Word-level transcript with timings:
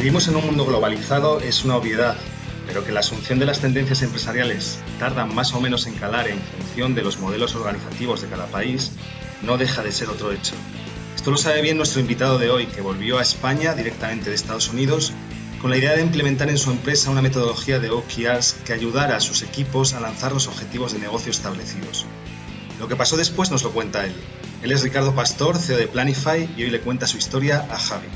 vivimos 0.00 0.28
en 0.28 0.36
un 0.36 0.46
mundo 0.46 0.64
globalizado 0.64 1.40
es 1.40 1.62
una 1.62 1.76
obviedad, 1.76 2.16
pero 2.66 2.82
que 2.82 2.90
la 2.90 3.00
asunción 3.00 3.38
de 3.38 3.44
las 3.44 3.60
tendencias 3.60 4.00
empresariales 4.00 4.78
tardan 4.98 5.34
más 5.34 5.52
o 5.52 5.60
menos 5.60 5.86
en 5.86 5.94
calar 5.94 6.26
en 6.26 6.40
función 6.40 6.94
de 6.94 7.02
los 7.02 7.18
modelos 7.18 7.54
organizativos 7.54 8.22
de 8.22 8.28
cada 8.28 8.46
país 8.46 8.92
no 9.42 9.58
deja 9.58 9.82
de 9.82 9.92
ser 9.92 10.08
otro 10.08 10.32
hecho. 10.32 10.54
Esto 11.14 11.30
lo 11.30 11.36
sabe 11.36 11.60
bien 11.60 11.76
nuestro 11.76 12.00
invitado 12.00 12.38
de 12.38 12.48
hoy, 12.48 12.64
que 12.64 12.80
volvió 12.80 13.18
a 13.18 13.22
España 13.22 13.74
directamente 13.74 14.30
de 14.30 14.36
Estados 14.36 14.70
Unidos 14.70 15.12
con 15.60 15.68
la 15.68 15.76
idea 15.76 15.94
de 15.94 16.00
implementar 16.00 16.48
en 16.48 16.56
su 16.56 16.70
empresa 16.70 17.10
una 17.10 17.20
metodología 17.20 17.78
de 17.78 17.90
OKRs 17.90 18.54
que 18.64 18.72
ayudara 18.72 19.16
a 19.16 19.20
sus 19.20 19.42
equipos 19.42 19.92
a 19.92 20.00
lanzar 20.00 20.32
los 20.32 20.48
objetivos 20.48 20.94
de 20.94 20.98
negocio 20.98 21.30
establecidos. 21.30 22.06
Lo 22.78 22.88
que 22.88 22.96
pasó 22.96 23.18
después 23.18 23.50
nos 23.50 23.64
lo 23.64 23.72
cuenta 23.72 24.06
él. 24.06 24.14
Él 24.62 24.72
es 24.72 24.80
Ricardo 24.80 25.14
Pastor, 25.14 25.58
CEO 25.58 25.76
de 25.76 25.88
Planify, 25.88 26.48
y 26.56 26.62
hoy 26.62 26.70
le 26.70 26.80
cuenta 26.80 27.06
su 27.06 27.18
historia 27.18 27.66
a 27.70 27.78
Javi. 27.78 28.08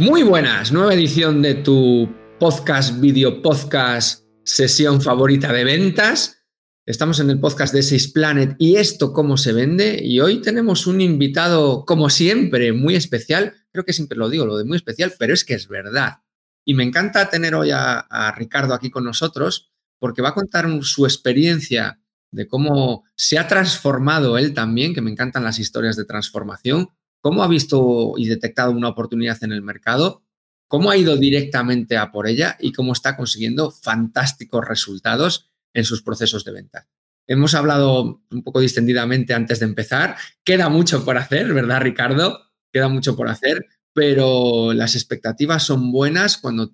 Muy 0.00 0.22
buenas, 0.22 0.70
nueva 0.70 0.94
edición 0.94 1.42
de 1.42 1.56
tu 1.56 2.08
podcast, 2.38 3.00
video 3.00 3.42
podcast, 3.42 4.24
sesión 4.44 5.02
favorita 5.02 5.52
de 5.52 5.64
ventas. 5.64 6.44
Estamos 6.86 7.18
en 7.18 7.30
el 7.30 7.40
podcast 7.40 7.74
de 7.74 7.82
Six 7.82 8.12
Planet 8.12 8.54
y 8.60 8.76
esto 8.76 9.12
cómo 9.12 9.36
se 9.36 9.52
vende. 9.52 9.98
Y 10.00 10.20
hoy 10.20 10.40
tenemos 10.40 10.86
un 10.86 11.00
invitado, 11.00 11.84
como 11.84 12.10
siempre, 12.10 12.72
muy 12.72 12.94
especial. 12.94 13.56
Creo 13.72 13.84
que 13.84 13.92
siempre 13.92 14.16
lo 14.16 14.28
digo, 14.28 14.46
lo 14.46 14.56
de 14.56 14.64
muy 14.64 14.76
especial, 14.76 15.14
pero 15.18 15.34
es 15.34 15.44
que 15.44 15.54
es 15.54 15.66
verdad. 15.66 16.18
Y 16.64 16.74
me 16.74 16.84
encanta 16.84 17.28
tener 17.28 17.56
hoy 17.56 17.72
a, 17.72 17.98
a 17.98 18.30
Ricardo 18.36 18.74
aquí 18.74 18.90
con 18.90 19.02
nosotros 19.02 19.72
porque 19.98 20.22
va 20.22 20.28
a 20.28 20.34
contar 20.34 20.68
su 20.82 21.06
experiencia 21.06 22.00
de 22.30 22.46
cómo 22.46 23.02
se 23.16 23.36
ha 23.36 23.48
transformado 23.48 24.38
él 24.38 24.54
también, 24.54 24.94
que 24.94 25.00
me 25.00 25.10
encantan 25.10 25.42
las 25.42 25.58
historias 25.58 25.96
de 25.96 26.04
transformación, 26.04 26.88
cómo 27.20 27.42
ha 27.42 27.48
visto 27.48 28.14
y 28.16 28.26
detectado 28.26 28.72
una 28.72 28.88
oportunidad 28.88 29.42
en 29.42 29.52
el 29.52 29.62
mercado, 29.62 30.22
cómo 30.68 30.90
ha 30.90 30.96
ido 30.96 31.16
directamente 31.16 31.96
a 31.96 32.12
por 32.12 32.26
ella 32.26 32.56
y 32.60 32.72
cómo 32.72 32.92
está 32.92 33.16
consiguiendo 33.16 33.70
fantásticos 33.70 34.66
resultados 34.66 35.50
en 35.74 35.84
sus 35.84 36.02
procesos 36.02 36.44
de 36.44 36.52
venta. 36.52 36.88
Hemos 37.26 37.54
hablado 37.54 38.22
un 38.30 38.42
poco 38.42 38.60
distendidamente 38.60 39.34
antes 39.34 39.60
de 39.60 39.66
empezar. 39.66 40.16
Queda 40.44 40.68
mucho 40.70 41.04
por 41.04 41.18
hacer, 41.18 41.52
¿verdad, 41.52 41.82
Ricardo? 41.82 42.40
Queda 42.72 42.88
mucho 42.88 43.16
por 43.16 43.28
hacer, 43.28 43.66
pero 43.92 44.72
las 44.72 44.94
expectativas 44.94 45.62
son 45.62 45.92
buenas 45.92 46.38
cuando 46.38 46.72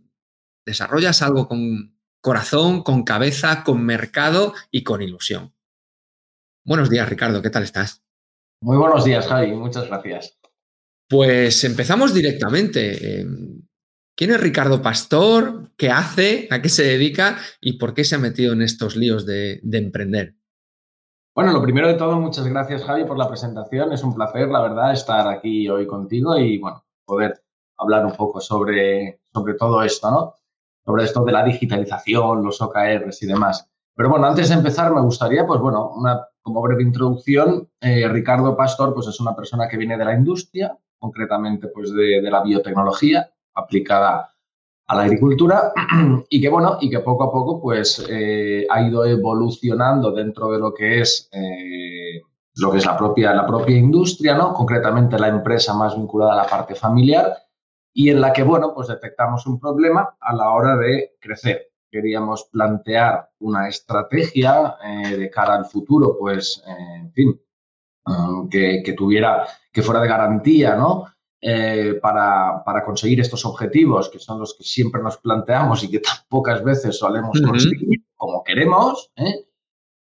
desarrollas 0.64 1.22
algo 1.22 1.48
con 1.48 1.98
corazón, 2.20 2.82
con 2.82 3.02
cabeza, 3.02 3.64
con 3.64 3.84
mercado 3.84 4.54
y 4.70 4.84
con 4.84 5.02
ilusión. 5.02 5.52
Buenos 6.64 6.88
días, 6.88 7.08
Ricardo, 7.08 7.42
¿qué 7.42 7.50
tal 7.50 7.64
estás? 7.64 8.03
Muy 8.64 8.78
buenos 8.78 9.04
días, 9.04 9.26
Javi, 9.26 9.52
muchas 9.52 9.88
gracias. 9.88 10.38
Pues 11.06 11.64
empezamos 11.64 12.14
directamente. 12.14 13.20
Em, 13.20 13.60
¿Quién 14.16 14.30
es 14.30 14.40
Ricardo 14.40 14.80
Pastor? 14.80 15.72
¿Qué 15.76 15.90
hace? 15.90 16.48
¿A 16.50 16.62
qué 16.62 16.70
se 16.70 16.82
dedica? 16.82 17.36
¿Y 17.60 17.74
por 17.74 17.92
qué 17.92 18.04
se 18.04 18.14
ha 18.14 18.18
metido 18.18 18.54
en 18.54 18.62
estos 18.62 18.96
líos 18.96 19.26
de, 19.26 19.60
de 19.62 19.76
emprender? 19.76 20.36
Bueno, 21.34 21.52
lo 21.52 21.60
primero 21.60 21.88
de 21.88 21.94
todo, 21.94 22.18
muchas 22.18 22.46
gracias, 22.46 22.84
Javi, 22.84 23.04
por 23.04 23.18
la 23.18 23.28
presentación. 23.28 23.92
Es 23.92 24.02
un 24.02 24.14
placer, 24.14 24.48
la 24.48 24.62
verdad, 24.62 24.94
estar 24.94 25.28
aquí 25.28 25.68
hoy 25.68 25.86
contigo 25.86 26.38
y, 26.38 26.56
bueno, 26.56 26.86
poder 27.04 27.44
hablar 27.76 28.06
un 28.06 28.12
poco 28.12 28.40
sobre, 28.40 29.20
sobre 29.30 29.54
todo 29.56 29.82
esto, 29.82 30.10
¿no? 30.10 30.36
sobre 30.86 31.04
esto 31.04 31.22
de 31.22 31.32
la 31.32 31.44
digitalización, 31.44 32.42
los 32.42 32.62
OKRs 32.62 33.22
y 33.22 33.26
demás. 33.26 33.70
Pero 33.94 34.08
bueno, 34.08 34.24
antes 34.24 34.48
de 34.48 34.54
empezar 34.54 34.90
me 34.94 35.02
gustaría, 35.02 35.44
pues 35.46 35.60
bueno, 35.60 35.90
una 35.90 36.26
como 36.44 36.60
breve 36.60 36.82
introducción, 36.82 37.68
eh, 37.80 38.06
Ricardo 38.06 38.54
Pastor 38.54 38.92
pues 38.92 39.06
es 39.06 39.18
una 39.18 39.34
persona 39.34 39.66
que 39.66 39.78
viene 39.78 39.96
de 39.96 40.04
la 40.04 40.14
industria, 40.14 40.76
concretamente 40.98 41.68
pues 41.68 41.90
de, 41.92 42.20
la 42.22 42.42
biotecnología 42.42 43.30
aplicada 43.54 44.30
a 44.86 44.94
la 44.94 45.02
agricultura 45.04 45.72
y 46.28 46.40
que 46.42 46.48
bueno, 46.50 46.76
y 46.82 46.90
que 46.90 47.00
poco 47.00 47.24
a 47.24 47.32
poco 47.32 47.62
pues 47.62 48.06
eh, 48.10 48.66
ha 48.68 48.82
ido 48.82 49.06
evolucionando 49.06 50.12
dentro 50.12 50.52
de 50.52 50.58
lo 50.58 50.74
que 50.74 51.00
es 51.00 51.30
eh, 51.32 52.20
lo 52.56 52.70
que 52.70 52.78
es 52.78 52.84
la 52.84 52.96
propia, 52.96 53.32
la 53.32 53.46
propia 53.46 53.76
industria, 53.76 54.36
¿no? 54.36 54.52
Concretamente 54.52 55.18
la 55.18 55.28
empresa 55.28 55.72
más 55.72 55.96
vinculada 55.96 56.34
a 56.34 56.36
la 56.36 56.46
parte 56.46 56.74
familiar 56.74 57.34
y 57.94 58.10
en 58.10 58.20
la 58.20 58.34
que, 58.34 58.42
bueno, 58.42 58.74
pues 58.74 58.88
detectamos 58.88 59.46
un 59.46 59.58
problema 59.58 60.14
a 60.20 60.34
la 60.34 60.50
hora 60.50 60.76
de 60.76 61.14
crecer. 61.18 61.70
Queríamos 61.94 62.48
plantear 62.50 63.30
una 63.38 63.68
estrategia 63.68 64.78
eh, 64.84 65.16
de 65.16 65.30
cara 65.30 65.54
al 65.54 65.66
futuro, 65.66 66.16
pues, 66.18 66.60
eh, 66.66 66.96
en 66.96 67.12
fin, 67.12 67.40
mm, 68.04 68.48
que, 68.48 68.94
tuviera, 68.96 69.46
que 69.72 69.80
fuera 69.80 70.00
de 70.00 70.08
garantía, 70.08 70.74
¿no? 70.74 71.04
Eh, 71.40 72.00
para, 72.02 72.64
para, 72.64 72.84
conseguir 72.84 73.20
estos 73.20 73.44
objetivos, 73.44 74.08
que 74.10 74.18
son 74.18 74.40
los 74.40 74.54
que 74.58 74.64
siempre 74.64 75.00
nos 75.04 75.18
planteamos 75.18 75.84
y 75.84 75.90
que 75.92 76.00
tan 76.00 76.16
pocas 76.28 76.64
veces 76.64 76.98
solemos 76.98 77.40
conseguir 77.40 78.00
como 78.16 78.42
queremos. 78.42 79.12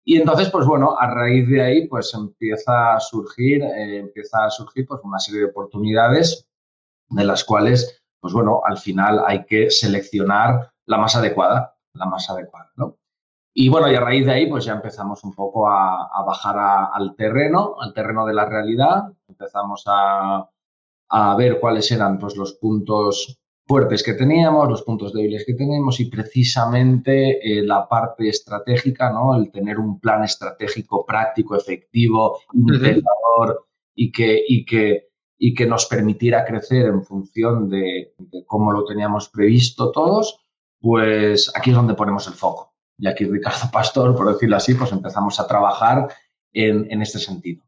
Y 0.05 0.15
entonces, 0.15 0.49
pues 0.49 0.65
bueno, 0.65 0.95
a 0.97 1.13
raíz 1.13 1.49
de 1.49 1.61
ahí, 1.61 1.87
pues 1.89 2.13
empieza 2.13 2.95
a 2.95 3.01
surgir, 3.01 3.63
empieza 3.63 4.45
a 4.45 4.49
surgir 4.49 4.85
pues, 4.87 5.01
una 5.03 5.19
serie 5.19 5.41
de 5.41 5.47
oportunidades 5.47 6.47
de 7.09 7.25
las 7.25 7.43
cuales, 7.43 8.01
pues 8.21 8.33
bueno, 8.33 8.61
al 8.63 8.77
final 8.77 9.23
hay 9.27 9.43
que 9.43 9.69
seleccionar 9.69 10.71
la 10.85 10.97
más 10.97 11.17
adecuada, 11.17 11.75
la 11.93 12.05
más 12.05 12.29
adecuada, 12.29 12.71
¿no? 12.75 12.97
Y 13.53 13.67
bueno, 13.67 13.91
y 13.91 13.95
a 13.95 13.99
raíz 13.99 14.25
de 14.25 14.31
ahí, 14.31 14.49
pues 14.49 14.63
ya 14.63 14.73
empezamos 14.73 15.23
un 15.25 15.33
poco 15.33 15.69
a, 15.69 16.23
bajar 16.25 16.89
al 16.93 17.15
terreno, 17.15 17.75
al 17.79 17.93
terreno 17.93 18.25
de 18.25 18.33
la 18.33 18.45
realidad, 18.45 19.11
empezamos 19.27 19.83
a, 19.87 20.47
ver 21.37 21.59
cuáles 21.59 21.91
eran 21.91 22.17
pues, 22.17 22.37
los 22.37 22.53
puntos 22.53 23.37
fuertes 23.67 24.03
que 24.03 24.13
teníamos, 24.13 24.69
los 24.69 24.83
puntos 24.83 25.11
débiles 25.11 25.45
que 25.45 25.53
tenemos 25.53 25.99
y 25.99 26.05
precisamente 26.05 27.39
eh, 27.59 27.63
la 27.63 27.87
parte 27.89 28.29
estratégica, 28.29 29.11
¿no? 29.11 29.35
El 29.35 29.51
tener 29.51 29.79
un 29.79 29.99
plan 29.99 30.23
estratégico 30.23 31.05
práctico, 31.05 31.55
efectivo, 31.57 32.39
integrador 32.53 33.67
y 33.93 34.11
que, 34.11 34.41
y 34.47 34.65
que 34.65 35.11
y 35.43 35.55
que 35.55 35.65
nos 35.65 35.87
permitiera 35.87 36.45
crecer 36.45 36.85
en 36.85 37.03
función 37.03 37.67
de, 37.67 38.13
cómo 38.45 38.71
lo 38.71 38.85
teníamos 38.85 39.27
previsto 39.27 39.91
todos, 39.91 40.40
pues 40.81 41.51
aquí 41.55 41.69
es 41.69 41.75
donde 41.75 41.93
ponemos 41.93 42.27
el 42.27 42.33
foco. 42.33 42.73
Y 42.97 43.07
aquí 43.07 43.25
Ricardo 43.25 43.69
Pastor, 43.71 44.15
por 44.15 44.33
decirlo 44.33 44.57
así, 44.57 44.73
pues 44.73 44.91
empezamos 44.91 45.39
a 45.39 45.47
trabajar 45.47 46.09
en, 46.51 47.01
este 47.01 47.19
sentido. 47.19 47.63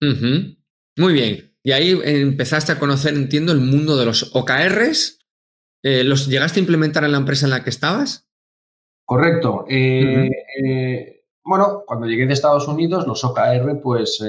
Muy 0.00 1.12
bien. 1.12 1.54
Y 1.62 1.72
ahí 1.72 1.98
empezaste 2.04 2.72
a 2.72 2.78
conocer, 2.78 3.14
entiendo, 3.14 3.52
el 3.52 3.60
mundo 3.60 3.96
de 3.96 4.06
los 4.06 4.34
OKRs. 4.34 5.18
Eh, 5.82 6.04
¿Los 6.04 6.28
llegaste 6.28 6.60
a 6.60 6.62
implementar 6.62 7.04
en 7.04 7.12
la 7.12 7.18
empresa 7.18 7.46
en 7.46 7.50
la 7.50 7.62
que 7.62 7.70
estabas? 7.70 8.28
Correcto. 9.04 9.66
Eh, 9.68 10.30
eh, 10.62 11.24
bueno, 11.44 11.82
cuando 11.86 12.06
llegué 12.06 12.26
de 12.26 12.32
Estados 12.32 12.68
Unidos, 12.68 13.06
los 13.06 13.22
OKR 13.24 13.80
pues 13.82 14.22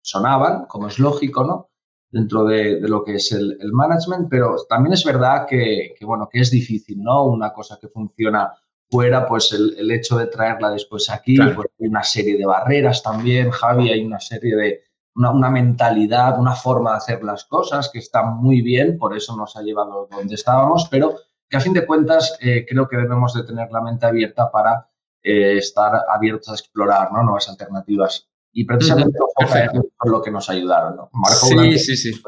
sonaban, 0.00 0.66
como 0.66 0.88
es 0.88 0.98
lógico, 0.98 1.44
¿no? 1.44 1.70
Dentro 2.14 2.44
de, 2.44 2.78
lo 2.80 3.02
que 3.02 3.16
es 3.16 3.32
el, 3.32 3.58
management, 3.72 4.28
pero 4.30 4.54
también 4.68 4.92
es 4.92 5.04
verdad 5.04 5.46
que, 5.48 5.96
bueno, 6.02 6.28
que 6.30 6.38
es 6.38 6.50
difícil, 6.50 7.02
¿no? 7.02 7.24
Una 7.24 7.52
cosa 7.52 7.76
que 7.80 7.88
funciona 7.88 8.52
fuera, 8.88 9.26
pues 9.26 9.52
el, 9.52 9.90
hecho 9.90 10.16
de 10.16 10.28
traerla 10.28 10.70
después 10.70 11.10
aquí, 11.10 11.36
pues 11.36 11.68
hay 11.80 11.88
una 11.88 12.04
serie 12.04 12.38
de 12.38 12.46
barreras 12.46 13.02
también, 13.02 13.50
Javi, 13.50 13.90
hay 13.90 14.04
una 14.04 14.20
serie 14.20 14.54
de, 14.54 14.84
una, 15.16 15.50
mentalidad, 15.50 16.38
una 16.38 16.54
forma 16.54 16.92
de 16.92 16.96
hacer 16.98 17.24
las 17.24 17.44
cosas 17.46 17.90
que 17.92 17.98
está 17.98 18.22
muy 18.22 18.62
bien, 18.62 18.96
por 18.96 19.16
eso 19.16 19.36
nos 19.36 19.56
ha 19.56 19.62
llevado 19.62 20.08
donde 20.08 20.36
estábamos, 20.36 20.86
pero 20.88 21.16
que 21.48 21.56
a 21.56 21.60
fin 21.60 21.72
de 21.72 21.84
cuentas 21.84 22.38
eh, 22.40 22.64
creo 22.68 22.86
que 22.86 22.96
debemos 22.96 23.34
de 23.34 23.42
tener 23.42 23.72
la 23.72 23.80
mente 23.80 24.06
abierta 24.06 24.52
para 24.52 24.88
eh, 25.20 25.58
estar 25.58 25.92
abiertos 26.08 26.48
a 26.50 26.54
explorar 26.54 27.10
¿no? 27.12 27.24
nuevas 27.24 27.48
alternativas. 27.48 28.28
Y 28.54 28.64
precisamente 28.64 29.18
uh 29.18 30.08
lo 30.10 30.22
que 30.22 30.30
nos 30.30 30.48
ayudaron. 30.48 30.96
¿no? 30.96 31.10
sí, 31.28 31.78
sí, 31.78 31.96
sí. 31.96 32.22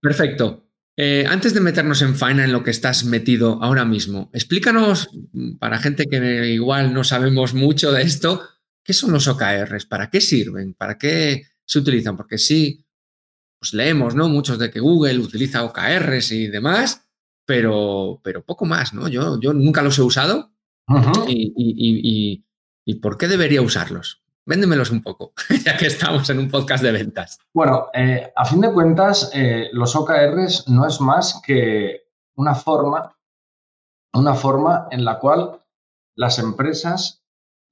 Perfecto. 0.00 0.66
Eh, 0.96 1.24
antes 1.26 1.54
de 1.54 1.60
meternos 1.60 2.02
en 2.02 2.14
faena 2.14 2.44
en 2.44 2.52
lo 2.52 2.62
que 2.62 2.70
estás 2.70 3.04
metido 3.04 3.58
ahora 3.62 3.86
mismo, 3.86 4.28
explícanos, 4.34 5.08
para 5.58 5.78
gente 5.78 6.06
que 6.06 6.48
igual 6.48 6.92
no 6.92 7.04
sabemos 7.04 7.54
mucho 7.54 7.90
de 7.90 8.02
esto, 8.02 8.42
¿qué 8.84 8.92
son 8.92 9.12
los 9.12 9.26
OKRs? 9.26 9.86
¿Para 9.86 10.10
qué 10.10 10.20
sirven? 10.20 10.74
¿Para 10.74 10.98
qué 10.98 11.44
se 11.64 11.78
utilizan? 11.78 12.18
Porque 12.18 12.36
sí, 12.36 12.84
pues 13.58 13.72
leemos, 13.72 14.14
¿no? 14.14 14.28
Muchos 14.28 14.58
de 14.58 14.70
que 14.70 14.80
Google 14.80 15.20
utiliza 15.20 15.64
OKRs 15.64 16.32
y 16.32 16.48
demás, 16.48 17.08
pero, 17.46 18.20
pero 18.22 18.44
poco 18.44 18.66
más, 18.66 18.92
¿no? 18.92 19.08
Yo, 19.08 19.40
yo 19.40 19.52
nunca 19.52 19.82
los 19.82 19.98
he 19.98 20.02
usado. 20.02 20.52
y, 21.28 22.44
y, 22.84 22.94
por 22.96 23.16
qué 23.16 23.28
debería 23.28 23.62
usarlos? 23.62 24.19
Véndemelos 24.46 24.90
un 24.90 25.02
poco, 25.02 25.32
ya 25.64 25.76
que 25.76 25.86
estamos 25.86 26.28
en 26.30 26.38
un 26.38 26.50
podcast 26.50 26.82
de 26.82 26.92
ventas. 26.92 27.38
Bueno, 27.52 27.88
eh, 27.92 28.32
a 28.34 28.44
fin 28.44 28.60
de 28.60 28.72
cuentas, 28.72 29.30
eh, 29.34 29.68
los 29.72 29.94
OKRs 29.94 30.68
no 30.68 30.86
es 30.86 31.00
más 31.00 31.40
que 31.44 32.08
una 32.36 32.54
forma, 32.54 33.16
una 34.14 34.34
forma 34.34 34.88
en 34.90 35.04
la 35.04 35.18
cual 35.18 35.62
las 36.16 36.38
empresas 36.38 37.22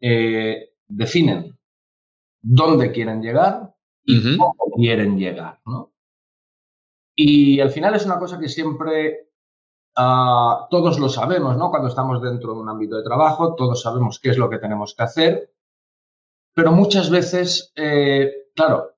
eh, 0.00 0.74
definen 0.86 1.58
dónde 2.40 2.92
quieren 2.92 3.22
llegar 3.22 3.74
y 4.04 4.38
cómo 4.38 4.54
quieren 4.76 5.18
llegar, 5.18 5.60
¿no? 5.66 5.92
Y 7.14 7.60
al 7.60 7.70
final 7.70 7.94
es 7.94 8.06
una 8.06 8.18
cosa 8.18 8.38
que 8.38 8.48
siempre 8.48 9.30
ah, 9.96 10.66
todos 10.70 10.98
lo 11.00 11.08
sabemos, 11.08 11.56
¿no? 11.56 11.70
Cuando 11.70 11.88
estamos 11.88 12.22
dentro 12.22 12.54
de 12.54 12.60
un 12.60 12.68
ámbito 12.68 12.96
de 12.96 13.02
trabajo, 13.02 13.54
todos 13.54 13.82
sabemos 13.82 14.20
qué 14.20 14.30
es 14.30 14.38
lo 14.38 14.48
que 14.48 14.58
tenemos 14.58 14.94
que 14.94 15.02
hacer, 15.02 15.52
pero 16.58 16.72
muchas 16.72 17.08
veces, 17.08 17.72
eh, 17.76 18.32
claro, 18.56 18.96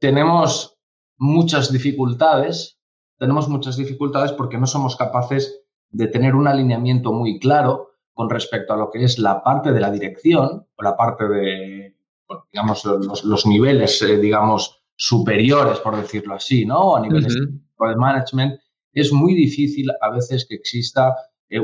tenemos 0.00 0.78
muchas 1.18 1.70
dificultades, 1.70 2.78
tenemos 3.18 3.46
muchas 3.46 3.76
dificultades 3.76 4.32
porque 4.32 4.56
no 4.56 4.66
somos 4.66 4.96
capaces 4.96 5.66
de 5.90 6.06
tener 6.06 6.34
un 6.34 6.48
alineamiento 6.48 7.12
muy 7.12 7.38
claro 7.38 7.90
con 8.14 8.30
respecto 8.30 8.72
a 8.72 8.78
lo 8.78 8.90
que 8.90 9.04
es 9.04 9.18
la 9.18 9.42
parte 9.42 9.70
de 9.72 9.80
la 9.80 9.90
dirección 9.90 10.66
o 10.76 10.82
la 10.82 10.96
parte 10.96 11.28
de, 11.28 11.94
digamos, 12.54 12.82
los, 13.22 13.44
niveles, 13.44 14.00
eh, 14.00 14.16
digamos, 14.16 14.82
superiores, 14.96 15.80
por 15.80 15.94
decirlo 15.94 16.36
así, 16.36 16.64
¿no? 16.64 16.96
A 16.96 17.00
niveles 17.02 17.34
de 17.34 17.96
management, 17.96 18.58
es 18.94 19.12
muy 19.12 19.34
difícil 19.34 19.90
a 20.00 20.08
veces 20.08 20.46
que 20.48 20.54
exista 20.54 21.14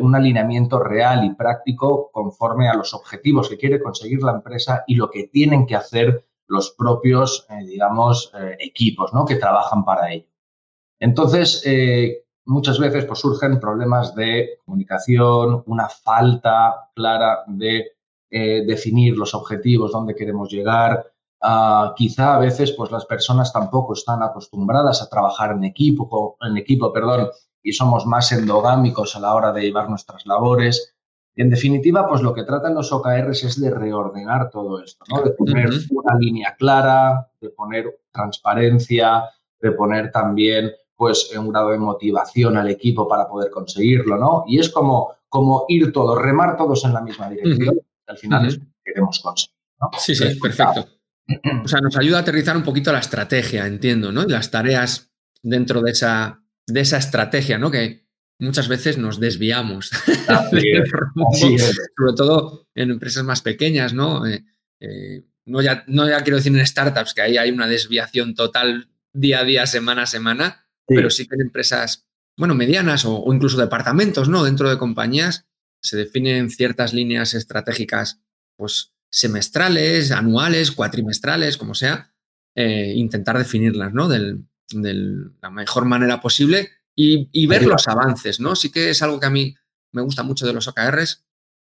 un 0.01 0.15
alineamiento 0.15 0.79
real 0.79 1.25
y 1.25 1.35
práctico 1.35 2.11
conforme 2.13 2.69
a 2.69 2.75
los 2.75 2.95
objetivos 2.95 3.49
que 3.49 3.59
quiere 3.59 3.83
conseguir 3.83 4.23
la 4.23 4.33
empresa 4.33 4.85
y 4.87 4.95
lo 4.95 5.11
que 5.11 5.29
tienen 5.29 5.67
que 5.67 5.77
hacer 5.77 6.27
los 6.47 6.71
propios, 6.71 7.47
eh, 7.51 7.65
digamos, 7.67 8.33
equipos, 8.59 9.13
¿no? 9.13 9.25
Que 9.25 9.37
trabajan 9.37 9.85
para 9.85 10.13
ello. 10.13 10.27
Entonces, 10.99 11.63
muchas 12.47 12.79
veces 12.79 13.05
pues, 13.05 13.19
surgen 13.19 13.61
problemas 13.61 14.15
de 14.15 14.59
comunicación, 14.65 15.63
una 15.67 15.89
falta 15.89 16.91
clara 16.95 17.45
de 17.47 17.95
eh, 18.31 18.65
definir 18.67 19.17
los 19.17 19.35
objetivos, 19.35 19.93
dónde 19.93 20.15
queremos 20.15 20.51
llegar. 20.51 21.07
Ah, 21.41 21.95
quizá 21.97 22.35
a 22.35 22.39
veces 22.39 22.73
pues, 22.73 22.91
las 22.91 23.07
personas 23.07 23.53
tampoco 23.53 23.93
están 23.93 24.23
acostumbradas 24.23 25.03
a 25.03 25.09
trabajar 25.09 25.53
en 25.53 25.65
equipo, 25.65 26.37
en 26.41 26.57
equipo 26.57 26.93
perdón, 26.93 27.29
y 27.65 27.73
somos 27.73 28.07
más 28.07 28.31
endogámicos 28.31 29.17
a 29.17 29.21
la 29.21 29.35
hora 29.35 29.51
de 29.51 29.63
llevar 29.63 29.89
nuestras 29.89 30.25
labores. 30.27 30.95
en 31.37 31.51
definitiva, 31.51 32.07
pues 32.07 32.21
lo 32.21 32.33
que 32.33 32.45
tratan 32.45 32.75
los 32.75 32.93
OKRs 32.93 33.43
es 33.43 33.61
de 33.61 33.71
reordenar 33.71 34.51
todo 34.51 34.81
esto, 34.81 35.05
¿no? 35.09 35.23
de 35.23 35.31
poner 35.31 35.69
una 35.91 36.17
línea 36.17 36.55
clara, 36.57 37.29
de 37.41 37.51
poner 37.51 38.03
transparencia, 38.13 39.25
de 39.61 39.73
poner 39.73 40.13
también 40.13 40.71
pues 40.95 41.35
un 41.37 41.51
grado 41.51 41.71
de 41.71 41.79
motivación 41.79 42.57
al 42.57 42.69
equipo 42.69 43.09
para 43.09 43.27
poder 43.27 43.51
conseguirlo, 43.51 44.17
¿no? 44.17 44.45
Y 44.47 44.61
es 44.61 44.69
como, 44.69 45.17
como 45.29 45.65
ir 45.69 45.93
todos, 45.93 46.23
remar 46.23 46.57
todos 46.57 46.85
en 46.85 46.93
la 46.93 47.01
misma 47.01 47.29
dirección, 47.29 47.81
al 48.07 48.19
final 48.19 48.47
es 48.47 48.59
lo 48.59 48.65
que 48.65 48.73
queremos 48.85 49.19
conseguir, 49.19 49.57
¿no? 49.81 49.91
Sí, 49.99 50.15
sí, 50.15 50.39
perfecto. 50.41 50.87
O 51.65 51.67
sea, 51.67 51.81
nos 51.81 51.97
ayuda 51.97 52.19
a 52.19 52.21
aterrizar 52.21 52.55
un 52.55 52.63
poquito 52.63 52.93
la 52.93 52.99
estrategia, 52.99 53.67
entiendo, 53.67 54.13
¿no? 54.13 54.25
Y 54.25 54.29
las 54.29 54.51
tareas 54.51 55.11
dentro 55.43 55.81
de 55.81 55.93
esa, 55.93 56.44
de 56.67 56.81
esa 56.81 56.99
estrategia, 56.99 57.59
¿no? 57.59 57.71
Que 57.71 58.05
muchas 58.39 58.69
veces 58.69 58.99
nos 58.99 59.21
desviamos. 59.21 59.91
Sobre 61.97 62.15
todo 62.17 62.69
en 62.75 62.91
empresas 62.91 63.25
más 63.25 63.43
pequeñas, 63.43 63.95
¿no? 63.95 64.27
Eh, 64.27 64.45
eh, 64.81 65.25
no, 65.47 65.63
ya, 65.63 65.85
no 65.87 66.09
ya 66.09 66.23
quiero 66.23 66.37
decir 66.39 66.57
en 66.57 66.67
startups, 66.67 67.15
que 67.15 67.23
ahí 67.23 67.37
hay 67.37 67.51
una 67.51 67.67
desviación 67.67 68.35
total 68.35 68.89
día 69.13 69.41
a 69.41 69.45
día, 69.45 69.67
semana 69.67 70.03
a 70.03 70.07
semana, 70.07 70.67
pero 70.87 71.11
sí 71.11 71.27
que 71.27 71.35
en 71.37 71.43
empresas, 71.43 72.07
bueno, 72.37 72.55
medianas 72.55 73.05
o, 73.05 73.25
incluso 73.33 73.59
departamentos, 73.59 74.29
¿no? 74.29 74.45
Dentro 74.45 74.69
de 74.69 74.79
compañías 74.79 75.47
se 75.83 75.97
definen 75.97 76.51
ciertas 76.51 76.95
líneas 76.95 77.35
estratégicas, 77.35 78.21
pues 78.57 78.93
semestrales, 79.11 80.11
anuales, 80.11 80.73
cuatrimestrales, 80.73 81.57
como 81.57 81.75
sea, 81.75 82.13
eh, 82.57 82.93
intentar 82.97 83.39
definirlas, 83.39 83.93
¿no? 83.93 84.09
De 84.71 84.95
la 85.43 85.51
mejor 85.51 85.85
manera 85.85 86.21
posible 86.21 86.71
y, 86.97 87.47
ver 87.47 87.65
los 87.65 87.89
avances, 87.89 88.41
¿no? 88.41 88.55
Sí 88.55 88.71
que 88.71 88.91
es 88.91 89.03
algo 89.03 89.19
que 89.19 89.27
a 89.27 89.31
mí 89.31 89.55
me 89.93 90.03
gusta 90.03 90.23
mucho 90.23 90.47
de 90.47 90.53
los 90.53 90.69
OKRs, 90.69 91.25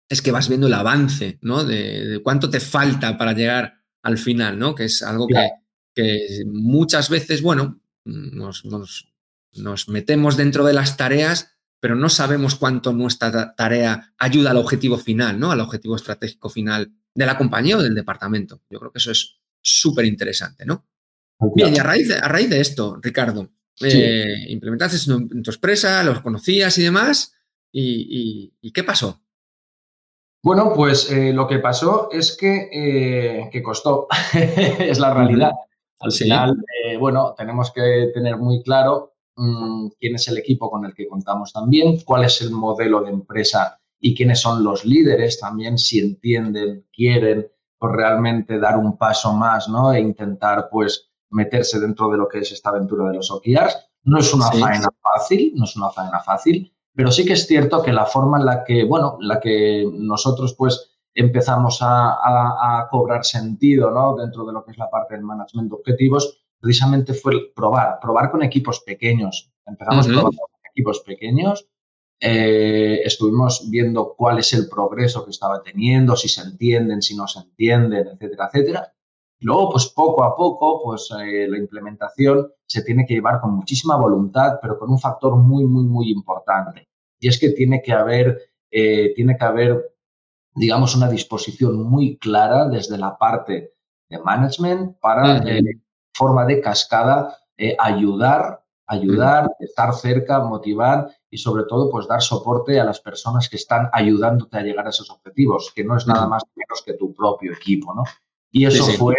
es 0.08 0.22
que 0.22 0.32
vas 0.32 0.48
viendo 0.48 0.66
el 0.66 0.74
avance, 0.74 1.38
¿no? 1.42 1.64
De, 1.64 2.20
cuánto 2.22 2.48
te 2.50 2.60
falta 2.60 3.18
para 3.18 3.32
llegar 3.32 3.74
al 4.02 4.18
final, 4.18 4.58
¿no? 4.58 4.74
Que 4.74 4.84
es 4.84 5.02
algo 5.02 5.26
que, 5.26 5.50
que, 5.94 6.44
muchas 6.46 7.10
veces, 7.10 7.42
bueno, 7.42 7.80
nos, 8.04 8.64
nos, 8.64 9.88
metemos 9.88 10.36
dentro 10.36 10.64
de 10.64 10.72
las 10.72 10.96
tareas, 10.96 11.52
pero 11.80 11.94
no 11.94 12.08
sabemos 12.08 12.54
cuánto 12.54 12.92
nuestra 12.92 13.54
tarea 13.54 14.14
ayuda 14.18 14.50
al 14.50 14.56
objetivo 14.56 14.98
final, 14.98 15.38
¿no? 15.38 15.50
Al 15.50 15.60
objetivo 15.60 15.96
estratégico 15.96 16.48
final 16.48 16.92
de 17.14 17.26
la 17.26 17.36
compañía 17.36 17.76
o 17.76 17.82
del 17.82 17.94
departamento. 17.94 18.62
Yo 18.70 18.78
creo 18.78 18.92
que 18.92 18.98
eso 18.98 19.10
es 19.10 19.40
súper 19.60 20.06
interesante, 20.06 20.64
¿no? 20.64 20.86
Bien, 21.54 21.74
y 21.74 21.78
a 21.78 21.82
raíz, 21.82 22.08
de, 22.08 22.16
a 22.16 22.28
raíz 22.28 22.50
de 22.50 22.60
esto, 22.60 22.98
Ricardo, 23.00 23.48
eh, 23.80 24.46
implementaste 24.48 25.10
en 25.12 25.42
tu 25.42 25.50
empresa, 25.50 26.02
los 26.02 26.20
conocías 26.20 26.76
y 26.78 26.82
demás, 26.82 27.34
¿y, 27.72 28.72
qué 28.72 28.84
pasó? 28.84 29.20
Bueno, 30.42 30.72
pues 30.74 31.10
eh, 31.10 31.32
lo 31.32 31.46
que 31.46 31.58
pasó 31.58 32.10
es 32.10 32.36
que, 32.36 32.68
eh, 32.72 33.50
que 33.50 33.62
costó, 33.62 34.06
es 34.34 34.98
la 34.98 35.12
realidad. 35.14 35.52
Al 36.00 36.12
final, 36.12 36.56
eh, 36.84 36.96
bueno, 36.96 37.34
tenemos 37.36 37.72
que 37.72 38.10
tener 38.14 38.36
muy 38.36 38.62
claro 38.62 39.14
mm, 39.36 39.88
quién 39.98 40.14
es 40.14 40.28
el 40.28 40.38
equipo 40.38 40.70
con 40.70 40.84
el 40.84 40.94
que 40.94 41.08
contamos 41.08 41.52
también, 41.52 42.00
cuál 42.04 42.24
es 42.24 42.40
el 42.40 42.52
modelo 42.52 43.02
de 43.02 43.10
empresa 43.10 43.80
y 44.00 44.14
quiénes 44.14 44.40
son 44.40 44.62
los 44.62 44.84
líderes 44.84 45.40
también, 45.40 45.76
si 45.76 45.98
entienden, 45.98 46.86
quieren 46.92 47.48
pues, 47.78 47.92
realmente 47.92 48.60
dar 48.60 48.78
un 48.78 48.96
paso 48.96 49.32
más, 49.32 49.68
¿no? 49.68 49.92
E 49.92 50.00
intentar, 50.00 50.68
pues, 50.70 51.07
meterse 51.30 51.80
dentro 51.80 52.08
de 52.10 52.18
lo 52.18 52.28
que 52.28 52.38
es 52.38 52.52
esta 52.52 52.70
aventura 52.70 53.08
de 53.08 53.16
los 53.16 53.30
OKRs. 53.30 53.76
No 54.04 54.18
es 54.18 54.32
una 54.32 54.50
faena 54.50 54.88
fácil, 55.02 55.52
no 55.56 55.64
es 55.64 55.76
una 55.76 55.90
faena 55.90 56.20
fácil, 56.20 56.72
pero 56.94 57.10
sí 57.10 57.24
que 57.24 57.34
es 57.34 57.46
cierto 57.46 57.82
que 57.82 57.92
la 57.92 58.06
forma 58.06 58.38
en 58.38 58.46
la 58.46 58.64
que, 58.64 58.84
bueno, 58.84 59.18
la 59.20 59.40
que 59.40 59.88
nosotros, 59.92 60.54
pues, 60.56 60.98
empezamos 61.14 61.78
a, 61.80 62.86
cobrar 62.90 63.24
sentido 63.24 63.90
¿no? 63.90 64.14
dentro 64.16 64.44
de 64.44 64.52
lo 64.52 64.64
que 64.64 64.70
es 64.70 64.78
la 64.78 64.88
parte 64.88 65.14
del 65.14 65.24
management 65.24 65.68
de 65.68 65.76
objetivos, 65.76 66.44
precisamente 66.60 67.12
fue 67.14 67.52
probar, 67.54 67.98
probar 68.00 68.30
con 68.30 68.42
equipos 68.42 68.80
pequeños. 68.80 69.52
Empezamos 69.66 70.06
probando 70.06 70.38
con 70.38 70.70
equipos 70.72 71.00
pequeños, 71.00 71.68
eh, 72.20 73.00
estuvimos 73.04 73.68
viendo 73.70 74.14
cuál 74.16 74.38
es 74.38 74.52
el 74.52 74.68
progreso 74.68 75.24
que 75.24 75.30
estaba 75.30 75.62
teniendo, 75.62 76.16
si 76.16 76.28
se 76.28 76.42
entienden, 76.42 77.00
si 77.00 77.16
no 77.16 77.28
se 77.28 77.40
entienden, 77.40 78.08
etcétera, 78.08 78.48
etcétera. 78.52 78.94
Luego, 79.40 79.70
pues 79.70 79.86
poco 79.86 80.24
a 80.24 80.34
poco, 80.34 80.82
pues 80.82 81.08
eh, 81.20 81.46
la 81.48 81.58
implementación 81.58 82.50
se 82.66 82.82
tiene 82.82 83.06
que 83.06 83.14
llevar 83.14 83.40
con 83.40 83.54
muchísima 83.54 83.96
voluntad, 83.96 84.58
pero 84.60 84.78
con 84.78 84.90
un 84.90 84.98
factor 84.98 85.36
muy, 85.36 85.64
muy, 85.64 85.84
muy 85.84 86.10
importante. 86.10 86.88
Y 87.20 87.28
es 87.28 87.38
que 87.38 87.50
tiene 87.50 87.80
que 87.82 87.92
haber, 87.92 88.38
eh, 88.70 89.12
tiene 89.14 89.36
que 89.36 89.44
haber 89.44 89.98
digamos, 90.58 90.94
una 90.96 91.08
disposición 91.08 91.82
muy 91.82 92.18
clara 92.18 92.68
desde 92.68 92.98
la 92.98 93.16
parte 93.16 93.74
de 94.08 94.18
management 94.18 94.98
para, 94.98 95.40
de 95.40 95.58
eh, 95.58 95.80
forma 96.12 96.44
de 96.44 96.60
cascada, 96.60 97.36
eh, 97.56 97.76
ayudar, 97.78 98.64
ayudar, 98.86 99.50
estar 99.60 99.94
cerca, 99.94 100.40
motivar 100.40 101.08
y 101.30 101.38
sobre 101.38 101.64
todo, 101.64 101.90
pues 101.90 102.08
dar 102.08 102.22
soporte 102.22 102.80
a 102.80 102.84
las 102.84 103.00
personas 103.00 103.48
que 103.48 103.56
están 103.56 103.88
ayudándote 103.92 104.58
a 104.58 104.62
llegar 104.62 104.86
a 104.86 104.90
esos 104.90 105.10
objetivos, 105.10 105.72
que 105.74 105.84
no 105.84 105.96
es 105.96 106.06
nada 106.06 106.26
más 106.26 106.42
menos 106.56 106.82
que 106.84 106.94
tu 106.94 107.14
propio 107.14 107.52
equipo, 107.52 107.94
¿no? 107.94 108.02
Y 108.50 108.64
eso 108.64 108.84
fue, 108.98 109.14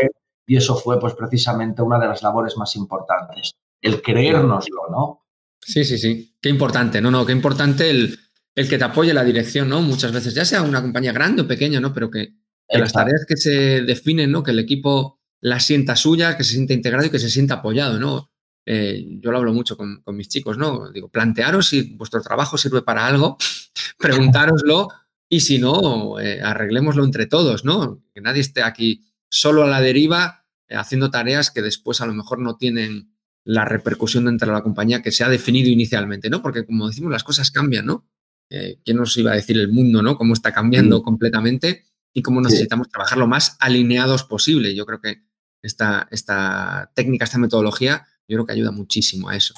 y 0.49 0.57
eso 0.57 0.75
fue, 0.75 0.99
pues 0.99 1.13
precisamente 1.13 1.83
una 1.83 1.99
de 1.99 2.07
las 2.07 2.23
labores 2.23 2.57
más 2.57 2.75
importantes, 2.75 3.53
el 3.79 4.01
creérnoslo, 4.01 4.89
¿no? 4.89 5.27
Sí, 5.61 5.85
sí, 5.85 5.99
sí. 5.99 6.35
Qué 6.41 6.49
importante, 6.49 6.99
no, 7.01 7.11
no, 7.11 7.23
qué 7.23 7.33
importante 7.33 7.91
el, 7.91 8.17
el 8.55 8.67
que 8.67 8.79
te 8.79 8.83
apoye 8.83 9.13
la 9.13 9.23
dirección, 9.23 9.69
¿no? 9.69 9.83
Muchas 9.83 10.11
veces, 10.11 10.33
ya 10.33 10.45
sea 10.45 10.63
una 10.63 10.81
compañía 10.81 11.11
grande 11.11 11.43
o 11.43 11.47
pequeña, 11.47 11.79
¿no? 11.79 11.93
Pero 11.93 12.09
que, 12.09 12.33
las 12.67 12.91
tareas 12.91 13.27
que 13.27 13.37
se 13.37 13.81
definen, 13.81 14.31
¿no? 14.31 14.41
Que 14.41 14.49
el 14.49 14.57
equipo 14.57 15.19
la 15.39 15.59
sienta 15.59 15.95
suya, 15.95 16.35
que 16.35 16.43
se 16.43 16.53
sienta 16.53 16.73
integrado 16.73 17.05
y 17.05 17.11
que 17.11 17.19
se 17.19 17.29
sienta 17.29 17.55
apoyado, 17.55 17.99
¿no? 17.99 18.31
Eh, 18.65 19.05
yo 19.21 19.31
lo 19.31 19.37
hablo 19.37 19.53
mucho 19.53 19.77
con, 19.77 20.01
mis 20.07 20.29
chicos, 20.29 20.57
¿no? 20.57 20.91
Digo, 20.91 21.09
plantearos 21.09 21.67
si 21.67 21.95
vuestro 21.95 22.21
trabajo 22.21 22.57
sirve 22.57 22.81
para 22.81 23.05
algo, 23.05 23.37
preguntároslo 23.99 24.87
y 25.29 25.41
si 25.41 25.59
no, 25.59 26.19
eh, 26.19 26.41
arreglémoslo 26.41 27.03
entre 27.03 27.27
todos, 27.27 27.65
¿no? 27.65 28.01
Que 28.15 28.21
nadie 28.21 28.41
esté 28.41 28.63
aquí 28.63 29.05
solo 29.29 29.63
a 29.63 29.67
la 29.67 29.79
deriva 29.79 30.38
haciendo 30.69 31.09
tareas 31.09 31.51
que 31.51 31.61
después 31.61 32.01
a 32.01 32.05
lo 32.05 32.13
mejor 32.13 32.39
no 32.39 32.57
tienen 32.57 33.13
la 33.43 33.65
repercusión 33.65 34.25
dentro 34.25 34.47
de 34.47 34.53
la 34.53 34.63
compañía 34.63 35.01
que 35.01 35.11
se 35.11 35.23
ha 35.23 35.29
definido 35.29 35.69
inicialmente, 35.69 36.29
¿no? 36.29 36.41
Porque 36.41 36.65
como 36.65 36.87
decimos, 36.87 37.11
las 37.11 37.23
cosas 37.23 37.51
cambian, 37.51 37.85
¿no? 37.85 38.05
eh, 38.49 38.79
¿quién 38.83 38.97
nos 38.97 39.15
iba 39.17 39.31
a 39.31 39.35
decir 39.35 39.57
el 39.57 39.69
mundo, 39.69 40.01
¿no? 40.01 40.17
Cómo 40.17 40.33
está 40.33 40.51
cambiando 40.51 40.99
mm. 40.99 41.03
completamente 41.03 41.85
y 42.13 42.21
cómo 42.21 42.41
necesitamos 42.41 42.89
trabajar 42.89 43.17
lo 43.17 43.27
más 43.27 43.55
alineados 43.59 44.23
posible. 44.23 44.73
Yo 44.75 44.85
creo 44.85 45.01
que 45.01 45.23
esta, 45.61 46.07
esta 46.11 46.91
técnica, 46.95 47.25
esta 47.25 47.37
metodología, 47.37 48.07
yo 48.27 48.37
creo 48.37 48.45
que 48.45 48.53
ayuda 48.53 48.71
muchísimo 48.71 49.29
a 49.29 49.35
eso. 49.35 49.53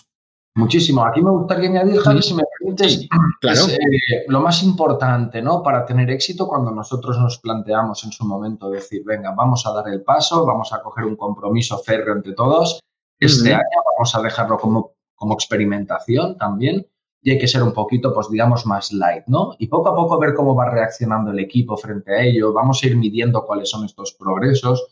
Muchísimo. 0.56 1.06
Aquí 1.06 1.22
me 1.22 1.30
gustaría 1.30 1.70
añadir, 1.70 2.00
Javi, 2.00 2.22
si 2.22 2.34
me 2.34 2.44
permites, 2.60 3.08
claro. 3.40 3.62
Eh, 3.70 4.26
lo 4.28 4.42
más 4.42 4.62
importante, 4.64 5.42
¿no? 5.42 5.64
Para 5.64 5.86
tener 5.86 6.10
éxito 6.12 6.46
cuando 6.46 6.72
nosotros 6.72 7.18
nos 7.20 7.40
planteamos 7.40 8.04
en 8.04 8.12
su 8.12 8.26
momento 8.26 8.70
decir, 8.70 9.02
venga, 9.06 9.32
vamos 9.32 9.66
a 9.66 9.74
dar 9.74 9.88
el 9.88 10.04
paso, 10.04 10.46
vamos 10.46 10.74
a 10.74 10.82
coger 10.82 11.06
un 11.06 11.16
compromiso 11.16 11.78
férreo 11.78 12.16
entre 12.16 12.34
todos. 12.34 12.82
Este 13.18 13.54
año 13.54 13.62
vamos 13.96 14.14
a 14.14 14.22
dejarlo 14.22 14.58
como, 14.58 14.94
como 15.16 15.36
experimentación 15.36 16.38
también 16.38 16.86
y 17.22 17.32
hay 17.32 17.38
que 17.38 17.48
ser 17.48 17.64
un 17.64 17.72
poquito, 17.72 18.14
pues 18.14 18.30
digamos, 18.30 18.66
más 18.66 18.92
light, 18.92 19.24
¿no? 19.28 19.54
Y 19.58 19.68
poco 19.68 19.90
a 19.90 19.96
poco 19.96 20.20
ver 20.20 20.34
cómo 20.34 20.54
va 20.54 20.70
reaccionando 20.70 21.32
el 21.32 21.40
equipo 21.40 21.78
frente 21.78 22.14
a 22.14 22.24
ello, 22.24 22.52
vamos 22.52 22.84
a 22.84 22.88
ir 22.88 22.98
midiendo 22.98 23.46
cuáles 23.46 23.70
son 23.70 23.86
estos 23.86 24.14
progresos 24.14 24.86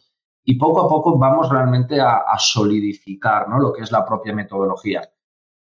y 0.46 0.56
poco 0.56 0.86
a 0.86 0.88
poco 0.88 1.18
vamos 1.18 1.50
realmente 1.50 2.00
a, 2.00 2.18
a 2.20 2.38
solidificar, 2.38 3.50
¿no? 3.50 3.60
Lo 3.60 3.74
que 3.74 3.82
es 3.82 3.92
la 3.92 4.06
propia 4.06 4.34
metodología. 4.34 5.02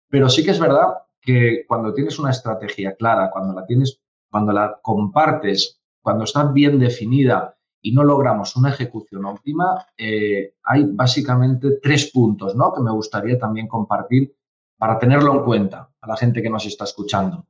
Pero 0.09 0.29
sí 0.29 0.43
que 0.43 0.51
es 0.51 0.59
verdad 0.59 0.87
que 1.21 1.65
cuando 1.67 1.93
tienes 1.93 2.17
una 2.19 2.31
estrategia 2.31 2.95
clara, 2.95 3.29
cuando 3.31 3.53
la 3.53 3.65
tienes, 3.65 3.99
cuando 4.29 4.51
la 4.51 4.79
compartes, 4.81 5.79
cuando 6.01 6.23
está 6.23 6.45
bien 6.45 6.79
definida 6.79 7.55
y 7.81 7.93
no 7.93 8.03
logramos 8.03 8.55
una 8.55 8.69
ejecución 8.69 9.25
óptima, 9.25 9.85
eh, 9.97 10.55
hay 10.63 10.85
básicamente 10.85 11.79
tres 11.81 12.11
puntos 12.11 12.55
¿no? 12.55 12.73
que 12.73 12.81
me 12.81 12.91
gustaría 12.91 13.37
también 13.37 13.67
compartir 13.67 14.35
para 14.77 14.97
tenerlo 14.97 15.33
en 15.33 15.43
cuenta 15.43 15.89
a 16.01 16.07
la 16.07 16.17
gente 16.17 16.41
que 16.41 16.49
nos 16.49 16.65
está 16.65 16.85
escuchando. 16.85 17.45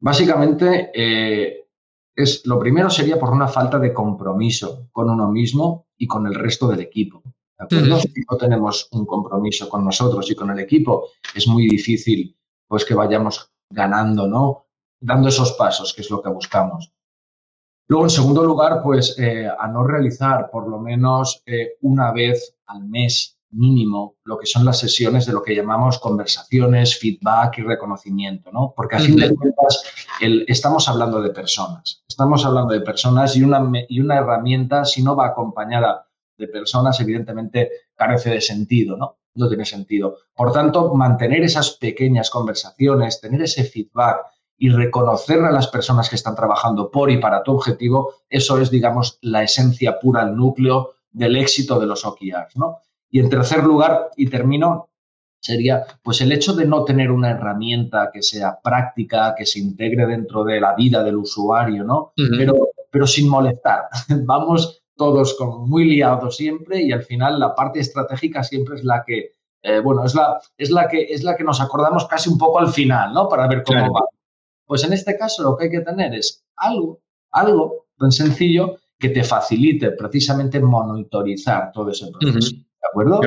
Básicamente, 0.00 0.90
eh, 0.94 1.68
es, 2.14 2.44
lo 2.46 2.58
primero 2.58 2.90
sería 2.90 3.18
por 3.18 3.30
una 3.30 3.48
falta 3.48 3.78
de 3.78 3.92
compromiso 3.92 4.88
con 4.92 5.10
uno 5.10 5.30
mismo 5.30 5.86
y 5.96 6.06
con 6.06 6.26
el 6.26 6.34
resto 6.34 6.68
del 6.68 6.80
equipo. 6.80 7.22
Si 7.70 8.20
no 8.28 8.36
tenemos 8.36 8.88
un 8.92 9.06
compromiso 9.06 9.68
con 9.68 9.84
nosotros 9.84 10.30
y 10.30 10.34
con 10.34 10.50
el 10.50 10.58
equipo, 10.58 11.08
es 11.34 11.46
muy 11.46 11.68
difícil 11.68 12.36
pues 12.66 12.84
que 12.84 12.94
vayamos 12.94 13.50
ganando, 13.70 14.26
¿no? 14.26 14.66
Dando 15.00 15.28
esos 15.28 15.52
pasos, 15.52 15.92
que 15.94 16.02
es 16.02 16.10
lo 16.10 16.20
que 16.20 16.30
buscamos. 16.30 16.92
Luego, 17.86 18.06
en 18.06 18.10
segundo 18.10 18.44
lugar, 18.44 18.82
pues 18.82 19.18
eh, 19.18 19.46
a 19.46 19.68
no 19.68 19.84
realizar 19.84 20.50
por 20.50 20.68
lo 20.68 20.80
menos 20.80 21.42
eh, 21.46 21.76
una 21.82 22.12
vez 22.12 22.56
al 22.66 22.84
mes 22.84 23.38
mínimo 23.50 24.16
lo 24.24 24.38
que 24.38 24.46
son 24.46 24.64
las 24.64 24.78
sesiones 24.78 25.26
de 25.26 25.32
lo 25.32 25.42
que 25.42 25.54
llamamos 25.54 25.98
conversaciones, 25.98 26.98
feedback 26.98 27.58
y 27.58 27.62
reconocimiento, 27.62 28.50
¿no? 28.50 28.72
Porque 28.74 28.96
a 28.96 28.98
fin 28.98 29.16
de 29.16 29.34
cuentas 29.34 29.84
estamos 30.20 30.88
hablando 30.88 31.20
de 31.22 31.30
personas, 31.30 32.02
estamos 32.08 32.44
hablando 32.44 32.74
de 32.74 32.80
personas 32.80 33.36
y 33.36 33.42
una, 33.42 33.62
y 33.88 34.00
una 34.00 34.16
herramienta, 34.16 34.84
si 34.84 35.02
no 35.02 35.14
va 35.14 35.28
acompañada 35.28 36.08
de 36.36 36.48
personas, 36.48 37.00
evidentemente 37.00 37.70
carece 37.94 38.30
de 38.30 38.40
sentido, 38.40 38.96
¿no? 38.96 39.18
No 39.34 39.48
tiene 39.48 39.64
sentido. 39.64 40.18
Por 40.34 40.52
tanto, 40.52 40.94
mantener 40.94 41.42
esas 41.42 41.72
pequeñas 41.72 42.30
conversaciones, 42.30 43.20
tener 43.20 43.42
ese 43.42 43.64
feedback, 43.64 44.18
y 44.56 44.68
reconocer 44.68 45.40
a 45.40 45.50
las 45.50 45.68
personas 45.68 46.08
que 46.08 46.16
están 46.16 46.36
trabajando 46.36 46.90
por 46.90 47.10
y 47.10 47.18
para 47.18 47.42
tu 47.42 47.52
objetivo, 47.52 48.14
eso 48.28 48.58
es, 48.60 48.70
digamos, 48.70 49.18
la 49.20 49.42
esencia 49.42 49.98
pura, 49.98 50.22
el 50.22 50.36
núcleo 50.36 50.92
del 51.10 51.36
éxito 51.36 51.78
de 51.78 51.86
los 51.86 52.04
OKRs, 52.04 52.56
¿no? 52.56 52.78
Y 53.10 53.20
en 53.20 53.28
tercer 53.28 53.64
lugar, 53.64 54.10
y 54.16 54.28
termino, 54.28 54.90
sería 55.40 55.84
pues 56.02 56.20
el 56.20 56.32
hecho 56.32 56.54
de 56.54 56.66
no 56.66 56.84
tener 56.84 57.10
una 57.10 57.30
herramienta 57.30 58.10
que 58.12 58.22
sea 58.22 58.58
práctica, 58.62 59.34
que 59.36 59.46
se 59.46 59.60
integre 59.60 60.06
dentro 60.06 60.42
de 60.44 60.60
la 60.60 60.74
vida 60.74 61.04
del 61.04 61.16
usuario, 61.16 61.84
¿no? 61.84 62.12
pero, 62.16 62.54
pero 62.90 63.06
sin 63.06 63.28
molestar. 63.28 63.88
Vamos 64.24 64.82
todos 64.96 65.34
como 65.34 65.66
muy 65.66 65.84
liados 65.84 66.36
siempre 66.36 66.82
y 66.82 66.92
al 66.92 67.02
final 67.02 67.38
la 67.38 67.54
parte 67.54 67.80
estratégica 67.80 68.42
siempre 68.42 68.76
es 68.76 68.84
la 68.84 69.04
que, 69.06 69.32
eh, 69.62 69.80
bueno, 69.80 70.04
es 70.04 70.14
la, 70.14 70.40
es, 70.56 70.70
la 70.70 70.88
que, 70.88 71.02
es 71.02 71.22
la 71.22 71.36
que 71.36 71.44
nos 71.44 71.60
acordamos 71.60 72.06
casi 72.06 72.30
un 72.30 72.38
poco 72.38 72.58
al 72.58 72.68
final, 72.68 73.12
¿no? 73.12 73.28
Para 73.28 73.46
ver 73.48 73.62
cómo 73.64 73.92
va. 73.92 74.06
Pues 74.66 74.84
en 74.84 74.92
este 74.92 75.16
caso 75.16 75.42
lo 75.42 75.56
que 75.56 75.64
hay 75.64 75.70
que 75.70 75.80
tener 75.80 76.14
es 76.14 76.44
algo, 76.56 77.00
algo 77.32 77.86
tan 77.98 78.12
sencillo 78.12 78.76
que 78.98 79.10
te 79.10 79.24
facilite 79.24 79.90
precisamente 79.92 80.60
monitorizar 80.60 81.72
todo 81.72 81.90
ese 81.90 82.10
proceso. 82.10 82.56
¿De 82.56 82.88
acuerdo? 82.90 83.20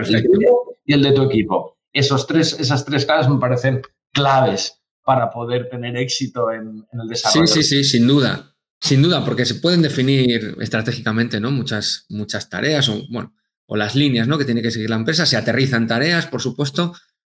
y 0.88 0.94
el 0.94 1.04
de 1.04 1.12
tu 1.12 1.24
equipo. 1.24 1.78
Esos 1.92 2.26
tres, 2.26 2.58
esas 2.60 2.86
tres 2.86 3.06
caras 3.06 3.30
me 3.30 3.40
parecen 3.40 3.82
claves 4.14 4.82
para 5.04 5.30
poder 5.30 5.70
tener 5.70 5.96
éxito 5.98 6.52
en, 6.52 6.86
el 6.92 7.08
desarrollo. 7.08 7.46
Sí, 7.46 7.62
sí, 7.62 7.84
sí, 7.84 7.84
sin 7.84 8.08
duda. 8.08 8.56
Sin 8.80 9.02
duda, 9.02 9.26
porque 9.26 9.46
se 9.46 9.56
pueden 9.56 9.82
definir 9.82 10.56
estratégicamente 10.60 11.40
¿no? 11.40 11.52
muchas, 11.52 12.06
muchas 12.10 12.50
tareas 12.50 12.88
o, 12.90 13.06
bueno, 13.10 13.34
o 13.66 13.76
las 13.76 13.96
líneas 13.96 14.28
¿no? 14.28 14.38
que 14.38 14.46
tiene 14.46 14.62
que 14.62 14.72
seguir 14.72 14.90
la 14.90 14.98
empresa. 14.98 15.26
Se 15.26 15.38
aterrizan 15.38 15.88
tareas, 15.88 16.28
por 16.28 16.42
supuesto, 16.42 16.94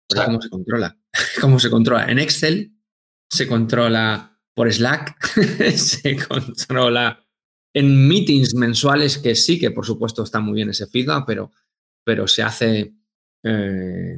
pero 0.08 0.24
¿cómo 0.24 0.40
se 0.40 0.48
controla? 0.48 0.96
¿Cómo 1.40 1.58
se 1.58 1.70
controla? 1.70 2.06
En 2.06 2.18
Excel 2.18 2.76
se 3.28 3.46
controla 3.46 4.38
por 4.54 4.72
Slack, 4.72 5.16
se 5.76 6.16
controla 6.16 7.24
en 7.74 8.06
meetings 8.06 8.54
mensuales, 8.54 9.18
que 9.18 9.34
sí 9.34 9.58
que 9.58 9.70
por 9.70 9.86
supuesto 9.86 10.22
está 10.22 10.40
muy 10.40 10.54
bien 10.54 10.70
ese 10.70 10.86
feedback, 10.86 11.24
pero, 11.26 11.50
pero 12.04 12.28
se 12.28 12.42
hace... 12.42 12.94
Eh, 13.44 14.16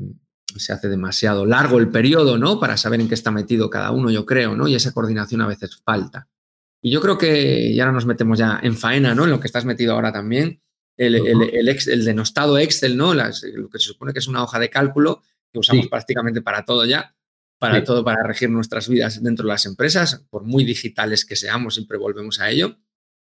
se 0.56 0.72
hace 0.72 0.88
demasiado 0.88 1.46
largo 1.46 1.78
el 1.78 1.88
periodo, 1.88 2.38
¿no? 2.38 2.60
Para 2.60 2.76
saber 2.76 3.00
en 3.00 3.08
qué 3.08 3.14
está 3.14 3.32
metido 3.32 3.70
cada 3.70 3.90
uno, 3.90 4.10
yo 4.10 4.24
creo, 4.24 4.54
¿no? 4.54 4.68
Y 4.68 4.74
esa 4.74 4.92
coordinación 4.92 5.40
a 5.40 5.48
veces 5.48 5.76
falta. 5.84 6.28
Y 6.84 6.90
yo 6.90 7.00
creo 7.00 7.16
que 7.16 7.72
ya 7.74 7.90
nos 7.90 8.04
metemos 8.04 8.38
ya 8.38 8.60
en 8.62 8.76
faena, 8.76 9.14
¿no? 9.14 9.24
En 9.24 9.30
lo 9.30 9.40
que 9.40 9.46
estás 9.46 9.64
metido 9.64 9.94
ahora 9.94 10.12
también. 10.12 10.60
El, 10.96 11.14
el, 11.16 12.04
denostado 12.04 12.58
Excel, 12.58 12.96
¿no? 12.96 13.14
lo 13.14 13.68
que 13.68 13.78
se 13.78 13.86
supone 13.86 14.12
que 14.12 14.20
es 14.20 14.28
una 14.28 14.44
hoja 14.44 14.60
de 14.60 14.70
cálculo 14.70 15.22
que 15.52 15.58
usamos 15.58 15.88
prácticamente 15.88 16.40
para 16.40 16.64
todo 16.64 16.84
ya 16.84 17.16
para 17.58 17.84
todo, 17.84 18.04
para 18.04 18.22
regir 18.22 18.50
nuestras 18.50 18.88
vidas 18.88 19.22
dentro 19.22 19.44
de 19.46 19.52
las 19.52 19.66
empresas, 19.66 20.24
por 20.30 20.44
muy 20.44 20.64
digitales 20.64 21.24
que 21.24 21.36
seamos, 21.36 21.74
siempre 21.74 21.98
volvemos 21.98 22.40
a 22.40 22.50
ello. 22.50 22.76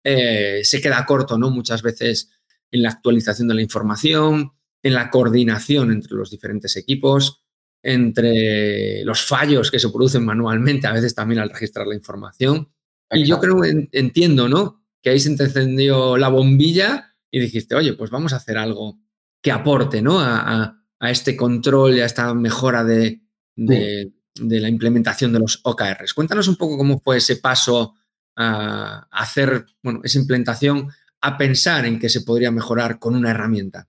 Eh, 0.04 0.60
se 0.62 0.80
queda 0.80 1.04
corto, 1.06 1.38
¿no? 1.38 1.50
Muchas 1.50 1.82
veces 1.82 2.30
en 2.70 2.82
la 2.82 2.90
actualización 2.90 3.48
de 3.48 3.54
la 3.54 3.62
información, 3.62 4.52
en 4.82 4.94
la 4.94 5.10
coordinación 5.10 5.90
entre 5.90 6.14
los 6.14 6.30
diferentes 6.30 6.76
equipos, 6.76 7.44
entre 7.82 9.04
los 9.04 9.22
fallos 9.22 9.70
que 9.70 9.78
se 9.78 9.88
producen 9.88 10.24
manualmente, 10.24 10.86
a 10.86 10.92
veces 10.92 11.14
también 11.14 11.40
al 11.40 11.50
registrar 11.50 11.86
la 11.86 11.94
información. 11.94 12.68
Y 13.10 13.24
yo 13.24 13.38
creo, 13.38 13.62
entiendo, 13.92 14.48
¿no? 14.48 14.82
Que 15.02 15.10
ahí 15.10 15.20
se 15.20 15.30
encendió 15.30 16.16
la 16.16 16.28
bombilla 16.28 17.14
y 17.30 17.40
dijiste, 17.40 17.74
oye, 17.74 17.92
pues 17.94 18.10
vamos 18.10 18.32
a 18.32 18.36
hacer 18.36 18.58
algo 18.58 18.98
que 19.42 19.52
aporte, 19.52 20.02
¿no? 20.02 20.18
A, 20.20 20.72
este 20.98 21.36
control 21.36 21.96
y 21.96 22.00
a 22.00 22.06
esta 22.06 22.34
mejora 22.34 22.82
de, 22.82 23.20
de 23.54 24.60
la 24.60 24.68
implementación 24.68 25.32
de 25.32 25.38
los 25.38 25.60
OKRs. 25.62 26.14
Cuéntanos 26.14 26.48
un 26.48 26.56
poco 26.56 26.76
cómo 26.76 26.98
fue 26.98 27.18
ese 27.18 27.36
paso 27.36 27.94
a 28.36 29.06
hacer 29.10 29.66
bueno, 29.82 30.00
esa 30.04 30.18
implementación, 30.18 30.88
a 31.20 31.38
pensar 31.38 31.86
en 31.86 31.98
que 31.98 32.08
se 32.08 32.20
podría 32.20 32.50
mejorar 32.50 32.98
con 32.98 33.16
una 33.16 33.30
herramienta. 33.30 33.88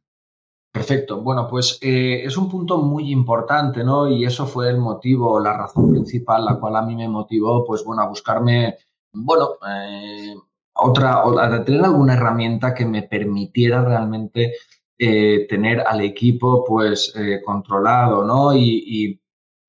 Perfecto. 0.72 1.22
Bueno, 1.22 1.48
pues 1.50 1.80
eh, 1.82 2.22
es 2.24 2.38
un 2.38 2.50
punto 2.50 2.78
muy 2.78 3.12
importante, 3.12 3.84
¿no? 3.84 4.08
Y 4.10 4.26
eso 4.26 4.46
fue 4.46 4.70
el 4.70 4.78
motivo, 4.78 5.40
la 5.40 5.58
razón 5.58 5.92
principal, 5.92 6.46
la 6.46 6.60
cual 6.60 6.76
a 6.76 6.82
mí 6.84 6.96
me 6.96 7.10
motivó, 7.10 7.66
pues 7.66 7.84
bueno, 7.84 8.04
a 8.04 8.08
buscarme, 8.08 8.76
bueno, 9.24 9.58
eh, 9.70 10.36
otra, 10.74 11.24
tener 11.66 11.84
alguna 11.84 12.14
herramienta 12.14 12.74
que 12.74 12.86
me 12.86 13.04
permitiera 13.04 13.84
realmente 13.84 14.54
eh, 14.98 15.46
tener 15.50 15.82
al 15.82 16.02
equipo, 16.02 16.64
pues, 16.66 17.14
controlado, 17.46 18.24
¿no? 18.24 18.56
y 18.56 19.20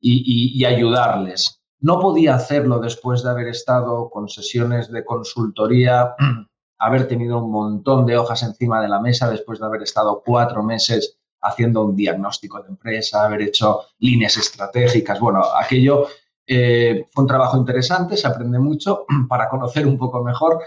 y, 0.00 0.64
ayudarles. 0.64 1.60
No 1.80 2.00
podía 2.00 2.34
hacerlo 2.34 2.80
después 2.80 3.22
de 3.22 3.30
haber 3.30 3.48
estado 3.48 4.10
con 4.10 4.28
sesiones 4.28 4.90
de 4.90 5.04
consultoría, 5.04 6.14
haber 6.78 7.08
tenido 7.08 7.38
un 7.44 7.50
montón 7.50 8.06
de 8.06 8.16
hojas 8.16 8.42
encima 8.42 8.80
de 8.80 8.88
la 8.88 9.00
mesa, 9.00 9.30
después 9.30 9.58
de 9.60 9.66
haber 9.66 9.82
estado 9.82 10.22
cuatro 10.24 10.62
meses 10.62 11.18
haciendo 11.40 11.84
un 11.84 11.94
diagnóstico 11.94 12.60
de 12.62 12.68
empresa, 12.68 13.24
haber 13.24 13.42
hecho 13.42 13.82
líneas 14.00 14.36
estratégicas. 14.36 15.20
Bueno, 15.20 15.42
aquello 15.60 16.08
eh, 16.50 17.06
fue 17.10 17.24
un 17.24 17.28
trabajo 17.28 17.58
interesante, 17.58 18.16
se 18.16 18.26
aprende 18.26 18.58
mucho 18.58 19.04
para 19.28 19.50
conocer 19.50 19.86
un 19.86 19.98
poco 19.98 20.24
mejor, 20.24 20.60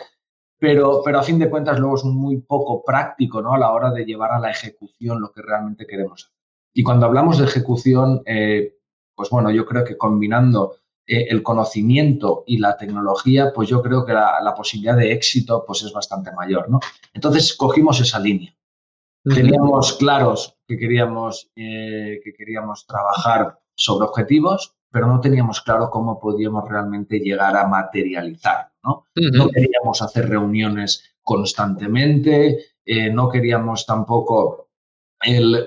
pero, 0.60 1.02
pero 1.04 1.20
a 1.20 1.24
fin 1.24 1.40
de 1.40 1.50
cuentas 1.50 1.80
luego 1.80 1.96
es 1.96 2.04
muy 2.04 2.38
poco 2.38 2.84
práctico 2.84 3.42
¿no? 3.42 3.54
a 3.54 3.58
la 3.58 3.72
hora 3.72 3.90
de 3.92 4.06
llevar 4.06 4.32
a 4.32 4.40
la 4.40 4.52
ejecución 4.52 5.20
lo 5.20 5.32
que 5.32 5.42
realmente 5.42 5.88
queremos 5.88 6.26
hacer. 6.26 6.38
Y 6.74 6.84
cuando 6.84 7.08
hablamos 7.08 7.40
de 7.40 7.46
ejecución, 7.46 8.22
eh, 8.26 8.76
pues 9.16 9.32
bueno, 9.32 9.50
yo 9.50 9.66
creo 9.66 9.84
que 9.84 9.98
combinando 9.98 10.76
eh, 11.08 11.26
el 11.30 11.42
conocimiento 11.42 12.44
y 12.46 12.60
la 12.60 12.78
tecnología, 12.78 13.52
pues 13.54 13.68
yo 13.68 13.82
creo 13.82 14.06
que 14.06 14.14
la, 14.14 14.54
posibilidad 14.56 14.96
de 14.96 15.12
éxito 15.12 15.64
pues 15.66 15.82
es 15.82 15.92
bastante 15.92 16.32
mayor, 16.32 16.70
¿no? 16.70 16.80
Entonces 17.12 17.56
cogimos 17.56 18.00
esa 18.00 18.20
línea. 18.20 18.56
Teníamos 19.24 19.94
claros 19.94 20.56
que 20.68 20.78
queríamos, 20.78 21.52
que 21.56 22.34
queríamos 22.38 22.88
trabajar 22.88 23.60
sobre 23.76 24.08
objetivos, 24.08 24.76
pero 24.92 25.08
no 25.08 25.20
teníamos 25.20 25.62
claro 25.62 25.90
cómo 25.90 26.20
podíamos 26.20 26.70
realmente 26.70 27.20
llegar 27.20 27.56
a 27.56 27.68
materializar, 27.68 28.72
¿no? 28.84 29.08
No 29.16 29.50
queríamos 29.50 30.02
hacer 30.02 30.30
reuniones 30.30 31.16
constantemente, 31.22 32.66
eh, 32.86 33.10
no 33.10 33.30
queríamos 33.30 33.86
tampoco 33.86 34.70
el, 35.22 35.66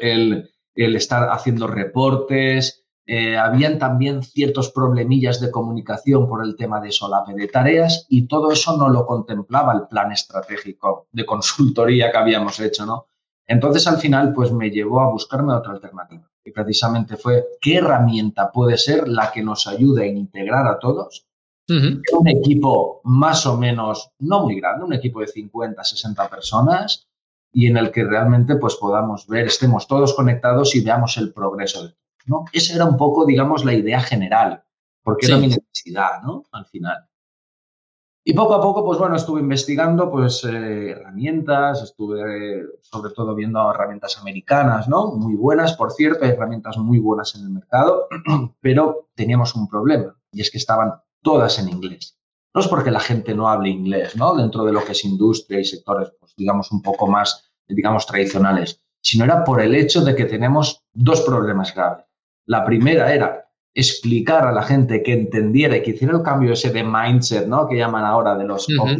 el 0.74 0.96
estar 0.96 1.30
haciendo 1.30 1.66
reportes, 1.66 2.84
eh, 3.06 3.36
habían 3.36 3.78
también 3.78 4.22
ciertos 4.22 4.70
problemillas 4.70 5.38
de 5.38 5.50
comunicación 5.50 6.26
por 6.26 6.42
el 6.42 6.56
tema 6.56 6.80
de 6.80 6.90
solape 6.90 7.34
de 7.34 7.48
tareas 7.48 8.06
y 8.08 8.26
todo 8.26 8.50
eso 8.50 8.78
no 8.78 8.88
lo 8.88 9.04
contemplaba 9.04 9.74
el 9.74 9.86
plan 9.88 10.10
estratégico 10.10 11.08
de 11.12 11.26
consultoría 11.26 12.10
que 12.10 12.18
habíamos 12.18 12.58
hecho, 12.60 12.86
¿no? 12.86 13.08
Entonces, 13.46 13.86
al 13.86 13.98
final, 13.98 14.32
pues 14.32 14.52
me 14.52 14.70
llevó 14.70 15.02
a 15.02 15.10
buscarme 15.10 15.52
otra 15.52 15.72
alternativa. 15.72 16.30
Que 16.44 16.52
precisamente 16.52 17.16
fue 17.16 17.44
qué 17.60 17.76
herramienta 17.76 18.52
puede 18.52 18.76
ser 18.76 19.08
la 19.08 19.32
que 19.32 19.42
nos 19.42 19.66
ayude 19.66 20.04
a 20.04 20.06
integrar 20.06 20.66
a 20.66 20.78
todos. 20.78 21.26
Un 21.66 22.28
equipo 22.28 23.00
más 23.04 23.46
o 23.46 23.56
menos, 23.56 24.10
no 24.18 24.40
muy 24.42 24.60
grande, 24.60 24.84
un 24.84 24.92
equipo 24.92 25.20
de 25.20 25.28
50, 25.28 25.82
60 25.82 26.28
personas 26.28 27.08
y 27.50 27.68
en 27.68 27.78
el 27.78 27.90
que 27.90 28.04
realmente 28.04 28.56
pues 28.56 28.74
podamos 28.74 29.26
ver, 29.26 29.46
estemos 29.46 29.88
todos 29.88 30.12
conectados 30.12 30.74
y 30.76 30.84
veamos 30.84 31.16
el 31.16 31.32
progreso 31.32 31.86
de 31.86 31.94
¿no? 32.26 32.44
Esa 32.52 32.74
era 32.74 32.84
un 32.84 32.96
poco, 32.96 33.26
digamos, 33.26 33.64
la 33.64 33.74
idea 33.74 34.00
general, 34.00 34.62
porque 35.02 35.26
era 35.26 35.36
mi 35.36 35.48
necesidad, 35.48 36.22
¿no? 36.22 36.44
Al 36.52 36.66
final. 36.66 37.06
Y 38.26 38.32
poco 38.32 38.54
a 38.54 38.60
poco, 38.60 38.82
pues 38.82 38.98
bueno, 38.98 39.16
estuve 39.16 39.40
investigando 39.40 40.10
pues 40.10 40.44
eh, 40.44 40.92
herramientas, 40.92 41.82
estuve 41.82 42.62
sobre 42.80 43.12
todo 43.12 43.34
viendo 43.34 43.70
herramientas 43.70 44.16
americanas, 44.18 44.88
¿no? 44.88 45.12
Muy 45.12 45.34
buenas, 45.34 45.74
por 45.74 45.92
cierto, 45.92 46.24
hay 46.24 46.30
herramientas 46.30 46.78
muy 46.78 46.98
buenas 46.98 47.34
en 47.34 47.42
el 47.42 47.50
mercado, 47.50 48.08
pero 48.62 49.10
teníamos 49.14 49.54
un 49.54 49.68
problema 49.68 50.16
y 50.32 50.40
es 50.40 50.50
que 50.50 50.56
estaban 50.56 50.94
todas 51.20 51.58
en 51.58 51.68
inglés. 51.68 52.18
No 52.54 52.62
es 52.62 52.68
porque 52.68 52.90
la 52.90 53.00
gente 53.00 53.34
no 53.34 53.48
hable 53.48 53.68
inglés, 53.68 54.16
¿no? 54.16 54.34
Dentro 54.34 54.64
de 54.64 54.72
lo 54.72 54.82
que 54.82 54.92
es 54.92 55.04
industria 55.04 55.60
y 55.60 55.64
sectores, 55.66 56.10
pues 56.18 56.34
digamos, 56.34 56.72
un 56.72 56.80
poco 56.80 57.06
más, 57.06 57.52
digamos, 57.68 58.06
tradicionales, 58.06 58.80
sino 59.02 59.24
era 59.24 59.44
por 59.44 59.60
el 59.60 59.74
hecho 59.74 60.02
de 60.02 60.14
que 60.14 60.24
tenemos 60.24 60.82
dos 60.94 61.20
problemas 61.20 61.74
graves. 61.74 62.06
La 62.46 62.64
primera 62.64 63.12
era 63.12 63.43
explicar 63.74 64.46
a 64.46 64.52
la 64.52 64.62
gente 64.62 65.02
que 65.02 65.12
entendiera 65.12 65.76
y 65.76 65.82
que 65.82 65.90
hiciera 65.90 66.16
el 66.16 66.22
cambio 66.22 66.52
ese 66.52 66.70
de 66.70 66.84
mindset, 66.84 67.46
¿no? 67.48 67.66
Que 67.66 67.76
llaman 67.76 68.04
ahora 68.04 68.36
de 68.36 68.44
los 68.44 68.68
uh 68.68 68.96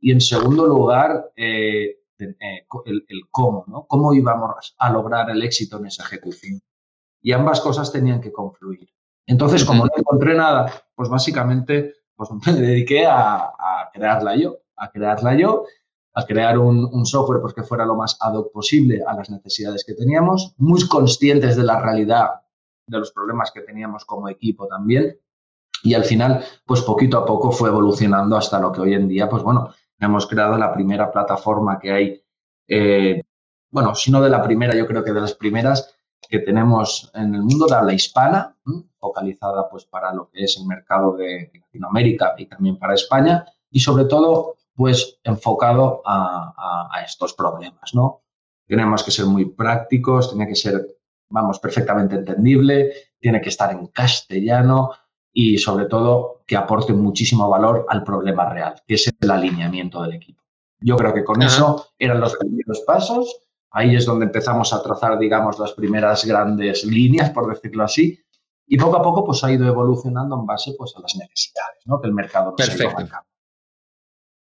Y 0.00 0.12
en 0.12 0.20
segundo 0.20 0.66
lugar, 0.66 1.32
eh, 1.36 1.96
eh, 2.18 2.66
el, 2.86 3.04
cómo, 3.30 3.64
¿no? 3.66 3.86
Cómo 3.88 4.14
íbamos 4.14 4.74
a 4.78 4.90
lograr 4.90 5.28
el 5.30 5.42
éxito 5.42 5.78
en 5.78 5.86
esa 5.86 6.04
ejecución. 6.04 6.60
Y 7.20 7.32
ambas 7.32 7.60
cosas 7.60 7.90
tenían 7.90 8.20
que 8.20 8.32
confluir. 8.32 8.88
Entonces, 9.26 9.64
como 9.64 9.86
no 9.86 9.90
encontré 9.96 10.34
nada, 10.34 10.70
pues 10.94 11.08
básicamente 11.08 11.94
pues 12.14 12.30
me 12.46 12.52
dediqué 12.52 13.06
a, 13.06 13.50
crearla 13.92 14.36
yo, 14.36 14.58
a 14.76 14.90
crearla 14.90 15.34
yo, 15.34 15.64
a 16.14 16.24
crear 16.24 16.58
un, 16.58 16.88
un, 16.92 17.06
software 17.06 17.40
pues, 17.40 17.54
que 17.54 17.64
fuera 17.64 17.84
lo 17.84 17.96
más 17.96 18.16
ad 18.20 18.34
hoc 18.34 18.52
posible 18.52 19.02
a 19.04 19.14
las 19.14 19.30
necesidades 19.30 19.84
que 19.84 19.94
teníamos, 19.94 20.54
muy 20.58 20.86
conscientes 20.86 21.56
de 21.56 21.64
la 21.64 21.80
realidad 21.80 22.43
de 22.86 22.98
los 22.98 23.12
problemas 23.12 23.50
que 23.52 23.62
teníamos 23.62 24.04
como 24.04 24.28
equipo 24.28 24.66
también. 24.66 25.18
Y 25.82 25.94
al 25.94 26.04
final, 26.04 26.44
pues 26.64 26.80
poquito 26.82 27.18
a 27.18 27.26
poco 27.26 27.52
fue 27.52 27.68
evolucionando 27.68 28.36
hasta 28.36 28.58
lo 28.58 28.72
que 28.72 28.80
hoy 28.80 28.94
en 28.94 29.08
día, 29.08 29.28
pues 29.28 29.42
bueno, 29.42 29.74
hemos 29.98 30.26
creado 30.26 30.56
la 30.56 30.72
primera 30.72 31.10
plataforma 31.10 31.78
que 31.78 31.92
hay, 31.92 32.24
eh, 32.68 33.22
bueno, 33.70 33.94
si 33.94 34.10
no 34.10 34.22
de 34.22 34.30
la 34.30 34.42
primera, 34.42 34.74
yo 34.74 34.86
creo 34.86 35.04
que 35.04 35.12
de 35.12 35.20
las 35.20 35.34
primeras 35.34 35.94
que 36.26 36.38
tenemos 36.38 37.10
en 37.14 37.34
el 37.34 37.42
mundo 37.42 37.66
de 37.66 37.74
habla 37.74 37.92
hispana, 37.92 38.56
focalizada 38.98 39.68
pues 39.68 39.84
para 39.84 40.12
lo 40.14 40.30
que 40.30 40.44
es 40.44 40.56
el 40.58 40.66
mercado 40.66 41.16
de 41.16 41.50
Latinoamérica 41.52 42.34
y 42.38 42.46
también 42.46 42.78
para 42.78 42.94
España, 42.94 43.44
y 43.70 43.80
sobre 43.80 44.06
todo, 44.06 44.56
pues 44.74 45.18
enfocado 45.22 46.02
a, 46.06 46.88
a 46.90 47.02
estos 47.02 47.34
problemas, 47.34 47.94
¿no? 47.94 48.22
Tenemos 48.66 49.04
que 49.04 49.10
ser 49.10 49.26
muy 49.26 49.44
prácticos, 49.44 50.30
tiene 50.30 50.48
que 50.48 50.56
ser 50.56 50.96
vamos, 51.28 51.58
perfectamente 51.58 52.16
entendible, 52.16 52.92
tiene 53.18 53.40
que 53.40 53.48
estar 53.48 53.70
en 53.72 53.86
castellano 53.88 54.90
y 55.32 55.58
sobre 55.58 55.86
todo 55.86 56.42
que 56.46 56.56
aporte 56.56 56.92
muchísimo 56.92 57.48
valor 57.48 57.86
al 57.88 58.04
problema 58.04 58.48
real, 58.48 58.74
que 58.86 58.94
es 58.94 59.12
el 59.20 59.30
alineamiento 59.30 60.02
del 60.02 60.14
equipo. 60.14 60.42
Yo 60.80 60.96
creo 60.96 61.14
que 61.14 61.24
con 61.24 61.42
eso 61.42 61.88
eran 61.98 62.20
los 62.20 62.36
primeros 62.36 62.80
pasos. 62.80 63.40
Ahí 63.70 63.96
es 63.96 64.04
donde 64.04 64.26
empezamos 64.26 64.72
a 64.72 64.82
trazar, 64.82 65.18
digamos, 65.18 65.58
las 65.58 65.72
primeras 65.72 66.24
grandes 66.24 66.84
líneas, 66.84 67.30
por 67.30 67.52
decirlo 67.52 67.84
así, 67.84 68.20
y 68.66 68.76
poco 68.76 68.96
a 68.96 69.02
poco 69.02 69.24
pues 69.24 69.42
ha 69.44 69.52
ido 69.52 69.66
evolucionando 69.66 70.38
en 70.38 70.46
base 70.46 70.74
pues 70.76 70.94
a 70.96 71.00
las 71.00 71.16
necesidades, 71.16 71.80
¿no? 71.86 72.00
Que 72.00 72.08
el 72.08 72.14
mercado 72.14 72.54
nos 72.56 72.68
Perfecto. 72.68 73.06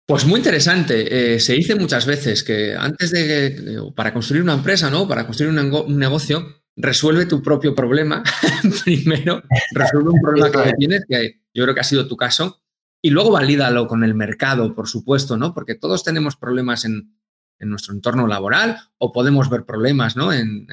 Pues 0.07 0.25
muy 0.25 0.37
interesante. 0.37 1.35
Eh, 1.35 1.39
se 1.39 1.53
dice 1.53 1.75
muchas 1.75 2.05
veces 2.05 2.43
que 2.43 2.75
antes 2.75 3.09
de, 3.09 3.91
para 3.95 4.13
construir 4.13 4.43
una 4.43 4.53
empresa, 4.53 4.91
¿no? 4.91 5.07
Para 5.07 5.25
construir 5.25 5.51
un, 5.51 5.97
negocio, 5.97 6.45
resuelve 6.75 7.25
tu 7.25 7.41
propio 7.41 7.73
problema 7.73 8.23
primero, 8.83 9.43
resuelve 9.71 10.09
un 10.09 10.21
problema 10.21 10.51
que 10.51 10.73
tienes, 10.73 11.05
que 11.07 11.41
yo 11.53 11.63
creo 11.63 11.73
que 11.73 11.81
ha 11.81 11.85
sido 11.85 12.07
tu 12.07 12.17
caso, 12.17 12.61
y 13.01 13.11
luego 13.11 13.31
valídalo 13.31 13.87
con 13.87 14.03
el 14.03 14.15
mercado, 14.15 14.73
por 14.73 14.87
supuesto, 14.87 15.37
¿no? 15.37 15.53
Porque 15.53 15.75
todos 15.75 16.03
tenemos 16.03 16.35
problemas 16.35 16.85
en, 16.85 17.15
nuestro 17.59 17.93
entorno 17.95 18.27
laboral 18.27 18.77
o 18.97 19.11
podemos 19.11 19.49
ver 19.49 19.65
problemas, 19.65 20.15
¿no? 20.15 20.33
En, 20.33 20.67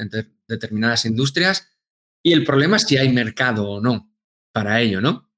determinadas 0.48 1.04
industrias, 1.04 1.68
y 2.22 2.32
el 2.32 2.44
problema 2.44 2.76
es 2.76 2.82
si 2.82 2.96
hay 2.96 3.12
mercado 3.12 3.68
o 3.68 3.80
no 3.80 4.12
para 4.52 4.80
ello, 4.80 5.00
¿no? 5.00 5.30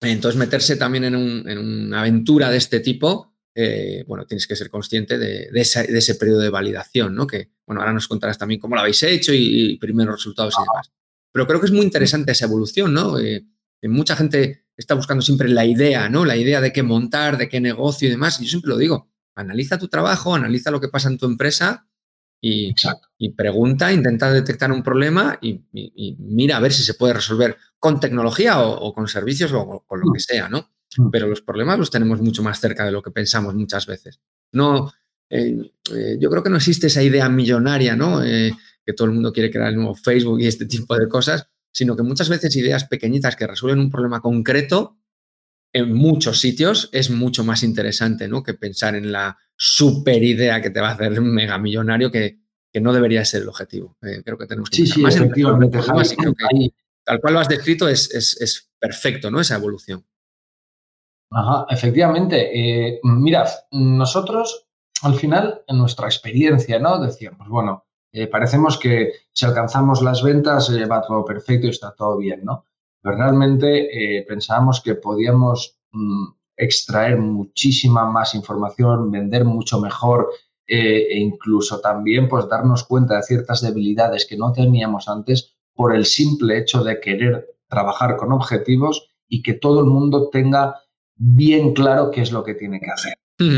Entonces, 0.00 0.38
meterse 0.38 0.76
también 0.76 1.04
en, 1.04 1.14
en 1.48 1.58
una 1.58 2.00
aventura 2.00 2.50
de 2.50 2.56
este 2.58 2.80
tipo 2.80 3.31
eh, 3.54 4.04
bueno, 4.06 4.24
tienes 4.26 4.46
que 4.46 4.56
ser 4.56 4.70
consciente 4.70 5.18
de, 5.18 5.48
ese, 5.54 6.14
periodo 6.14 6.40
de 6.40 6.48
validación, 6.48 7.14
¿no? 7.14 7.26
Que, 7.26 7.50
bueno, 7.66 7.80
ahora 7.80 7.92
nos 7.92 8.08
contarás 8.08 8.38
también 8.38 8.60
cómo 8.60 8.74
lo 8.74 8.80
habéis 8.80 9.02
hecho 9.02 9.32
y, 9.34 9.76
primeros 9.78 10.16
resultados 10.16 10.54
y 10.58 10.62
demás. 10.62 10.90
Pero 11.32 11.46
creo 11.46 11.60
que 11.60 11.66
es 11.66 11.72
muy 11.72 11.84
interesante 11.84 12.32
esa 12.32 12.46
evolución, 12.46 12.94
¿no? 12.94 13.18
Eh, 13.18 13.46
mucha 13.82 14.16
gente 14.16 14.66
está 14.76 14.94
buscando 14.94 15.22
siempre 15.22 15.48
la 15.48 15.66
idea, 15.66 16.08
¿no? 16.08 16.24
La 16.24 16.36
idea 16.36 16.60
de 16.60 16.72
qué 16.72 16.82
montar, 16.82 17.36
de 17.36 17.48
qué 17.48 17.60
negocio 17.60 18.08
y 18.08 18.10
demás. 18.10 18.40
Y 18.40 18.44
yo 18.44 18.50
siempre 18.50 18.70
lo 18.70 18.78
digo, 18.78 19.10
analiza 19.34 19.78
tu 19.78 19.88
trabajo, 19.88 20.34
analiza 20.34 20.70
lo 20.70 20.80
que 20.80 20.88
pasa 20.88 21.08
en 21.08 21.18
tu 21.18 21.26
empresa 21.26 21.86
y, 22.40 22.74
y 23.18 23.30
pregunta, 23.34 23.92
intenta 23.92 24.32
detectar 24.32 24.72
un 24.72 24.82
problema 24.82 25.38
y, 25.40 25.64
mira 26.18 26.56
a 26.56 26.60
ver 26.60 26.72
si 26.72 26.82
se 26.82 26.94
puede 26.94 27.14
resolver 27.14 27.56
con 27.78 28.00
tecnología 28.00 28.60
o, 28.60 28.92
con 28.94 29.08
servicios 29.08 29.52
o 29.52 29.84
con 29.86 30.00
lo 30.00 30.12
que 30.12 30.20
sea, 30.20 30.48
¿no? 30.48 30.71
Mm. 30.96 31.10
pero 31.10 31.26
los 31.26 31.42
problemas 31.42 31.78
los 31.78 31.90
tenemos 31.90 32.20
mucho 32.20 32.42
más 32.42 32.60
cerca 32.60 32.84
de 32.84 32.92
lo 32.92 33.02
que 33.02 33.10
pensamos 33.10 33.54
muchas 33.54 33.86
veces. 33.86 34.20
No, 34.52 34.92
eh, 35.30 35.72
eh, 35.94 36.16
yo 36.20 36.30
creo 36.30 36.42
que 36.42 36.50
no 36.50 36.56
existe 36.56 36.88
esa 36.88 37.02
idea 37.02 37.28
millonaria, 37.28 37.96
¿no? 37.96 38.22
Eh, 38.22 38.52
que 38.84 38.92
todo 38.92 39.06
el 39.06 39.14
mundo 39.14 39.32
quiere 39.32 39.50
crear 39.50 39.68
el 39.68 39.76
nuevo 39.76 39.94
Facebook 39.94 40.40
y 40.40 40.46
este 40.46 40.66
tipo 40.66 40.96
de 40.98 41.08
cosas, 41.08 41.48
sino 41.72 41.96
que 41.96 42.02
muchas 42.02 42.28
veces 42.28 42.54
ideas 42.56 42.84
pequeñitas 42.84 43.36
que 43.36 43.46
resuelven 43.46 43.80
un 43.80 43.90
problema 43.90 44.20
concreto 44.20 44.98
en 45.72 45.94
muchos 45.94 46.38
sitios 46.38 46.90
es 46.92 47.08
mucho 47.08 47.44
más 47.44 47.62
interesante, 47.62 48.28
¿no? 48.28 48.42
Que 48.42 48.52
pensar 48.52 48.94
en 48.94 49.10
la 49.10 49.38
super 49.56 50.22
idea 50.22 50.60
que 50.60 50.68
te 50.68 50.80
va 50.80 50.90
a 50.90 50.92
hacer 50.92 51.18
un 51.18 51.32
mega 51.32 51.56
millonario 51.56 52.10
que, 52.10 52.40
que 52.70 52.80
no 52.82 52.92
debería 52.92 53.24
ser 53.24 53.42
el 53.42 53.48
objetivo. 53.48 53.96
creo 54.00 54.36
que 54.36 54.46
tenemos 54.46 54.68
que 54.68 54.76
sí, 54.76 54.86
sí, 54.86 55.00
más 55.00 55.16
efectivamente, 55.16 55.78
tal 57.04 57.20
cual 57.20 57.34
lo 57.34 57.40
has 57.40 57.48
descrito 57.48 57.88
es, 57.88 58.12
es, 58.14 58.38
es 58.38 58.70
perfecto, 58.78 59.30
¿no? 59.30 59.40
Esa 59.40 59.56
evolución. 59.56 60.04
Ajá, 61.34 61.66
efectivamente. 61.70 62.50
Eh, 62.52 63.00
mirad, 63.04 63.48
nosotros 63.70 64.66
al 65.02 65.14
final, 65.14 65.62
en 65.66 65.78
nuestra 65.78 66.06
experiencia, 66.06 66.78
¿no? 66.78 67.00
Decíamos, 67.00 67.48
bueno, 67.48 67.84
eh, 68.12 68.26
parecemos 68.28 68.78
que 68.78 69.12
si 69.32 69.46
alcanzamos 69.46 70.02
las 70.02 70.22
ventas 70.22 70.70
eh, 70.70 70.84
va 70.86 71.02
todo 71.02 71.24
perfecto 71.24 71.66
y 71.66 71.70
está 71.70 71.94
todo 71.94 72.18
bien, 72.18 72.44
¿no? 72.44 72.64
Pero 73.00 73.16
realmente 73.16 74.24
pensábamos 74.28 74.80
que 74.80 74.94
podíamos 74.94 75.76
mm, 75.90 76.26
extraer 76.56 77.18
muchísima 77.18 78.04
más 78.08 78.36
información, 78.36 79.10
vender 79.10 79.44
mucho 79.44 79.80
mejor 79.80 80.30
e 80.64 81.18
incluso 81.18 81.80
también 81.80 82.28
pues 82.28 82.48
darnos 82.48 82.84
cuenta 82.84 83.16
de 83.16 83.24
ciertas 83.24 83.60
debilidades 83.60 84.24
que 84.24 84.36
no 84.36 84.52
teníamos 84.52 85.08
antes 85.08 85.56
por 85.74 85.96
el 85.96 86.06
simple 86.06 86.58
hecho 86.58 86.84
de 86.84 87.00
querer 87.00 87.56
trabajar 87.66 88.16
con 88.16 88.30
objetivos 88.30 89.10
y 89.28 89.42
que 89.42 89.54
todo 89.54 89.80
el 89.80 89.86
mundo 89.86 90.28
tenga 90.30 90.81
bien 91.22 91.72
claro 91.72 92.10
qué 92.10 92.22
es 92.22 92.32
lo 92.32 92.42
que 92.42 92.54
tiene 92.54 92.80
que 92.80 92.90
hacer. 92.90 93.14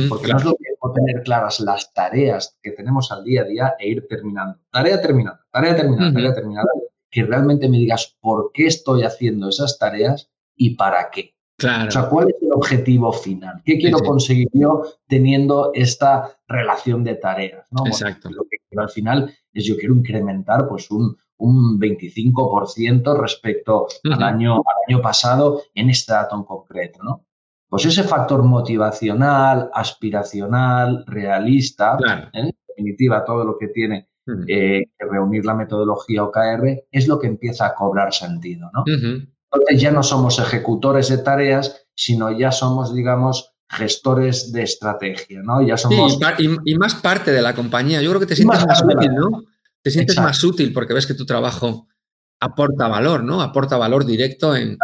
Porque 0.09 0.29
no 0.29 0.39
es 0.39 0.45
lo 0.45 0.57
mismo 0.59 0.93
tener 0.95 1.23
claras 1.25 1.61
las 1.61 1.93
tareas 1.93 2.59
que 2.63 2.71
tenemos 2.71 3.13
al 3.13 3.23
día 3.23 3.43
a 3.43 3.45
día 3.45 3.75
e 3.79 3.89
ir 3.89 4.07
terminando. 4.09 4.59
Tarea 4.71 5.01
terminada, 5.01 5.45
tarea 5.51 5.77
terminada, 5.77 6.13
tarea 6.13 6.35
terminada. 6.35 6.69
Que 7.11 7.25
realmente 7.25 7.69
me 7.69 7.79
digas 7.79 8.17
por 8.21 8.51
qué 8.53 8.67
estoy 8.67 9.03
haciendo 9.03 9.49
esas 9.49 9.79
tareas 9.79 10.31
y 10.57 10.77
para 10.77 11.11
qué. 11.11 11.35
Claro. 11.59 11.89
O 11.89 11.91
sea, 11.91 12.09
¿cuál 12.09 12.31
es 12.31 12.37
el 12.41 12.53
objetivo 12.53 13.13
final? 13.13 13.63
¿Qué 13.65 13.79
quiero 13.79 13.99
conseguir 13.99 14.49
yo 14.53 14.83
teniendo 15.07 15.71
esta 15.75 16.37
relación 16.49 17.05
de 17.05 17.15
tareas? 17.17 17.67
¿no? 17.71 17.87
Exacto. 17.87 18.31
lo 18.31 18.43
que 18.45 18.57
quiero 18.69 18.83
al 18.83 18.91
final 18.91 19.35
es 19.53 19.65
yo 19.65 19.77
quiero 19.77 19.95
incrementar 19.95 20.67
pues 20.67 20.91
un, 20.91 21.17
un 21.37 21.79
25% 21.79 23.21
respecto 23.21 23.87
al, 24.05 24.23
año, 24.23 24.55
al 24.55 24.77
año 24.89 25.03
pasado 25.03 25.63
en 25.75 25.91
este 25.91 26.13
dato 26.13 26.35
en 26.37 26.45
concreto, 26.45 27.03
¿no? 27.03 27.27
Pues 27.75 27.87
ese 27.87 28.05
factor 28.05 28.45
motivacional, 28.45 29.69
aspiracional, 29.75 31.05
realista, 31.09 31.99
en 32.33 32.53
definitiva 32.69 33.25
todo 33.25 33.45
lo 33.45 33.59
que 33.59 33.67
tiene 33.67 34.11
eh, 34.47 34.85
que 34.97 35.05
reunir 35.11 35.45
la 35.45 35.57
metodología 35.57 36.23
OKR, 36.23 36.85
es 36.93 37.09
lo 37.09 37.19
que 37.19 37.27
empieza 37.27 37.67
a 37.67 37.75
cobrar 37.75 38.15
sentido. 38.15 38.71
¿no? 38.73 38.85
Entonces 38.87 39.81
ya 39.81 39.91
no 39.91 40.05
somos 40.05 40.39
ejecutores 40.39 41.09
de 41.09 41.19
tareas, 41.19 41.85
sino 41.97 42.31
ya 42.31 42.53
somos, 42.53 42.95
digamos, 42.95 43.57
gestores 43.69 44.53
de 44.53 44.63
estrategia, 44.63 45.43
¿no? 45.43 45.61
Ya 45.61 45.77
somos... 45.77 46.17
y, 46.39 46.75
más 46.77 46.95
parte 46.95 47.33
de 47.33 47.43
la 47.43 47.57
compañía. 47.57 48.01
Yo 48.03 48.11
creo 48.11 48.21
que 48.21 48.27
te 48.27 48.37
sientes 48.37 48.65
más, 48.65 48.85
útil, 48.85 49.15
¿no? 49.17 49.43
te 49.83 49.91
sientes 49.91 50.17
más 50.19 50.45
útil 50.45 50.73
porque 50.73 50.95
ves 50.95 51.09
que 51.09 51.15
tu 51.15 51.27
trabajo 51.27 51.89
aporta 52.39 52.87
valor, 52.87 53.25
¿no? 53.25 53.43
Aporta 53.43 53.77
valor 53.77 54.07
directo 54.07 54.55
en, 54.55 54.79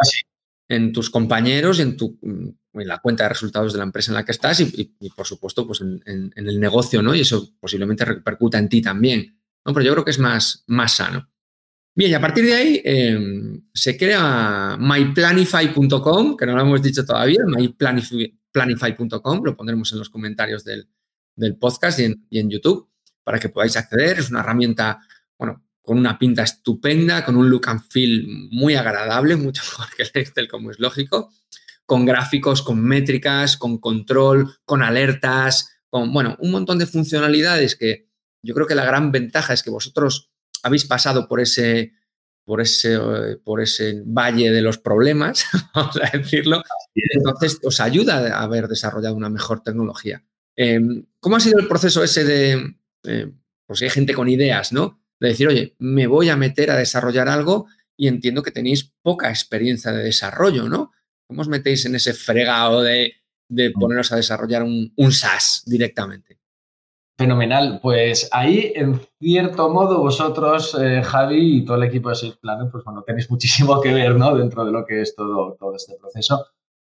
en 0.70 0.92
tus 0.92 1.10
compañeros 1.10 1.80
y 1.80 1.82
en, 1.82 1.96
tu, 1.96 2.16
en 2.22 2.56
la 2.72 2.98
cuenta 2.98 3.24
de 3.24 3.30
resultados 3.30 3.72
de 3.72 3.78
la 3.78 3.84
empresa 3.84 4.12
en 4.12 4.14
la 4.14 4.24
que 4.24 4.30
estás 4.30 4.60
y, 4.60 4.94
por 5.16 5.26
supuesto, 5.26 5.66
pues 5.66 5.80
en, 5.80 6.32
el 6.36 6.60
negocio, 6.60 7.02
¿no? 7.02 7.12
Y 7.12 7.20
eso 7.22 7.56
posiblemente 7.58 8.04
repercuta 8.04 8.56
en 8.56 8.68
ti 8.68 8.80
también, 8.80 9.36
¿no? 9.66 9.74
Pero 9.74 9.84
yo 9.84 9.92
creo 9.92 10.04
que 10.04 10.12
es 10.12 10.20
más, 10.20 10.62
más 10.68 10.94
sano. 10.94 11.28
Bien, 11.92 12.12
y 12.12 12.14
a 12.14 12.20
partir 12.20 12.44
de 12.44 12.54
ahí 12.54 12.80
em, 12.84 13.64
se 13.74 13.96
crea 13.96 14.76
myplanify.com, 14.78 16.36
que 16.36 16.46
no 16.46 16.54
lo 16.54 16.62
hemos 16.62 16.80
dicho 16.80 17.04
todavía, 17.04 17.40
myplanify.com, 17.44 19.42
lo 19.42 19.56
pondremos 19.56 19.92
en 19.92 19.98
los 19.98 20.08
comentarios 20.08 20.64
del, 20.64 20.86
podcast 21.58 21.98
y 21.98 22.04
en, 22.04 22.26
y 22.30 22.38
en 22.38 22.48
YouTube 22.48 22.88
para 23.24 23.40
que 23.40 23.48
podáis 23.48 23.76
acceder. 23.76 24.20
Es 24.20 24.30
una 24.30 24.38
herramienta, 24.38 25.00
bueno, 25.36 25.64
con 25.90 25.98
una 25.98 26.20
pinta 26.20 26.44
estupenda, 26.44 27.24
con 27.24 27.34
un 27.34 27.50
look 27.50 27.62
and 27.66 27.82
feel 27.90 28.24
muy 28.52 28.76
agradable, 28.76 29.34
mucho 29.46 29.60
mejor 29.64 29.86
que 29.96 30.04
el 30.04 30.10
Excel, 30.14 30.46
como 30.46 30.70
es 30.70 30.78
lógico, 30.78 31.32
con 31.84 32.06
gráficos, 32.06 32.62
con 32.62 32.80
métricas, 32.80 33.56
con 33.56 33.78
control, 33.78 34.54
con 34.64 34.84
alertas, 34.84 35.80
con, 35.88 36.12
bueno, 36.12 36.36
un 36.38 36.52
montón 36.52 36.78
de 36.78 36.86
funcionalidades 36.86 37.74
que 37.74 38.06
yo 38.40 38.54
creo 38.54 38.68
que 38.68 38.76
la 38.76 38.84
gran 38.84 39.10
ventaja 39.10 39.52
es 39.52 39.64
que 39.64 39.70
vosotros 39.70 40.30
habéis 40.62 40.84
pasado 40.84 41.26
por 41.26 41.40
ese, 41.40 41.92
por 42.44 42.60
ese, 42.60 42.96
por 43.42 43.60
ese 43.60 44.00
valle 44.06 44.52
de 44.52 44.62
los 44.62 44.78
problemas, 44.78 45.44
vamos 45.74 45.96
a 45.96 46.16
decirlo, 46.16 46.62
entonces 46.94 47.58
os 47.64 47.80
ayuda 47.80 48.38
a 48.38 48.44
haber 48.44 48.68
desarrollado 48.68 49.16
una 49.16 49.28
mejor 49.28 49.64
tecnología. 49.64 50.22
Em, 50.54 51.04
¿Cómo 51.18 51.34
ha 51.34 51.40
sido 51.40 51.58
el 51.58 51.66
proceso 51.66 52.04
ese 52.04 52.22
de, 52.22 52.76
eh, 53.02 53.32
pues 53.66 53.82
hay 53.82 53.90
gente 53.90 54.14
con 54.14 54.28
ideas, 54.28 54.72
¿no? 54.72 54.99
De 55.20 55.28
decir, 55.28 55.46
oye, 55.48 55.74
me 55.78 56.06
voy 56.06 56.30
a 56.30 56.36
meter 56.36 56.70
a 56.70 56.76
desarrollar 56.76 57.28
algo 57.28 57.66
y 57.96 58.08
entiendo 58.08 58.42
que 58.42 58.50
tenéis 58.50 58.92
poca 59.02 59.28
experiencia 59.28 59.92
de 59.92 60.02
desarrollo, 60.02 60.68
¿no? 60.68 60.92
¿Cómo 61.28 61.42
os 61.42 61.48
metéis 61.48 61.84
en 61.84 61.94
ese 61.94 62.14
fregado 62.14 62.82
de, 62.82 63.12
mm. 63.50 63.78
poneros 63.78 64.10
a 64.10 64.16
desarrollar 64.16 64.62
un, 64.62 65.12
SaaS 65.12 65.62
directamente? 65.66 66.38
Fenomenal. 67.18 67.78
Pues 67.82 68.30
ahí, 68.32 68.72
en 68.74 68.98
cierto 69.20 69.68
modo, 69.68 70.00
vosotros, 70.00 70.74
eh, 70.80 71.02
Javi, 71.04 71.58
y 71.58 71.64
todo 71.66 71.76
el 71.76 71.82
equipo 71.82 72.08
de 72.08 72.14
Sales 72.14 72.38
Planner, 72.38 72.70
pues 72.72 72.82
bueno, 72.82 73.02
tenéis 73.02 73.30
muchísimo 73.30 73.78
que 73.82 73.92
ver, 73.92 74.16
¿no? 74.16 74.34
Dentro 74.34 74.64
de 74.64 74.72
lo 74.72 74.86
que 74.86 75.02
es 75.02 75.14
todo, 75.14 75.56
todo 75.60 75.76
este 75.76 75.96
proceso. 76.00 76.46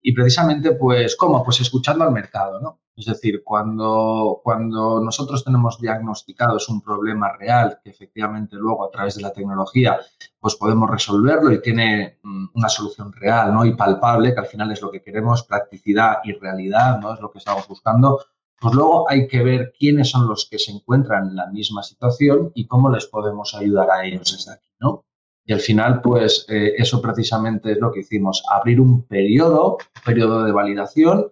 Y 0.06 0.14
precisamente, 0.14 0.74
pues, 0.74 1.16
¿cómo? 1.16 1.44
Pues 1.44 1.62
escuchando 1.62 2.04
al 2.04 2.12
mercado, 2.12 2.60
¿no? 2.60 2.82
Es 2.96 3.06
decir, 3.06 3.42
cuando, 3.44 4.42
cuando 4.44 5.00
nosotros 5.00 5.44
tenemos 5.44 5.80
diagnosticados 5.80 6.70
un 6.70 6.82
problema 6.82 7.32
real 7.36 7.80
que 7.84 7.90
efectivamente 7.90 8.56
luego 8.56 8.86
a 8.86 8.92
través 8.92 9.16
de 9.16 9.24
la 9.24 9.34
tecnología 9.34 9.98
pues 10.40 10.56
podemos 10.56 10.90
resolverlo 10.92 11.52
y 11.52 11.62
tiene 11.62 12.20
mm, 12.22 12.48
una 12.54 12.70
solución 12.70 13.12
real 13.12 13.52
¿no? 13.52 13.66
y 13.66 13.76
palpable, 13.76 14.34
que 14.34 14.42
al 14.42 14.46
final 14.46 14.72
es 14.72 14.82
lo 14.82 14.92
que 14.92 15.02
queremos, 15.02 15.44
practicidad 15.44 16.18
y 16.24 16.34
realidad, 16.34 17.00
¿no? 17.00 17.16
es 17.16 17.20
lo 17.20 17.32
que 17.32 17.40
estamos 17.40 17.68
buscando, 17.68 18.20
pues 18.60 18.76
luego 18.76 19.10
hay 19.10 19.28
que 19.28 19.42
ver 19.42 19.74
quiénes 19.78 20.12
son 20.12 20.28
los 20.28 20.48
que 20.48 20.60
se 20.60 20.72
encuentran 20.72 21.30
en 21.30 21.36
la 21.36 21.48
misma 21.48 21.82
situación 21.82 22.52
y 22.54 22.68
cómo 22.68 22.92
les 22.92 23.08
podemos 23.08 23.56
ayudar 23.56 23.90
a 23.90 24.06
ellos 24.06 24.32
desde 24.32 24.54
aquí. 24.54 24.70
¿no? 24.80 25.04
Y 25.46 25.54
al 25.54 25.60
final, 25.60 26.02
pues 26.02 26.46
eh, 26.48 26.74
eso 26.78 27.02
precisamente 27.02 27.74
es 27.74 27.78
lo 27.80 27.92
que 27.92 28.00
hicimos, 28.02 28.44
abrir 28.50 28.80
un 28.80 29.06
periodo, 29.06 29.78
periodo 30.06 30.44
de 30.44 30.52
validación 30.54 31.32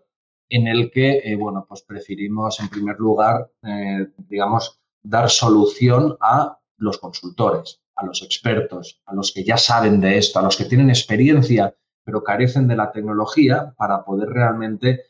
en 0.49 0.67
el 0.67 0.91
que, 0.91 1.19
eh, 1.23 1.35
bueno, 1.37 1.65
pues 1.67 1.81
preferimos 1.83 2.59
en 2.59 2.67
primer 2.67 2.97
lugar, 2.99 3.49
eh, 3.63 4.07
digamos, 4.17 4.81
dar 5.01 5.29
solución 5.29 6.17
a 6.19 6.59
los 6.77 6.97
consultores, 6.97 7.81
a 7.95 8.05
los 8.05 8.21
expertos, 8.21 9.01
a 9.05 9.15
los 9.15 9.31
que 9.31 9.45
ya 9.45 9.55
saben 9.55 10.01
de 10.01 10.17
esto, 10.17 10.39
a 10.39 10.43
los 10.43 10.57
que 10.57 10.65
tienen 10.65 10.89
experiencia, 10.89 11.73
pero 12.03 12.21
carecen 12.21 12.67
de 12.67 12.75
la 12.75 12.91
tecnología 12.91 13.73
para 13.77 14.03
poder 14.03 14.29
realmente 14.29 15.05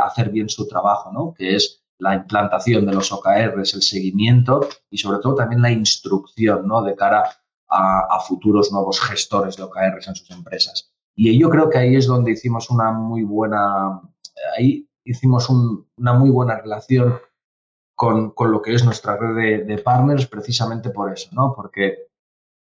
hacer 0.00 0.30
bien 0.30 0.48
su 0.48 0.66
trabajo, 0.66 1.12
¿no? 1.12 1.34
Que 1.34 1.54
es 1.54 1.84
la 1.98 2.14
implantación 2.14 2.86
de 2.86 2.94
los 2.94 3.12
OKRs, 3.12 3.74
el 3.74 3.82
seguimiento 3.82 4.66
y 4.88 4.96
sobre 4.96 5.18
todo 5.18 5.34
también 5.34 5.60
la 5.60 5.70
instrucción, 5.70 6.66
¿no? 6.66 6.82
De 6.82 6.94
cara 6.94 7.24
futuros 8.26 8.72
nuevos 8.72 9.00
gestores 9.00 9.56
de 9.56 9.62
OKRs 9.62 10.08
en 10.08 10.14
sus 10.14 10.30
empresas. 10.30 10.92
Y 11.14 11.38
yo 11.38 11.48
creo 11.48 11.70
que 11.70 11.78
ahí 11.78 11.96
es 11.96 12.06
donde 12.06 12.32
hicimos 12.32 12.70
una 12.70 12.92
muy 12.92 13.22
buena, 13.22 14.02
ahí 14.56 14.88
hicimos 15.04 15.48
una 15.48 16.12
muy 16.12 16.30
buena 16.30 16.60
relación 16.60 17.18
con, 17.94 18.34
lo 18.38 18.60
que 18.60 18.74
es 18.74 18.84
nuestra 18.84 19.16
red 19.16 19.66
de, 19.66 19.78
partners 19.78 20.26
precisamente 20.26 20.90
por 20.90 21.12
eso, 21.12 21.30
¿no? 21.32 21.54
Porque 21.56 22.08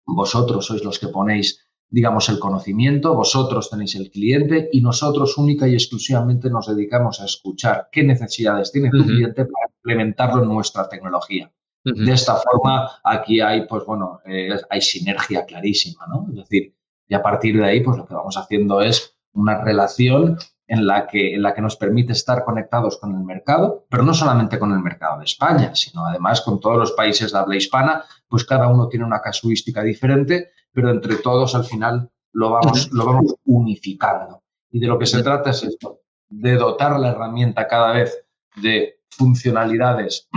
vosotros 0.06 0.66
sois 0.66 0.84
los 0.84 0.98
que 0.98 1.10
ponéis, 1.10 1.68
digamos, 1.90 2.30
el 2.30 2.40
conocimiento, 2.40 3.14
vosotros 3.14 3.70
tenéis 3.70 3.96
el 3.96 4.10
cliente 4.10 4.70
y 4.72 4.82
nosotros 4.82 5.38
única 5.38 5.68
y 5.68 5.74
exclusivamente 5.74 6.50
nos 6.50 6.68
dedicamos 6.68 7.20
a 7.20 7.26
escuchar 7.26 7.90
qué 7.92 8.04
necesidades 8.04 8.72
tiene 8.72 8.90
tu 8.90 9.04
cliente 9.04 9.46
para 9.46 9.68
implementarlo 9.76 10.44
en 10.44 10.50
nuestra 10.50 10.88
tecnología. 10.88 11.52
De 11.86 12.12
esta 12.12 12.36
forma, 12.36 12.90
aquí 13.04 13.40
hay, 13.42 13.68
pues 13.68 13.86
bueno, 13.86 14.20
eh, 14.26 14.50
hay 14.72 14.82
sinergia 14.82 15.46
clarísima, 15.46 16.08
¿no? 16.08 16.26
Es 16.30 16.36
decir, 16.36 16.76
y 17.08 17.14
a 17.14 17.22
partir 17.22 17.58
de 17.58 17.66
ahí, 17.66 17.82
pues 17.82 17.98
lo 17.98 18.08
que 18.08 18.16
vamos 18.16 18.38
haciendo 18.38 18.82
es 18.82 19.16
una 19.34 19.62
relación 19.62 20.38
en 20.68 20.88
la 20.88 21.06
que, 21.06 21.36
en 21.36 21.44
la 21.44 21.54
que 21.54 21.62
nos 21.62 21.76
permite 21.76 22.14
estar 22.14 22.44
conectados 22.44 22.98
con 22.98 23.16
el 23.16 23.24
mercado, 23.24 23.86
pero 23.88 24.02
no 24.02 24.16
solamente 24.16 24.58
con 24.58 24.72
el 24.72 24.80
mercado 24.80 25.20
de 25.20 25.26
España, 25.26 25.76
sino 25.76 26.08
además 26.08 26.42
con 26.42 26.60
todos 26.60 26.78
los 26.78 26.92
países 26.94 27.32
de 27.32 27.38
habla 27.38 27.56
hispana, 27.56 28.04
pues 28.28 28.46
cada 28.46 28.68
uno 28.68 28.88
tiene 28.88 29.06
una 29.06 29.22
casuística 29.22 29.84
diferente, 29.84 30.50
pero 30.74 30.90
entre 30.90 31.18
todos 31.18 31.54
al 31.54 31.66
final 31.66 32.10
lo 32.32 32.50
vamos, 32.50 32.92
lo 32.92 33.06
vamos 33.06 33.36
unificando. 33.46 34.42
Y 34.72 34.80
de 34.80 34.88
lo 34.88 34.98
que 34.98 35.06
se 35.06 35.22
trata 35.22 35.52
es 35.52 35.64
esto, 35.64 36.02
de 36.30 36.56
dotar 36.56 37.00
la 37.00 37.10
herramienta 37.10 37.68
cada 37.68 37.94
vez 37.94 38.26
de 38.56 39.02
funcionalidades 39.10 40.28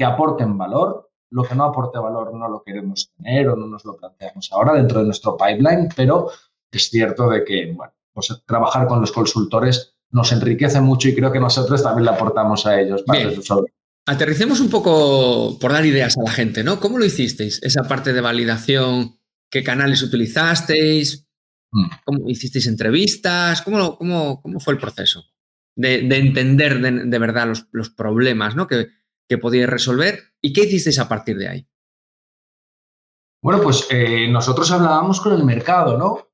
que 0.00 0.04
aporten 0.06 0.56
valor. 0.56 1.10
Lo 1.30 1.42
que 1.42 1.54
no 1.54 1.64
aporte 1.64 1.98
valor 1.98 2.32
no 2.34 2.48
lo 2.48 2.62
queremos 2.62 3.12
tener 3.14 3.50
o 3.50 3.54
no 3.54 3.66
nos 3.66 3.84
lo 3.84 3.98
planteamos 3.98 4.50
ahora 4.50 4.72
dentro 4.72 5.00
de 5.00 5.04
nuestro 5.04 5.36
pipeline, 5.36 5.90
pero 5.94 6.30
es 6.72 6.88
cierto 6.88 7.28
de 7.28 7.44
que, 7.44 7.70
bueno, 7.76 7.92
pues 8.14 8.34
trabajar 8.46 8.88
con 8.88 9.02
los 9.02 9.12
consultores 9.12 9.94
nos 10.10 10.32
enriquece 10.32 10.80
mucho 10.80 11.08
y 11.08 11.14
creo 11.14 11.30
que 11.30 11.38
nosotros 11.38 11.82
también 11.82 12.06
le 12.06 12.12
aportamos 12.12 12.64
a 12.64 12.80
ellos. 12.80 13.04
Aterricemos 14.06 14.60
un 14.60 14.70
poco 14.70 15.58
por 15.60 15.70
dar 15.70 15.84
ideas 15.84 16.16
a 16.16 16.22
la 16.22 16.30
gente, 16.30 16.64
¿no? 16.64 16.80
¿Cómo 16.80 16.96
lo 16.96 17.04
hicisteis? 17.04 17.62
Esa 17.62 17.82
parte 17.82 18.14
de 18.14 18.22
validación, 18.22 19.18
¿qué 19.50 19.62
canales 19.62 20.02
utilizasteis? 20.02 21.28
Mm. 21.72 21.90
¿Cómo 22.06 22.30
hicisteis 22.30 22.66
entrevistas? 22.66 23.60
¿Cómo, 23.60 23.98
cómo, 23.98 24.40
cómo 24.40 24.60
fue 24.60 24.72
el 24.72 24.80
proceso? 24.80 25.24
De, 25.76 25.98
entender 25.98 26.80
de, 26.80 27.18
verdad 27.18 27.48
los, 27.48 27.66
los, 27.70 27.90
problemas, 27.90 28.56
¿no? 28.56 28.66
Que, 28.66 28.88
que 29.30 29.38
podíais 29.38 29.70
resolver 29.70 30.18
y 30.42 30.52
qué 30.52 30.62
hicisteis 30.64 30.98
a 30.98 31.08
partir 31.08 31.38
de 31.38 31.48
ahí. 31.48 31.68
Bueno, 33.40 33.62
pues 33.62 33.86
eh, 33.88 34.26
nosotros 34.28 34.68
hablábamos 34.72 35.20
con 35.20 35.32
el 35.32 35.44
mercado, 35.44 35.96
¿no? 35.96 36.28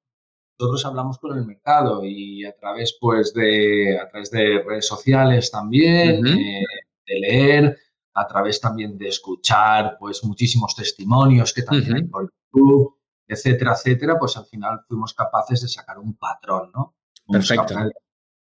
Nosotros 0.59 0.87
hablamos 0.87 1.19
con 1.19 1.37
el 1.37 1.45
mercado 1.45 2.03
y 2.03 2.47
a 2.47 2.57
través, 2.57 2.97
pues, 2.99 3.35
de, 3.35 4.01
a 4.01 4.09
través 4.09 4.31
de 4.31 4.65
redes 4.67 4.87
sociales 4.87 5.51
también, 5.51 6.27
eh, 6.27 6.65
de 7.07 7.21
leer, 7.21 7.79
a 8.15 8.27
través 8.27 8.63
también 8.63 8.97
de 8.97 9.09
escuchar, 9.09 9.99
pues, 10.01 10.25
muchísimos 10.25 10.75
testimonios 10.75 11.53
que 11.53 11.65
también 11.65 11.97
hay 11.97 12.05
por 12.05 12.33
YouTube, 12.51 12.97
etcétera, 13.29 13.75
etcétera, 13.75 14.19
pues 14.19 14.39
al 14.39 14.47
final 14.47 14.81
fuimos 14.89 15.13
capaces 15.13 15.61
de 15.61 15.69
sacar 15.69 15.99
un 15.99 16.17
patrón, 16.17 16.71
¿no? 16.75 16.95
Perfecto 17.29 17.75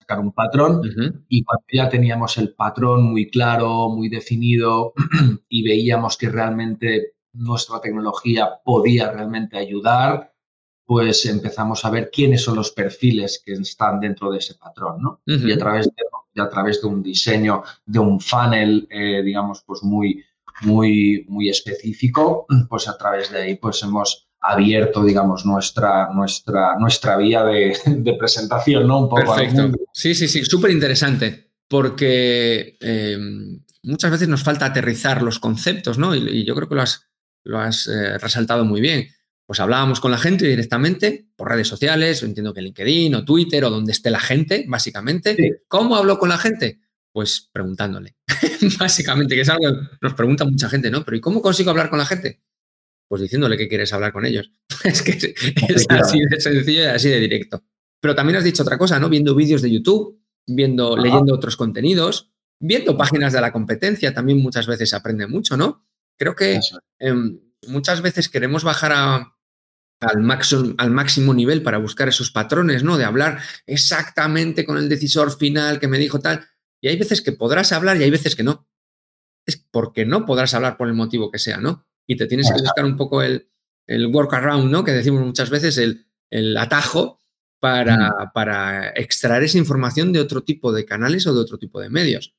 sacar 0.03 0.21
un 0.21 0.33
patrón. 0.33 0.83
Y 1.29 1.45
cuando 1.45 1.65
ya 1.73 1.89
teníamos 1.89 2.37
el 2.39 2.55
patrón 2.55 3.05
muy 3.05 3.31
claro, 3.31 3.89
muy 3.89 4.09
definido 4.09 4.93
y 5.49 5.63
veíamos 5.63 6.17
que 6.17 6.29
realmente 6.29 7.15
nuestra 7.33 7.81
tecnología 7.81 8.61
podía 8.65 9.11
realmente 9.11 9.57
ayudar, 9.57 10.35
pues 10.85 11.25
empezamos 11.27 11.85
a 11.85 11.91
ver 11.91 12.11
quiénes 12.13 12.43
son 12.43 12.57
los 12.57 12.73
perfiles 12.73 13.43
que 13.45 13.53
están 13.53 14.01
dentro 14.01 14.31
de 14.31 14.39
ese 14.39 14.55
patrón, 14.57 15.01
¿no? 15.01 15.21
Y 15.27 15.53
a 15.53 15.59
través 15.59 15.87
de, 15.87 16.43
a 16.43 16.49
través 16.49 16.83
de 16.83 16.89
un 16.89 17.03
diseño, 17.03 17.63
de 17.87 17.99
un 17.99 18.21
funnel, 18.21 18.87
eh, 18.91 19.23
digamos, 19.23 19.63
pues 19.65 19.83
muy, 19.83 20.23
muy, 20.63 21.25
muy 21.29 21.49
específico, 21.49 22.47
pues 22.69 22.89
a 22.89 22.99
través 22.99 23.31
de 23.31 23.43
ahí 23.43 23.55
pues 23.57 23.83
hemos 23.83 24.29
abierto, 24.43 25.05
digamos, 25.05 25.47
nuestra, 25.47 26.13
nuestra, 26.13 26.77
nuestra 26.79 27.17
vía 27.17 27.45
de, 27.45 27.77
presentación, 28.19 28.87
¿no? 28.87 29.03
Un 29.03 29.09
poco 29.09 29.35
Perfecto. 29.35 29.71
Sí, 29.93 30.15
sí, 30.15 30.27
sí, 30.27 30.45
súper 30.45 30.73
interesante, 30.73 31.53
porque 31.69 32.77
eh, 32.81 33.19
muchas 33.85 34.11
veces 34.11 34.29
nos 34.29 34.43
falta 34.43 34.67
aterrizar 34.67 35.23
los 35.23 35.39
conceptos, 35.39 35.97
¿no? 35.97 36.15
Y, 36.15 36.45
yo 36.45 36.55
creo 36.57 36.69
que 36.69 36.75
lo 36.75 36.83
has, 36.83 37.09
lo 37.45 37.61
has 37.61 37.87
eh, 37.87 38.19
resaltado 38.19 38.65
muy 38.65 38.81
bien. 38.81 39.09
Pues 39.47 39.61
hablábamos 39.61 40.01
con 40.01 40.11
la 40.11 40.19
gente 40.19 40.47
directamente 40.47 41.29
por 41.37 41.49
redes 41.49 41.69
sociales, 41.69 42.23
entiendo 42.23 42.55
que 42.55 42.63
LinkedIn 42.63 43.15
o 43.15 43.25
Twitter 43.25 43.65
o 43.65 43.71
donde 43.71 43.93
esté 43.93 44.11
la 44.11 44.21
gente, 44.21 44.65
básicamente. 44.67 45.63
¿Cómo 45.69 45.97
hablo 45.97 46.19
con 46.19 46.29
la 46.31 46.39
gente? 46.39 46.81
Pues 47.13 47.51
preguntándole, 47.53 48.17
básicamente, 48.79 49.35
que 49.35 49.43
es 49.43 49.49
algo 49.49 49.69
que 49.69 49.97
nos 50.01 50.15
pregunta 50.15 50.45
mucha 50.45 50.69
gente, 50.69 50.91
¿no? 50.91 51.05
Pero 51.05 51.17
¿y 51.17 51.21
cómo 51.21 51.43
consigo 51.43 51.71
hablar 51.71 51.91
con 51.91 51.99
la 51.99 52.07
gente? 52.07 52.41
Pues 53.13 53.21
diciéndole 53.21 53.59
que 53.59 53.69
quieres 53.69 53.93
hablar 53.93 54.11
con 54.11 54.25
ellos. 54.25 54.51
es 54.85 55.03
que 55.03 55.35
es 55.69 55.87
así 55.91 56.19
de 56.31 56.41
sencillo 56.41 56.81
y 56.81 56.85
así 56.85 57.11
de 57.11 57.21
directo. 57.21 57.63
Pero 58.01 58.15
también 58.15 58.39
has 58.39 58.45
dicho 58.45 58.63
otra 58.63 58.79
cosa, 58.79 58.99
¿no? 58.99 59.11
Viendo 59.11 59.35
vídeos 59.35 59.61
de 59.61 59.71
YouTube, 59.71 60.19
viendo, 60.47 60.97
leyendo 60.97 61.35
otros 61.35 61.59
contenidos, 61.59 62.33
viendo 62.59 62.97
páginas 62.97 63.35
de 63.35 63.43
la 63.43 63.53
competencia, 63.53 64.15
también 64.15 64.39
muchas 64.39 64.67
veces 64.67 64.89
se 64.89 64.97
aprende 64.97 65.27
mucho, 65.27 65.59
¿no? 65.59 65.85
Creo 66.19 66.35
que 66.35 66.59
em, 67.01 67.39
muchas 67.69 68.01
veces 68.01 68.31
queremos 68.31 68.65
bajar 68.65 68.93
al, 70.01 70.23
máximo, 70.23 70.73
al 70.79 70.91
máximo 70.91 71.35
nivel 71.35 71.63
para 71.63 71.77
buscar 71.77 72.09
esos 72.09 72.31
patrones, 72.31 72.83
¿no? 72.83 72.97
De 72.97 73.05
hablar 73.05 73.43
exactamente 73.67 74.65
con 74.65 74.79
el 74.79 74.89
decisor 74.89 75.37
final 75.37 75.81
que 75.81 75.89
me 75.89 75.99
dijo 75.99 76.19
tal. 76.19 76.47
Y 76.81 76.89
hay 76.89 76.97
veces 76.97 77.21
que 77.21 77.33
podrás 77.33 77.73
hablar 77.73 77.99
y 77.99 78.05
hay 78.05 78.11
veces 78.11 78.35
que 78.35 78.43
no. 78.43 78.67
Es 79.45 79.59
porque 79.71 80.07
no 80.07 80.25
podrás 80.25 80.55
hablar 80.55 80.79
por 80.79 80.89
el 80.89 80.95
motivo 80.95 81.31
que 81.31 81.39
sea, 81.39 81.59
¿no? 81.59 81.87
Y 82.07 82.17
te 82.17 82.27
tienes 82.27 82.51
que 82.51 82.61
buscar 82.61 82.85
un 82.85 82.97
poco 82.97 83.23
el, 83.23 83.49
el 83.87 84.07
workaround, 84.07 84.71
¿no? 84.71 84.85
Que 84.85 84.93
decimos 84.93 85.25
muchas 85.25 85.51
veces, 85.51 85.79
el, 85.79 86.07
el 86.31 86.57
atajo 86.57 87.21
para, 87.61 88.33
para, 88.35 88.91
extraer 88.91 89.45
esa 89.45 89.59
información 89.59 90.13
de 90.13 90.21
otro 90.21 90.43
tipo 90.43 90.73
de 90.73 90.85
canales 90.85 91.27
o 91.27 91.35
de 91.35 91.41
otro 91.41 91.59
tipo 91.59 91.81
de 91.81 91.91
medios. 91.91 92.35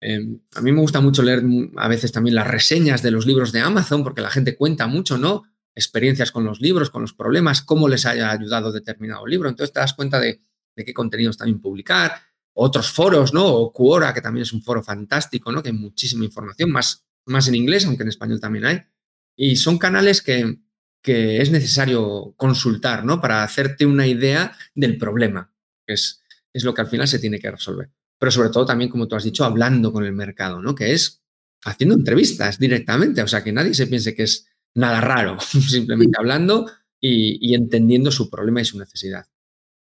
Em, 0.00 0.40
a 0.54 0.60
mí 0.60 0.70
me 0.70 0.80
gusta 0.80 1.00
mucho 1.00 1.22
leer 1.22 1.42
a 1.76 1.88
veces 1.88 2.12
también 2.12 2.36
las 2.36 2.46
reseñas 2.46 3.02
de 3.02 3.10
los 3.10 3.26
libros 3.26 3.50
de 3.50 3.60
Amazon, 3.60 4.04
porque 4.04 4.20
la 4.20 4.30
gente 4.30 4.56
cuenta 4.56 4.86
mucho, 4.86 5.18
¿no? 5.18 5.42
Experiencias 5.74 6.30
con 6.30 6.44
los 6.44 6.60
libros, 6.60 6.90
con 6.90 7.02
los 7.02 7.12
problemas, 7.12 7.62
cómo 7.62 7.88
les 7.88 8.06
haya 8.06 8.30
ayudado 8.30 8.70
determinado 8.70 9.26
libro. 9.26 9.48
Entonces 9.48 9.72
te 9.72 9.80
das 9.80 9.94
cuenta 9.94 10.20
de, 10.20 10.40
de 10.76 10.84
qué 10.84 10.94
contenidos 10.94 11.36
también 11.36 11.60
publicar. 11.60 12.12
Otros 12.52 12.90
foros, 12.90 13.34
¿no? 13.34 13.46
O 13.46 13.72
Quora, 13.72 14.14
que 14.14 14.20
también 14.20 14.42
es 14.42 14.52
un 14.52 14.62
foro 14.62 14.82
fantástico, 14.82 15.50
¿no? 15.50 15.62
Que 15.62 15.70
hay 15.70 15.76
muchísima 15.76 16.24
información, 16.24 16.70
más, 16.70 17.04
más 17.26 17.48
en 17.48 17.56
inglés, 17.56 17.84
aunque 17.86 18.04
en 18.04 18.08
español 18.08 18.40
también 18.40 18.64
hay. 18.64 18.82
Y 19.40 19.54
son 19.54 19.78
canales 19.78 20.20
que, 20.20 20.58
que 21.00 21.40
es 21.40 21.52
necesario 21.52 22.34
consultar, 22.36 23.04
¿no? 23.04 23.20
Para 23.20 23.44
hacerte 23.44 23.86
una 23.86 24.08
idea 24.08 24.56
del 24.74 24.98
problema, 24.98 25.54
que 25.86 25.94
es, 25.94 26.24
es 26.52 26.64
lo 26.64 26.74
que 26.74 26.80
al 26.80 26.88
final 26.88 27.06
se 27.06 27.20
tiene 27.20 27.38
que 27.38 27.52
resolver. 27.52 27.88
Pero 28.18 28.32
sobre 28.32 28.50
todo 28.50 28.66
también, 28.66 28.90
como 28.90 29.06
tú 29.06 29.14
has 29.14 29.22
dicho, 29.22 29.44
hablando 29.44 29.92
con 29.92 30.04
el 30.04 30.12
mercado, 30.12 30.60
¿no? 30.60 30.74
Que 30.74 30.92
es 30.92 31.22
haciendo 31.64 31.94
entrevistas 31.94 32.58
directamente, 32.58 33.22
o 33.22 33.28
sea, 33.28 33.44
que 33.44 33.52
nadie 33.52 33.74
se 33.74 33.86
piense 33.86 34.12
que 34.12 34.24
es 34.24 34.48
nada 34.74 35.00
raro, 35.00 35.38
simplemente 35.40 36.18
hablando 36.18 36.66
y, 37.00 37.54
entendiendo 37.54 38.10
su 38.10 38.28
problema 38.28 38.60
y 38.60 38.64
su 38.64 38.76
necesidad. 38.76 39.24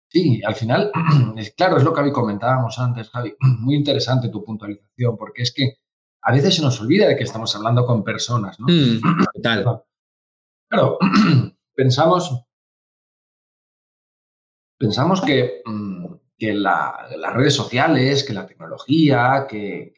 Sí, 0.08 0.40
al 0.44 0.56
final, 0.56 0.90
es, 1.36 1.52
claro, 1.52 1.76
es 1.76 1.84
lo 1.84 1.92
que 1.92 2.10
comentábamos 2.10 2.80
antes, 2.80 3.10
Javi. 3.10 3.32
Muy 3.60 3.76
interesante 3.76 4.28
tu 4.28 4.44
puntualización, 4.44 5.16
porque 5.16 5.42
es 5.42 5.52
que 5.54 5.78
a 6.26 6.32
veces 6.32 6.56
se 6.56 6.62
nos 6.62 6.80
olvida 6.80 7.06
de 7.06 7.16
que 7.16 7.22
estamos 7.22 7.54
hablando 7.54 7.86
con 7.86 8.02
personas, 8.02 8.58
¿no? 8.58 8.66
Mm, 8.68 9.00
total. 9.32 9.84
Claro, 10.68 10.98
pensamos, 11.74 12.44
pensamos 14.76 15.20
que, 15.20 15.62
mm, 15.64 16.06
que 16.36 16.52
las 16.52 17.32
redes 17.32 17.54
sociales, 17.54 18.24
que 18.24 18.32
la 18.32 18.44
tecnología, 18.44 19.46
que, 19.48 19.94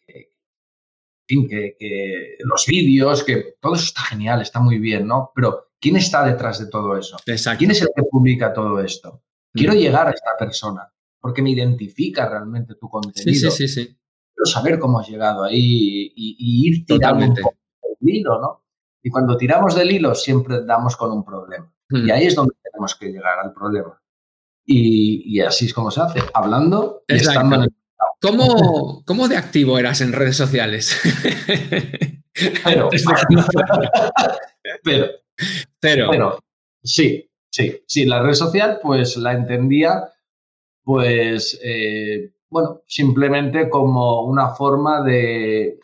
que, 1.27 2.37
los 2.41 2.67
vídeos, 2.67 3.25
que 3.25 3.55
todo 3.59 3.75
eso 3.75 3.85
está 3.85 4.03
genial, 4.03 4.43
está 4.43 4.61
muy 4.61 4.79
bien, 4.79 5.07
¿no? 5.07 5.33
Pero 5.35 5.71
¿quién 5.81 5.97
está 5.97 6.27
detrás 6.27 6.59
de 6.59 6.67
todo 6.67 6.99
eso? 6.99 7.17
¿Quién 7.25 7.71
es 7.71 7.81
el 7.81 7.89
que 7.97 8.03
publica 8.03 8.53
todo 8.53 8.81
esto? 8.81 9.23
Quiero 9.55 9.73
mm. 9.73 9.77
llegar 9.77 10.09
a 10.09 10.11
esta 10.11 10.37
persona 10.39 10.93
porque 11.21 11.41
me 11.41 11.51
identifica 11.51 12.29
realmente 12.29 12.75
tu 12.75 12.89
contenido. 12.91 13.51
Sí, 13.51 13.67
sí, 13.67 13.69
sí. 13.69 13.98
Quiero 14.39 14.47
saber 14.47 14.79
cómo 14.79 15.01
has 15.01 15.09
llegado 15.09 15.43
ahí 15.43 16.13
y, 16.15 16.69
ir 16.69 16.87
tirando 16.87 17.25
un 17.25 17.35
poco 17.35 17.57
el 17.83 18.09
hilo, 18.09 18.41
¿no? 18.41 18.63
Y 19.03 19.11
cuando 19.11 19.37
tiramos 19.37 19.75
del 19.75 19.91
hilo 19.91 20.15
siempre 20.15 20.65
damos 20.65 20.97
con 20.97 21.11
un 21.11 21.25
problema. 21.25 21.69
Y 21.91 22.03
hmm. 22.03 22.11
ahí 22.13 22.27
es 22.27 22.37
donde 22.37 22.55
tenemos 22.63 22.95
que 22.95 23.09
llegar 23.09 23.41
al 23.41 23.53
problema. 23.53 24.01
Y, 24.65 25.41
así 25.41 25.67
es 25.67 25.75
como 25.75 25.91
se 25.91 26.03
hace, 26.03 26.21
hablando 26.35 27.03
y 27.09 27.17
estando 27.17 27.57
en 27.57 27.63
el 27.63 27.75
¿Cómo, 28.21 29.03
¿Cómo, 29.05 29.27
de 29.27 29.37
activo 29.37 29.77
eras 29.79 30.01
en 30.03 30.13
redes 30.13 30.37
sociales? 30.37 30.97
Pero, 32.65 32.89
pero, 35.81 36.11
pero, 36.11 36.39
sí, 36.85 37.29
sí, 37.51 37.83
sí, 37.85 38.07
la 38.07 38.23
red 38.23 38.35
social 38.35 38.79
pues 38.81 39.17
la 39.17 39.33
entendía 39.33 40.13
pues, 40.85 41.59
eh, 41.63 42.31
bueno, 42.51 42.83
simplemente 42.87 43.69
como 43.69 44.25
una 44.25 44.51
forma 44.51 45.03
de, 45.03 45.79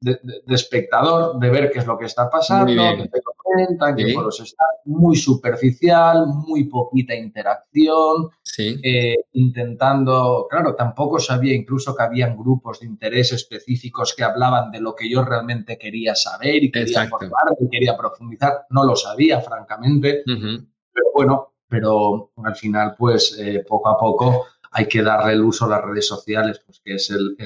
de, 0.00 0.18
espectador, 0.48 1.38
de 1.38 1.50
ver 1.50 1.70
qué 1.70 1.80
es 1.80 1.86
lo 1.86 1.98
que 1.98 2.06
está 2.06 2.30
pasando, 2.30 2.72
que 2.96 3.08
te 3.08 3.20
comentan, 3.36 3.96
que 3.96 4.12
está 4.12 4.64
muy 4.86 5.16
superficial, 5.16 6.26
muy 6.26 6.64
poquita 6.64 7.14
interacción, 7.14 8.30
eh, 8.58 9.16
intentando, 9.32 10.46
claro, 10.50 10.74
tampoco 10.74 11.18
sabía 11.18 11.54
incluso 11.54 11.94
que 11.94 12.02
habían 12.02 12.36
grupos 12.36 12.80
de 12.80 12.86
interés 12.86 13.32
específicos 13.32 14.14
que 14.14 14.24
hablaban 14.24 14.70
de 14.70 14.80
lo 14.80 14.94
que 14.94 15.08
yo 15.08 15.22
realmente 15.22 15.76
quería 15.76 16.14
saber 16.14 16.64
y 16.64 16.70
quería 16.70 17.08
formar 17.08 17.56
y 17.60 17.68
quería 17.68 17.96
profundizar, 17.96 18.66
no 18.70 18.84
lo 18.84 18.96
sabía, 18.96 19.40
francamente, 19.40 20.22
pero 20.24 21.06
bueno, 21.14 21.52
pero 21.68 22.32
al 22.42 22.56
final, 22.56 22.94
pues 22.98 23.38
eh, 23.38 23.64
poco 23.68 23.88
a 23.90 23.98
poco 23.98 24.46
hay 24.72 24.86
que 24.86 25.02
darle 25.02 25.32
el 25.32 25.42
uso 25.42 25.64
a 25.64 25.68
las 25.68 25.82
redes 25.84 26.06
sociales, 26.06 26.60
pues 26.64 26.80
que 26.84 26.94
es 26.94 27.10
el, 27.10 27.36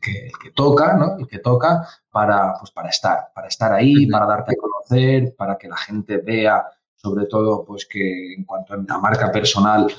que, 0.00 0.30
toca, 0.54 0.96
¿no? 0.96 1.18
El 1.18 1.28
que 1.28 1.38
toca 1.38 1.86
para, 2.10 2.54
pues, 2.58 2.70
para 2.70 2.88
estar, 2.88 3.30
para 3.34 3.48
estar 3.48 3.72
ahí, 3.72 4.06
para 4.06 4.26
darte 4.26 4.52
a 4.52 4.56
conocer, 4.56 5.34
para 5.36 5.58
que 5.58 5.68
la 5.68 5.76
gente 5.76 6.18
vea, 6.18 6.64
sobre 6.96 7.26
todo, 7.26 7.64
pues 7.64 7.86
que 7.86 8.34
en 8.34 8.44
cuanto 8.44 8.74
a 8.74 8.78
la 8.78 8.98
marca 8.98 9.30
personal, 9.30 9.92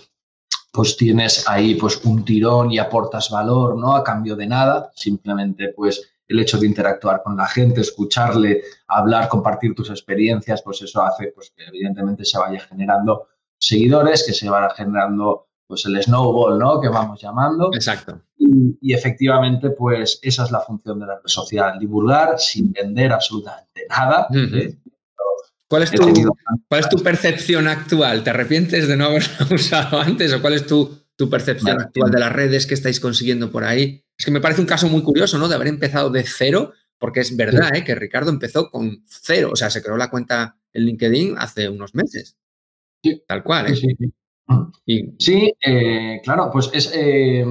pues 0.71 0.97
tienes 0.97 1.47
ahí 1.47 1.75
pues 1.75 2.03
un 2.05 2.23
tirón 2.23 2.71
y 2.71 2.79
aportas 2.79 3.29
valor, 3.29 3.77
¿no? 3.77 3.95
A 3.95 4.03
cambio 4.03 4.35
de 4.35 4.47
nada, 4.47 4.91
simplemente 4.95 5.73
pues 5.75 6.13
el 6.27 6.39
hecho 6.39 6.57
de 6.57 6.65
interactuar 6.65 7.21
con 7.21 7.35
la 7.35 7.45
gente, 7.45 7.81
escucharle, 7.81 8.63
hablar, 8.87 9.27
compartir 9.27 9.75
tus 9.75 9.89
experiencias, 9.89 10.61
pues 10.63 10.81
eso 10.81 11.03
hace 11.03 11.27
pues 11.35 11.51
que 11.55 11.65
evidentemente 11.65 12.23
se 12.23 12.39
vaya 12.39 12.59
generando 12.61 13.27
seguidores, 13.57 14.23
que 14.25 14.33
se 14.33 14.49
vaya 14.49 14.69
generando 14.73 15.49
pues 15.71 15.85
el 15.85 16.03
snowball, 16.03 16.59
¿no? 16.59 16.81
Que 16.81 16.89
vamos 16.89 17.21
llamando. 17.21 17.69
Exacto. 17.73 18.21
Y, 18.37 18.93
efectivamente, 18.93 19.69
pues 19.69 20.19
esa 20.21 20.43
es 20.43 20.51
la 20.51 20.59
función 20.59 20.99
de 20.99 21.05
la 21.05 21.15
red 21.15 21.27
social, 21.27 21.79
divulgar 21.79 22.37
sin 22.37 22.73
vender 22.73 23.13
absolutamente 23.13 23.85
nada. 23.89 24.27
Eh, 24.33 24.75
¿Cuál, 25.69 25.83
es 25.83 25.91
tu, 25.91 26.03
¿Cuál 26.67 26.81
es 26.81 26.89
tu 26.89 26.97
percepción 27.01 27.69
actual? 27.69 28.21
¿Te 28.21 28.31
arrepientes 28.31 28.85
de 28.89 28.97
no 28.97 29.05
haberla 29.05 29.47
usado 29.55 30.01
antes 30.01 30.33
o 30.33 30.41
cuál 30.41 30.55
es 30.55 30.67
tu, 30.67 30.93
tu 31.15 31.29
percepción 31.29 31.79
actual 31.79 32.11
de 32.11 32.19
las 32.19 32.33
redes 32.33 32.67
que 32.67 32.73
estáis 32.73 32.99
consiguiendo 32.99 33.49
por 33.49 33.63
ahí? 33.63 34.03
Es 34.19 34.25
que 34.25 34.31
me 34.31 34.41
parece 34.41 34.59
un 34.59 34.67
caso 34.67 34.89
muy 34.89 35.03
curioso, 35.03 35.37
¿no? 35.37 35.47
De 35.47 35.55
haber 35.55 35.69
empezado 35.69 36.09
de 36.09 36.23
cero, 36.23 36.73
porque 36.99 37.21
es 37.21 37.37
verdad, 37.37 37.73
¿eh? 37.73 37.85
Que 37.85 37.95
Ricardo 37.95 38.29
empezó 38.29 38.69
con 38.69 39.05
cero, 39.07 39.51
o 39.53 39.55
sea, 39.55 39.69
se 39.69 39.81
creó 39.81 39.95
la 39.95 40.09
cuenta 40.09 40.57
en 40.73 40.83
LinkedIn 40.83 41.35
hace 41.37 41.69
unos 41.69 41.95
meses. 41.95 42.35
Sí. 43.01 43.23
Tal 43.25 43.41
cual, 43.41 43.67
¿eh? 43.67 43.75
Sí, 43.77 43.87
sí. 43.97 44.13
Sí, 45.17 45.53
eh, 45.65 46.21
claro, 46.23 46.49
pues 46.51 46.69
es 46.73 46.91
eh, 46.95 47.45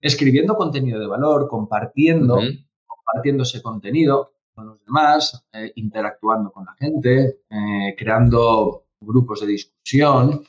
escribiendo 0.00 0.54
contenido 0.54 1.00
de 1.00 1.06
valor, 1.06 1.48
compartiendo, 1.48 2.38
compartiendo 2.86 3.42
ese 3.42 3.62
contenido 3.62 4.34
con 4.54 4.66
los 4.66 4.84
demás, 4.84 5.46
eh, 5.52 5.72
interactuando 5.76 6.52
con 6.52 6.66
la 6.66 6.74
gente, 6.74 7.40
creando 7.96 8.84
grupos 9.00 9.40
de 9.40 9.46
discusión, 9.46 10.44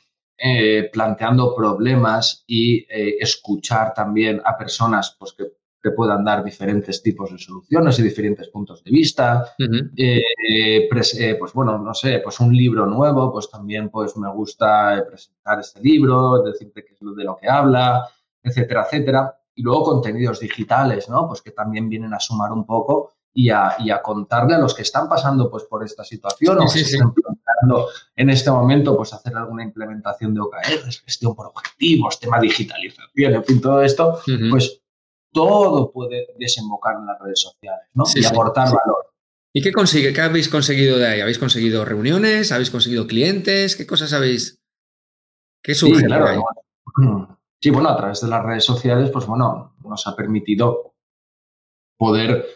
planteando 0.92 1.54
problemas 1.54 2.44
y 2.46 2.86
escuchar 2.88 3.94
también 3.94 4.42
a 4.44 4.56
personas 4.56 5.16
pues, 5.18 5.32
que 5.32 5.44
te 5.84 5.90
puedan 5.90 6.24
dar 6.24 6.42
diferentes 6.42 7.02
tipos 7.02 7.30
de 7.30 7.38
soluciones 7.38 7.98
y 7.98 8.02
diferentes 8.02 8.48
puntos 8.48 8.82
de 8.82 8.90
vista. 8.90 9.54
Eh, 9.94 10.22
eh, 10.48 10.88
pues 10.88 11.52
bueno, 11.52 11.76
no 11.76 11.92
sé, 11.92 12.20
pues 12.24 12.40
un 12.40 12.56
libro 12.56 12.86
nuevo, 12.86 13.30
pues 13.30 13.50
también 13.50 13.90
pues 13.90 14.16
me 14.16 14.32
gusta 14.32 15.04
presentar 15.06 15.60
este 15.60 15.82
libro, 15.82 16.42
decirte 16.42 16.86
qué 16.86 16.94
es 16.94 17.02
lo 17.02 17.12
de 17.12 17.24
lo 17.24 17.36
que 17.36 17.50
habla, 17.50 18.08
etcétera, 18.42 18.86
etcétera. 18.86 19.38
Y 19.54 19.62
luego 19.62 19.82
contenidos 19.82 20.40
digitales, 20.40 21.10
¿no? 21.10 21.28
Pues 21.28 21.42
que 21.42 21.50
también 21.50 21.90
vienen 21.90 22.14
a 22.14 22.18
sumar 22.18 22.50
un 22.50 22.64
poco 22.64 23.12
y 23.34 23.50
a, 23.50 23.76
y 23.78 23.90
a 23.90 24.00
contarle 24.00 24.54
a 24.54 24.58
los 24.60 24.72
que 24.72 24.82
están 24.82 25.06
pasando 25.06 25.50
pues 25.50 25.64
por 25.64 25.84
esta 25.84 26.02
situación 26.02 26.60
o 26.62 26.66
que 26.72 26.80
están 26.80 27.12
planteando 27.12 27.88
en 28.16 28.30
este 28.30 28.50
momento 28.50 28.96
pues 28.96 29.12
hacer 29.12 29.36
alguna 29.36 29.64
implementación 29.64 30.32
de 30.32 30.40
OKR, 30.40 30.90
gestión 31.04 31.34
por 31.34 31.48
objetivos, 31.48 32.18
tema 32.18 32.40
digitalización, 32.40 33.34
en 33.34 33.44
fin, 33.44 33.60
todo 33.60 33.82
esto, 33.82 34.20
pues 34.48 34.80
todo 35.34 35.92
puede 35.92 36.28
desembocar 36.38 36.96
en 36.96 37.06
las 37.06 37.20
redes 37.20 37.40
sociales 37.40 37.86
¿no? 37.92 38.04
y 38.14 38.24
aportar 38.24 38.68
valor. 38.68 39.12
¿Y 39.52 39.60
qué 39.60 39.72
consigue? 39.72 40.12
¿Qué 40.12 40.20
habéis 40.20 40.48
conseguido 40.48 40.98
de 40.98 41.06
ahí? 41.06 41.20
¿Habéis 41.20 41.38
conseguido 41.38 41.84
reuniones? 41.84 42.50
¿Habéis 42.52 42.70
conseguido 42.70 43.06
clientes? 43.06 43.76
¿Qué 43.76 43.86
cosas 43.86 44.12
habéis? 44.12 44.60
¿Qué 45.62 45.74
surge? 45.74 46.00
Sí, 46.00 46.06
claro, 46.06 46.44
sí, 47.60 47.70
bueno, 47.70 47.90
a 47.90 47.96
través 47.96 48.20
de 48.22 48.28
las 48.28 48.42
redes 48.42 48.64
sociales, 48.64 49.10
pues 49.10 49.26
bueno, 49.26 49.76
nos 49.84 50.06
ha 50.06 50.16
permitido 50.16 50.94
poder 51.98 52.46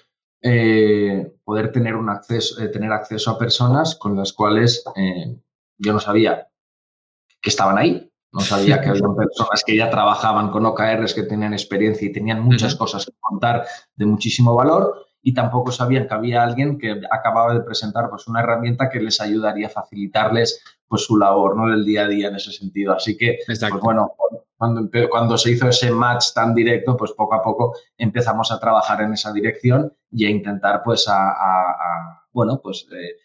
eh, 0.40 1.34
poder 1.44 1.72
tener, 1.72 1.96
un 1.96 2.08
acceso, 2.08 2.62
eh, 2.62 2.68
tener 2.68 2.92
acceso 2.92 3.30
a 3.30 3.38
personas 3.38 3.96
con 3.96 4.16
las 4.16 4.32
cuales 4.32 4.84
yo 5.78 5.92
no 5.92 5.98
sabía 5.98 6.48
que 7.40 7.50
estaban 7.50 7.78
ahí, 7.78 8.07
no 8.32 8.40
sabía 8.40 8.80
que 8.80 8.88
había 8.90 9.08
personas 9.16 9.62
que 9.64 9.76
ya 9.76 9.90
trabajaban 9.90 10.50
con 10.50 10.66
OKRs, 10.66 11.14
que 11.14 11.22
tenían 11.22 11.52
experiencia 11.52 12.08
y 12.08 12.12
tenían 12.12 12.40
muchas 12.42 12.74
cosas 12.74 13.06
que 13.06 13.12
contar 13.20 13.66
de 13.96 14.06
muchísimo 14.06 14.54
valor 14.54 15.06
y 15.22 15.34
tampoco 15.34 15.72
sabían 15.72 16.06
que 16.06 16.14
había 16.14 16.42
alguien 16.42 16.78
que 16.78 17.00
acababa 17.10 17.54
de 17.54 17.60
presentar 17.60 18.08
pues, 18.08 18.26
una 18.28 18.40
herramienta 18.40 18.88
que 18.88 19.00
les 19.00 19.20
ayudaría 19.20 19.66
a 19.66 19.70
facilitarles 19.70 20.62
pues, 20.86 21.02
su 21.02 21.16
labor 21.16 21.56
¿no? 21.56 21.68
del 21.68 21.84
día 21.84 22.04
a 22.04 22.08
día 22.08 22.28
en 22.28 22.36
ese 22.36 22.52
sentido. 22.52 22.94
Así 22.94 23.16
que, 23.16 23.38
pues, 23.44 23.60
bueno, 23.82 24.14
cuando, 24.56 24.88
cuando 25.10 25.36
se 25.36 25.52
hizo 25.52 25.68
ese 25.68 25.90
match 25.90 26.32
tan 26.34 26.54
directo, 26.54 26.96
pues 26.96 27.12
poco 27.12 27.34
a 27.34 27.42
poco 27.42 27.76
empezamos 27.96 28.50
a 28.52 28.58
trabajar 28.58 29.02
en 29.02 29.12
esa 29.12 29.32
dirección 29.32 29.92
y 30.10 30.26
a 30.26 30.30
intentar 30.30 30.82
pues 30.84 31.06
a, 31.08 32.24
bueno, 32.32 32.60
pues 32.62 32.86
eh, 32.92 33.16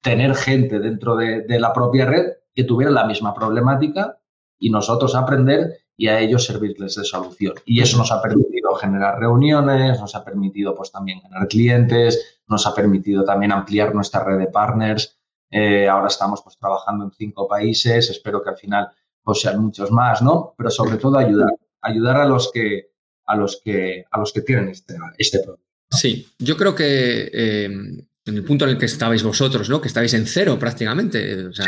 tener 0.00 0.34
gente 0.34 0.78
dentro 0.78 1.16
de, 1.16 1.42
de 1.42 1.60
la 1.60 1.72
propia 1.72 2.06
red 2.06 2.32
que 2.54 2.64
tuviera 2.64 2.90
la 2.90 3.04
misma 3.04 3.34
problemática 3.34 4.18
y 4.58 4.70
nosotros 4.70 5.14
aprender 5.14 5.78
y 5.96 6.06
a 6.06 6.20
ellos 6.20 6.44
servirles 6.44 6.94
de 6.94 7.04
solución. 7.04 7.54
Y 7.64 7.80
eso 7.80 7.98
nos 7.98 8.12
ha 8.12 8.22
permitido 8.22 8.74
generar 8.76 9.18
reuniones, 9.18 9.98
nos 10.00 10.14
ha 10.14 10.24
permitido 10.24 10.74
pues 10.74 10.92
también 10.92 11.20
ganar 11.20 11.48
clientes, 11.48 12.40
nos 12.46 12.66
ha 12.66 12.74
permitido 12.74 13.24
también 13.24 13.52
ampliar 13.52 13.94
nuestra 13.94 14.22
red 14.22 14.38
de 14.38 14.46
partners. 14.46 15.18
Eh, 15.50 15.88
ahora 15.88 16.06
estamos 16.06 16.42
pues 16.42 16.56
trabajando 16.56 17.04
en 17.04 17.10
cinco 17.10 17.48
países, 17.48 18.10
espero 18.10 18.42
que 18.42 18.50
al 18.50 18.56
final 18.56 18.88
pues 19.22 19.40
sean 19.40 19.60
muchos 19.60 19.90
más, 19.90 20.22
¿no? 20.22 20.54
Pero 20.56 20.70
sobre 20.70 20.98
todo 20.98 21.18
ayudar, 21.18 21.50
ayudar 21.82 22.16
a 22.18 22.26
los 22.26 22.50
que 22.52 22.92
a 23.26 23.36
los 23.36 23.60
que 23.62 24.04
a 24.10 24.18
los 24.18 24.32
que 24.32 24.42
tienen 24.42 24.68
este, 24.68 24.94
este 25.18 25.40
problema. 25.40 25.64
Sí, 25.90 26.28
yo 26.38 26.56
creo 26.56 26.74
que 26.74 27.30
eh, 27.32 27.64
en 27.64 28.36
el 28.36 28.44
punto 28.44 28.64
en 28.64 28.72
el 28.72 28.78
que 28.78 28.86
estabais 28.86 29.22
vosotros, 29.22 29.68
¿no? 29.68 29.80
Que 29.80 29.88
estabais 29.88 30.14
en 30.14 30.26
cero 30.26 30.58
prácticamente. 30.58 31.46
O 31.46 31.52
sea, 31.52 31.66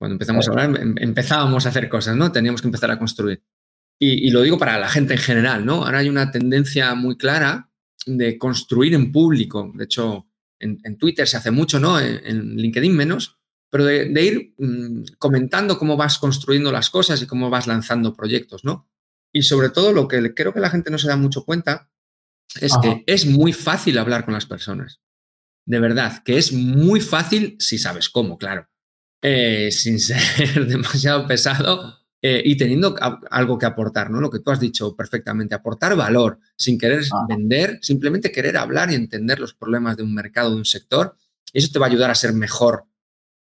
Cuando 0.00 0.14
empezamos 0.14 0.48
a 0.48 0.52
hablar, 0.52 0.80
em, 0.80 0.94
empezábamos 0.96 1.66
a 1.66 1.68
hacer 1.68 1.90
cosas, 1.90 2.16
¿no? 2.16 2.32
Teníamos 2.32 2.62
que 2.62 2.68
empezar 2.68 2.90
a 2.90 2.98
construir. 2.98 3.42
Y, 3.98 4.30
lo 4.30 4.40
digo 4.40 4.56
para 4.56 4.78
la 4.78 4.88
gente 4.88 5.12
en 5.12 5.20
general, 5.20 5.66
¿no? 5.66 5.84
Ahora 5.84 5.98
hay 5.98 6.08
una 6.08 6.30
tendencia 6.30 6.94
muy 6.94 7.18
clara 7.18 7.70
de 8.06 8.38
construir 8.38 8.94
en 8.94 9.12
público. 9.12 9.70
De 9.74 9.84
hecho, 9.84 10.26
en, 10.58 10.96
Twitter 10.96 11.28
se 11.28 11.36
hace 11.36 11.50
mucho, 11.50 11.78
¿no? 11.78 12.00
En, 12.00 12.56
LinkedIn 12.56 12.96
menos, 12.96 13.38
pero 13.68 13.84
de, 13.84 14.22
ir 14.24 14.54
mm, 14.56 15.16
comentando 15.18 15.76
cómo 15.76 15.98
vas 15.98 16.18
construyendo 16.18 16.72
las 16.72 16.88
cosas 16.88 17.20
y 17.20 17.26
cómo 17.26 17.50
vas 17.50 17.66
lanzando 17.66 18.14
proyectos, 18.14 18.64
¿no? 18.64 18.88
Y 19.34 19.42
sobre 19.42 19.68
todo 19.68 19.92
lo 19.92 20.08
que 20.08 20.32
creo 20.32 20.54
que 20.54 20.60
la 20.60 20.70
gente 20.70 20.90
no 20.90 20.96
se 20.96 21.08
da 21.08 21.18
mucho 21.18 21.44
cuenta 21.44 21.90
es 22.58 22.72
que 22.80 23.04
es 23.06 23.26
muy 23.26 23.52
fácil 23.52 23.98
hablar 23.98 24.24
con 24.24 24.32
las 24.32 24.46
personas. 24.46 25.02
De 25.66 25.78
verdad, 25.78 26.22
que 26.24 26.38
es 26.38 26.54
muy 26.54 27.02
fácil 27.02 27.56
si 27.58 27.76
sabes 27.76 28.08
cómo, 28.08 28.38
claro. 28.38 28.69
Eh, 29.22 29.70
sin 29.70 30.00
ser 30.00 30.18
demasiado 30.66 31.26
pesado, 31.26 31.94
eh, 32.22 32.42
y 32.44 32.56
teniendo 32.56 32.94
algo 33.30 33.58
que 33.58 33.66
aportar, 33.66 34.10
¿no? 34.10 34.20
Lo 34.20 34.30
que 34.30 34.40
tú 34.40 34.50
has 34.50 34.60
dicho 34.60 34.94
perfectamente, 34.96 35.54
aportar 35.54 35.94
valor 35.94 36.38
sin 36.56 36.78
querer 36.78 37.02
vender, 37.28 37.78
simplemente 37.82 38.32
querer 38.32 38.56
hablar 38.56 38.90
y 38.90 38.94
entender 38.94 39.38
los 39.38 39.54
problemas 39.54 39.96
de 39.96 40.02
un 40.02 40.14
mercado, 40.14 40.50
de 40.50 40.56
un 40.56 40.64
sector, 40.64 41.16
eso 41.52 41.68
te 41.72 41.78
va 41.78 41.86
a 41.86 41.88
ayudar 41.90 42.10
a 42.10 42.14
ser 42.14 42.32
mejor 42.32 42.84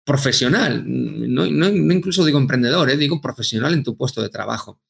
profesional, 0.05 0.83
no, 0.87 1.45
incluso 1.47 2.25
digo 2.25 2.38
emprendedor, 2.38 2.88
¿eh? 2.88 2.97
digo 2.97 3.21
profesional 3.21 3.75
en 3.75 3.83
tu 3.83 3.97
puesto 3.97 4.23
de 4.23 4.31
trabajo. 4.31 4.81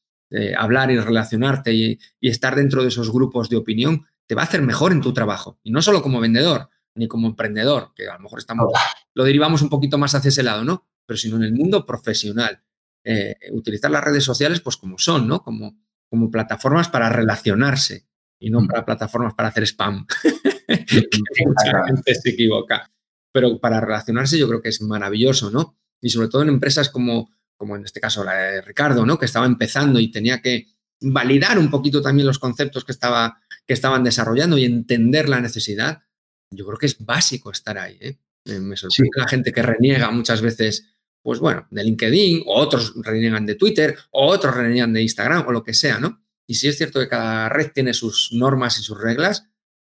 hablar 0.57 0.91
y 0.91 0.99
relacionarte 0.99 1.73
y, 1.73 1.99
estar 2.21 2.55
dentro 2.55 2.83
de 2.83 2.89
esos 2.89 3.11
grupos 3.11 3.49
de 3.49 3.57
opinión 3.57 4.05
te 4.27 4.35
va 4.35 4.43
a 4.43 4.45
hacer 4.45 4.61
mejor 4.61 4.91
en 4.91 5.01
tu 5.01 5.13
trabajo. 5.13 5.59
Y 5.63 5.71
no 5.71 5.81
solo 5.81 6.01
como 6.01 6.19
vendedor, 6.19 6.69
ni 6.99 7.07
como 7.07 7.27
emprendedor, 7.27 7.93
que 7.95 8.07
a 8.07 8.15
lo 8.15 8.19
mejor 8.19 8.39
estamos, 8.39 8.71
lo 9.13 9.23
derivamos 9.23 9.61
un 9.61 9.69
poquito 9.69 9.97
más 9.97 10.13
hacia 10.13 10.27
ese 10.27 10.43
lado, 10.43 10.65
¿no? 10.65 10.85
Pero 11.05 11.17
sino 11.17 11.37
en 11.37 11.43
el 11.43 11.53
mundo 11.53 11.85
profesional 11.85 12.61
eh, 13.05 13.35
utilizar 13.51 13.89
las 13.89 14.03
redes 14.03 14.25
sociales 14.25 14.59
pues 14.59 14.75
como 14.75 14.97
son, 14.99 15.27
¿no? 15.27 15.41
Como, 15.41 15.79
como 16.09 16.29
plataformas 16.29 16.89
para 16.89 17.09
relacionarse 17.09 18.05
y 18.37 18.49
no 18.49 18.61
mm. 18.61 18.67
para 18.67 18.85
plataformas 18.85 19.33
para 19.33 19.49
hacer 19.49 19.63
spam. 19.63 20.05
mucha 21.45 21.85
gente 21.87 22.15
se 22.15 22.29
equivoca. 22.31 22.91
Pero 23.31 23.59
para 23.59 23.79
relacionarse 23.79 24.37
yo 24.37 24.47
creo 24.49 24.61
que 24.61 24.69
es 24.69 24.81
maravilloso, 24.81 25.49
¿no? 25.51 25.77
Y 26.01 26.09
sobre 26.09 26.27
todo 26.27 26.41
en 26.41 26.49
empresas 26.49 26.89
como, 26.89 27.29
como 27.55 27.77
en 27.77 27.85
este 27.85 28.01
caso 28.01 28.23
la 28.25 28.33
de 28.33 28.61
Ricardo, 28.61 29.05
¿no? 29.05 29.17
Que 29.17 29.25
estaba 29.25 29.45
empezando 29.45 29.99
y 29.99 30.11
tenía 30.11 30.41
que 30.41 30.67
validar 31.01 31.57
un 31.57 31.69
poquito 31.69 32.01
también 32.01 32.27
los 32.27 32.39
conceptos 32.39 32.83
que, 32.83 32.91
estaba, 32.91 33.39
que 33.65 33.73
estaban 33.73 34.03
desarrollando 34.03 34.57
y 34.57 34.65
entender 34.65 35.29
la 35.29 35.39
necesidad. 35.39 36.03
Yo 36.51 36.65
creo 36.65 36.77
que 36.77 36.87
es 36.87 37.03
básico 37.03 37.51
estar 37.51 37.77
ahí. 37.77 37.97
¿eh? 37.99 38.17
Me 38.59 38.75
sorprende 38.75 39.11
la 39.15 39.27
gente 39.27 39.51
que 39.51 39.61
reniega 39.61 40.09
muchas 40.11 40.41
veces 40.41 40.95
pues 41.21 41.39
bueno, 41.39 41.67
de 41.69 41.83
LinkedIn, 41.83 42.43
o 42.45 42.55
otros 42.55 42.93
reniegan 42.95 43.45
de 43.45 43.55
Twitter, 43.55 43.97
o 44.11 44.27
otros 44.27 44.55
reniegan 44.55 44.93
de 44.93 45.01
Instagram, 45.01 45.45
o 45.47 45.51
lo 45.51 45.63
que 45.63 45.73
sea, 45.73 45.99
¿no? 45.99 46.23
Y 46.47 46.55
sí 46.55 46.67
es 46.67 46.77
cierto 46.77 46.99
que 46.99 47.07
cada 47.07 47.49
red 47.49 47.71
tiene 47.71 47.93
sus 47.93 48.31
normas 48.31 48.79
y 48.79 48.83
sus 48.83 48.99
reglas, 48.99 49.47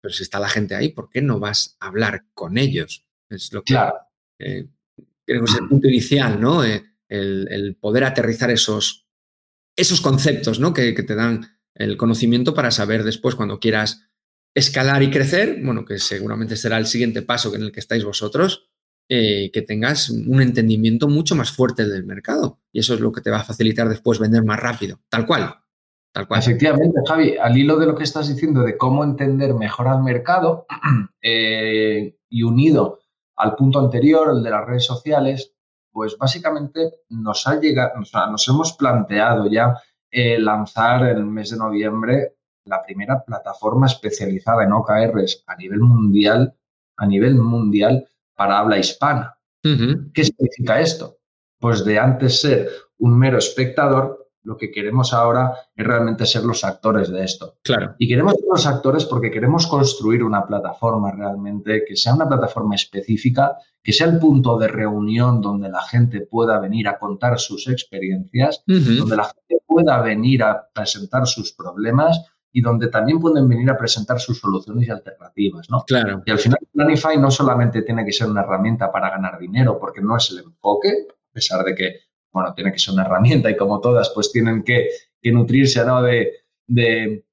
pero 0.01 0.13
si 0.13 0.23
está 0.23 0.39
la 0.39 0.49
gente 0.49 0.75
ahí, 0.75 0.89
¿por 0.89 1.09
qué 1.09 1.21
no 1.21 1.39
vas 1.39 1.77
a 1.79 1.87
hablar 1.87 2.25
con 2.33 2.57
ellos? 2.57 3.05
Es 3.29 3.51
lo 3.53 3.63
que 3.63 3.73
claro. 3.73 3.95
Eh, 4.39 4.67
creo 5.25 5.43
que 5.43 5.51
es 5.51 5.57
el 5.57 5.67
punto 5.67 5.87
inicial, 5.87 6.39
¿no? 6.39 6.63
Eh, 6.63 6.83
el, 7.07 7.77
poder 7.79 8.03
aterrizar 8.03 8.51
esos, 8.51 9.07
esos 9.75 10.01
conceptos, 10.01 10.59
¿no? 10.59 10.73
Que, 10.73 10.93
que 10.93 11.03
te 11.03 11.15
dan 11.15 11.57
el 11.73 11.97
conocimiento 11.97 12.53
para 12.53 12.69
saber 12.69 13.03
después 13.03 13.35
cuando 13.35 13.59
quieras 13.59 14.03
escalar 14.53 15.01
y 15.03 15.09
crecer, 15.09 15.59
bueno, 15.63 15.85
que 15.85 15.97
seguramente 15.97 16.55
será 16.55 16.77
el 16.77 16.85
siguiente 16.85 17.21
paso 17.21 17.53
en 17.55 17.63
el 17.63 17.71
que 17.71 17.79
estáis 17.79 18.03
vosotros, 18.03 18.69
eh, 19.09 19.51
que 19.51 19.61
tengas 19.61 20.09
un 20.09 20.41
entendimiento 20.41 21.07
mucho 21.07 21.35
más 21.35 21.51
fuerte 21.51 21.87
del 21.87 22.05
mercado. 22.05 22.59
Y 22.71 22.79
eso 22.79 22.93
es 22.93 22.99
lo 22.99 23.11
que 23.11 23.21
te 23.21 23.31
va 23.31 23.39
a 23.39 23.43
facilitar 23.43 23.89
después 23.89 24.19
vender 24.19 24.43
más 24.43 24.59
rápido. 24.59 24.99
Tal 25.09 25.25
cual. 25.25 25.55
Tal 26.11 26.27
cual. 26.27 26.39
Efectivamente, 26.39 26.99
Javi, 27.07 27.37
al 27.37 27.57
hilo 27.57 27.77
de 27.77 27.87
lo 27.87 27.95
que 27.95 28.03
estás 28.03 28.27
diciendo 28.27 28.61
de 28.61 28.77
cómo 28.77 29.03
entender 29.03 29.55
mejor 29.55 29.87
al 29.87 30.03
mercado 30.03 30.67
eh, 31.21 32.17
y 32.29 32.43
unido 32.43 32.99
al 33.35 33.55
punto 33.55 33.79
anterior, 33.79 34.29
el 34.31 34.43
de 34.43 34.49
las 34.51 34.65
redes 34.65 34.85
sociales, 34.85 35.53
pues 35.91 36.17
básicamente 36.17 36.91
nos 37.09 37.47
ha 37.47 37.59
llegado, 37.59 37.93
nos 37.99 38.47
hemos 38.47 38.73
planteado 38.73 39.49
ya 39.49 39.75
eh, 40.11 40.37
lanzar 40.39 41.09
en 41.09 41.17
el 41.17 41.25
mes 41.25 41.49
de 41.49 41.57
noviembre 41.57 42.35
la 42.65 42.81
primera 42.81 43.23
plataforma 43.23 43.87
especializada 43.87 44.63
en 44.63 44.73
OKRs 44.73 45.43
a 45.47 45.55
nivel 45.55 45.79
mundial, 45.79 46.55
a 46.97 47.05
nivel 47.05 47.35
mundial, 47.35 48.07
para 48.35 48.59
habla 48.59 48.77
hispana. 48.77 49.37
¿Qué 49.61 50.23
significa 50.25 50.81
esto? 50.81 51.17
Pues 51.59 51.85
de 51.85 51.97
antes 51.97 52.41
ser 52.41 52.69
un 52.97 53.17
mero 53.17 53.37
espectador, 53.37 54.23
lo 54.43 54.57
que 54.57 54.71
queremos 54.71 55.13
ahora 55.13 55.53
es 55.73 55.87
realmente 55.87 56.25
ser 56.25 56.43
los 56.43 56.65
actores 56.65 57.09
de 57.09 57.23
esto. 57.23 57.55
Claro. 57.63 57.95
Y 57.97 58.09
queremos 58.09 58.33
ser 58.33 58.43
los 58.51 58.65
actores 58.67 59.05
porque 59.05 59.31
queremos 59.31 59.67
construir 59.67 60.21
una 60.21 60.45
plataforma 60.45 61.11
realmente 61.11 61.85
que 61.87 61.95
sea 61.95 62.13
una 62.13 62.27
plataforma 62.27 62.75
específica, 62.75 63.57
que 63.81 63.93
sea 63.93 64.07
el 64.07 64.19
punto 64.19 64.57
de 64.57 64.67
reunión 64.67 65.39
donde 65.39 65.69
la 65.69 65.81
gente 65.81 66.21
pueda 66.21 66.59
venir 66.59 66.89
a 66.89 66.99
contar 66.99 67.39
sus 67.39 67.69
experiencias, 67.69 68.63
donde 68.67 69.15
la 69.15 69.23
gente 69.23 69.63
pueda 69.65 70.01
venir 70.01 70.43
a 70.43 70.67
presentar 70.73 71.25
sus 71.25 71.53
problemas 71.53 72.25
y 72.55 72.61
donde 72.61 72.87
también 72.87 73.19
pueden 73.19 73.49
venir 73.49 73.67
a 73.71 73.77
presentar 73.77 74.19
sus 74.19 74.39
soluciones 74.39 74.87
y 74.87 74.91
alternativas, 74.91 75.67
¿no? 75.71 75.83
Claro. 75.87 76.21
Y 76.23 76.29
al 76.29 76.37
final 76.37 76.59
Planify 76.71 77.17
no 77.17 77.31
solamente 77.31 77.81
tiene 77.81 78.05
que 78.05 78.11
ser 78.11 78.29
una 78.29 78.41
herramienta 78.41 78.91
para 78.91 79.09
ganar 79.09 79.39
dinero, 79.39 79.79
porque 79.79 80.01
no 80.01 80.15
es 80.15 80.29
el 80.29 80.45
enfoque, 80.45 81.07
a 81.09 81.33
pesar 81.33 81.65
de 81.65 81.73
que, 81.73 81.95
bueno, 82.31 82.53
tiene 82.53 82.71
que 82.71 82.77
ser 82.77 82.93
una 82.93 83.05
herramienta 83.05 83.49
y 83.49 83.57
como 83.57 83.81
todas, 83.81 84.11
pues 84.13 84.31
tienen 84.31 84.63
que, 84.63 84.87
nutrirse, 85.23 85.83
¿no? 85.83 86.03
De, 86.03 86.31
de, 86.67 87.25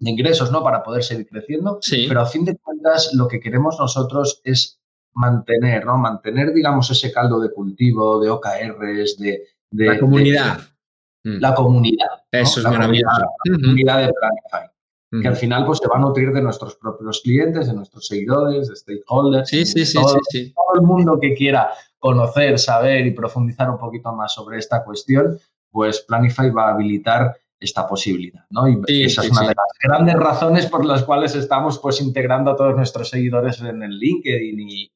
ingresos, 0.00 0.50
¿no? 0.50 0.64
Para 0.64 0.82
poder 0.82 1.04
seguir 1.04 1.28
creciendo. 1.28 1.78
Sí. 1.80 2.06
Pero 2.08 2.22
a 2.22 2.26
fin 2.26 2.44
de 2.44 2.56
cuentas, 2.56 3.14
lo 3.14 3.28
que 3.28 3.38
queremos 3.38 3.78
nosotros 3.78 4.40
es 4.42 4.80
mantener, 5.14 5.86
¿no? 5.86 5.96
Mantener, 5.96 6.52
digamos, 6.52 6.90
ese 6.90 7.12
caldo 7.12 7.38
de 7.40 7.52
cultivo, 7.52 8.20
de 8.20 8.30
OKRs, 8.30 9.16
de... 9.18 9.44
de 9.70 9.86
la 9.86 9.98
comunidad. 10.00 10.58
Mm. 11.26 11.40
la 11.40 11.54
comunidad. 11.54 12.06
Eso 12.30 12.60
es 12.60 12.64
la 12.64 12.70
maravilloso. 12.70 13.08
Comunidad, 13.10 13.32
la 13.44 13.60
comunidad 13.60 13.98
de 13.98 14.12
Planify. 14.12 14.70
Que 15.22 15.28
al 15.28 15.36
final 15.36 15.64
pues, 15.64 15.78
se 15.78 15.88
va 15.88 15.96
a 15.96 16.00
nutrir 16.00 16.30
de 16.32 16.42
nuestros 16.42 16.76
propios 16.76 17.20
clientes, 17.22 17.66
de 17.66 17.72
nuestros 17.72 18.06
seguidores, 18.06 18.68
de 18.68 18.76
stakeholders. 18.76 19.48
Sí, 19.48 19.64
sí, 19.64 19.86
sí, 19.86 19.94
todo, 19.94 20.18
sí, 20.28 20.52
todo 20.52 20.80
el 20.80 20.86
mundo 20.86 21.18
que 21.20 21.34
quiera 21.34 21.70
conocer, 21.98 22.58
saber 22.58 23.06
y 23.06 23.12
profundizar 23.12 23.70
un 23.70 23.78
poquito 23.78 24.12
más 24.12 24.34
sobre 24.34 24.58
esta 24.58 24.84
cuestión, 24.84 25.38
pues 25.70 26.04
Planify 26.06 26.50
va 26.50 26.68
a 26.68 26.74
habilitar 26.74 27.36
esta 27.58 27.88
posibilidad, 27.88 28.44
¿no? 28.50 28.68
Y 28.68 29.04
esa 29.04 29.22
es 29.22 29.30
una 29.30 29.42
de 29.42 29.54
las 29.54 29.56
grandes 29.82 30.16
razones 30.16 30.66
por 30.66 30.84
las 30.84 31.02
cuales 31.02 31.34
estamos 31.34 31.78
pues 31.78 32.00
integrando 32.00 32.50
a 32.50 32.56
todos 32.56 32.76
nuestros 32.76 33.08
seguidores 33.08 33.60
en 33.60 33.82
el 33.82 33.98
LinkedIn 33.98 34.60
y... 34.60 34.92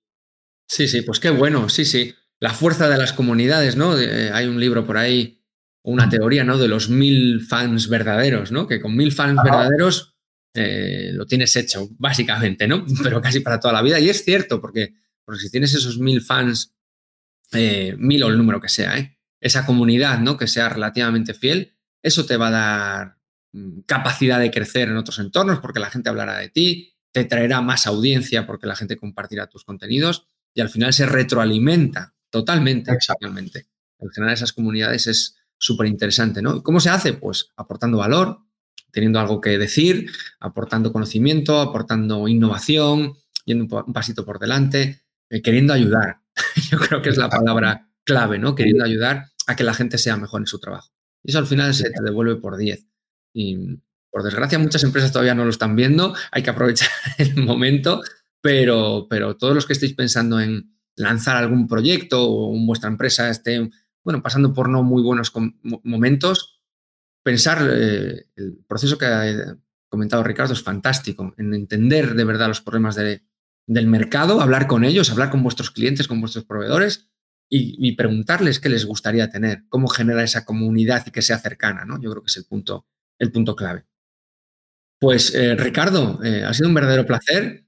Sí, 0.68 0.86
sí, 0.86 1.02
pues 1.02 1.18
qué 1.18 1.30
bueno, 1.30 1.68
sí, 1.68 1.84
sí. 1.84 2.14
La 2.38 2.50
fuerza 2.50 2.88
de 2.88 2.98
las 2.98 3.12
comunidades, 3.12 3.76
¿no? 3.76 3.98
Eh, 3.98 4.30
hay 4.32 4.46
un 4.46 4.60
libro 4.60 4.84
por 4.86 4.96
ahí 4.96 5.39
una 5.82 6.08
teoría, 6.08 6.44
¿no? 6.44 6.58
De 6.58 6.68
los 6.68 6.88
mil 6.90 7.40
fans 7.40 7.88
verdaderos, 7.88 8.52
¿no? 8.52 8.66
Que 8.66 8.80
con 8.80 8.96
mil 8.96 9.12
fans 9.12 9.40
verdaderos 9.42 10.14
eh, 10.54 11.10
lo 11.12 11.26
tienes 11.26 11.54
hecho, 11.56 11.88
básicamente, 11.98 12.66
¿no? 12.66 12.84
Pero 13.02 13.20
casi 13.20 13.40
para 13.40 13.60
toda 13.60 13.74
la 13.74 13.82
vida. 13.82 13.98
Y 13.98 14.08
es 14.08 14.24
cierto, 14.24 14.60
porque, 14.60 14.94
porque 15.24 15.40
si 15.40 15.50
tienes 15.50 15.74
esos 15.74 15.98
mil 15.98 16.20
fans, 16.20 16.74
eh, 17.52 17.94
mil 17.98 18.22
o 18.22 18.28
el 18.28 18.36
número 18.36 18.60
que 18.60 18.68
sea, 18.68 18.98
¿eh? 18.98 19.18
esa 19.40 19.64
comunidad, 19.64 20.18
¿no? 20.20 20.36
Que 20.36 20.46
sea 20.46 20.68
relativamente 20.68 21.34
fiel, 21.34 21.76
eso 22.02 22.26
te 22.26 22.36
va 22.36 22.48
a 22.48 22.50
dar 22.50 23.16
mm, 23.52 23.80
capacidad 23.86 24.38
de 24.38 24.50
crecer 24.50 24.88
en 24.88 24.96
otros 24.96 25.18
entornos 25.18 25.60
porque 25.60 25.80
la 25.80 25.90
gente 25.90 26.10
hablará 26.10 26.36
de 26.38 26.50
ti, 26.50 26.94
te 27.12 27.24
traerá 27.24 27.60
más 27.60 27.86
audiencia 27.86 28.46
porque 28.46 28.66
la 28.66 28.76
gente 28.76 28.96
compartirá 28.96 29.46
tus 29.46 29.64
contenidos 29.64 30.26
y 30.54 30.60
al 30.60 30.68
final 30.68 30.92
se 30.92 31.06
retroalimenta 31.06 32.14
totalmente. 32.28 32.92
Exactamente. 32.92 33.66
El 33.98 34.10
generar 34.12 34.34
esas 34.34 34.52
comunidades 34.52 35.06
es 35.06 35.36
súper 35.60 35.86
interesante, 35.86 36.42
¿no? 36.42 36.62
¿Cómo 36.62 36.80
se 36.80 36.90
hace? 36.90 37.12
Pues 37.12 37.50
aportando 37.54 37.98
valor, 37.98 38.40
teniendo 38.90 39.20
algo 39.20 39.40
que 39.40 39.58
decir, 39.58 40.10
aportando 40.40 40.92
conocimiento, 40.92 41.60
aportando 41.60 42.26
innovación, 42.26 43.14
yendo 43.44 43.82
un 43.86 43.92
pasito 43.92 44.24
por 44.24 44.38
delante, 44.38 45.02
eh, 45.28 45.42
queriendo 45.42 45.72
ayudar. 45.72 46.20
Yo 46.70 46.78
creo 46.78 47.02
que 47.02 47.10
es 47.10 47.18
la 47.18 47.28
palabra 47.28 47.88
clave, 48.04 48.38
¿no? 48.38 48.54
Queriendo 48.54 48.84
ayudar 48.84 49.26
a 49.46 49.54
que 49.54 49.64
la 49.64 49.74
gente 49.74 49.98
sea 49.98 50.16
mejor 50.16 50.40
en 50.40 50.46
su 50.46 50.58
trabajo. 50.58 50.90
Y 51.22 51.30
eso 51.30 51.38
al 51.38 51.46
final 51.46 51.74
se 51.74 51.90
te 51.90 52.02
devuelve 52.02 52.36
por 52.36 52.56
10. 52.56 52.86
Y 53.34 53.78
por 54.10 54.22
desgracia 54.22 54.58
muchas 54.58 54.82
empresas 54.82 55.12
todavía 55.12 55.34
no 55.34 55.44
lo 55.44 55.50
están 55.50 55.76
viendo, 55.76 56.14
hay 56.32 56.42
que 56.42 56.50
aprovechar 56.50 56.88
el 57.18 57.36
momento, 57.36 58.02
pero, 58.40 59.06
pero 59.08 59.36
todos 59.36 59.54
los 59.54 59.66
que 59.66 59.74
estéis 59.74 59.94
pensando 59.94 60.40
en 60.40 60.74
lanzar 60.96 61.36
algún 61.36 61.68
proyecto 61.68 62.28
o 62.28 62.52
vuestra 62.66 62.90
empresa 62.90 63.30
esté, 63.30 63.70
bueno, 64.04 64.22
pasando 64.22 64.52
por 64.52 64.68
no 64.68 64.82
muy 64.82 65.02
buenos 65.02 65.32
momentos, 65.84 66.60
pensar 67.22 67.58
eh, 67.70 68.26
el 68.36 68.58
proceso 68.66 68.98
que 68.98 69.06
ha 69.06 69.56
comentado 69.88 70.22
Ricardo 70.22 70.52
es 70.52 70.62
fantástico, 70.62 71.34
en 71.36 71.52
entender 71.54 72.14
de 72.14 72.24
verdad 72.24 72.48
los 72.48 72.60
problemas 72.60 72.96
del 72.96 73.86
mercado, 73.86 74.40
hablar 74.40 74.66
con 74.66 74.84
ellos, 74.84 75.10
hablar 75.10 75.30
con 75.30 75.42
vuestros 75.42 75.70
clientes, 75.70 76.08
con 76.08 76.20
vuestros 76.20 76.44
proveedores 76.44 77.08
y, 77.52 77.96
preguntarles 77.96 78.60
qué 78.60 78.68
les 78.68 78.86
gustaría 78.86 79.28
tener, 79.28 79.64
cómo 79.68 79.88
genera 79.88 80.22
esa 80.22 80.44
comunidad 80.44 81.04
y 81.06 81.10
que 81.10 81.20
sea 81.20 81.38
cercana, 81.38 81.84
¿no? 81.84 82.00
Yo 82.00 82.10
creo 82.10 82.22
que 82.22 82.28
es 82.28 82.36
el 82.36 82.44
punto, 82.44 82.86
el 83.18 83.32
punto 83.32 83.56
clave. 83.56 83.84
Pues 85.00 85.34
eh, 85.34 85.56
Ricardo, 85.56 86.22
eh, 86.22 86.44
ha 86.44 86.54
sido 86.54 86.68
un 86.68 86.74
verdadero 86.74 87.06
placer, 87.06 87.64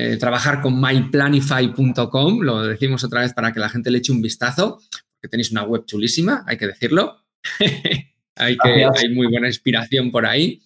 eh, 0.00 0.16
trabajar 0.16 0.60
con 0.60 0.80
myplanify.com, 0.80 2.40
lo 2.40 2.62
decimos 2.62 3.04
otra 3.04 3.20
vez 3.20 3.32
para 3.32 3.52
que 3.52 3.60
la 3.60 3.68
gente 3.68 3.90
le 3.90 3.98
eche 3.98 4.12
un 4.12 4.22
vistazo, 4.22 4.80
que 5.20 5.28
tenéis 5.28 5.50
una 5.50 5.64
web 5.64 5.84
chulísima, 5.84 6.44
hay 6.46 6.56
que 6.56 6.66
decirlo, 6.66 7.24
hay, 8.36 8.56
que, 8.56 8.84
hay 8.84 9.08
muy 9.10 9.26
buena 9.26 9.48
inspiración 9.48 10.10
por 10.10 10.26
ahí. 10.26 10.62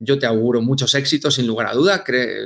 yo 0.00 0.18
te 0.18 0.26
auguro 0.26 0.60
muchos 0.60 0.94
éxitos, 0.94 1.34
sin 1.34 1.46
lugar 1.46 1.68
a 1.68 1.74
duda. 1.74 2.04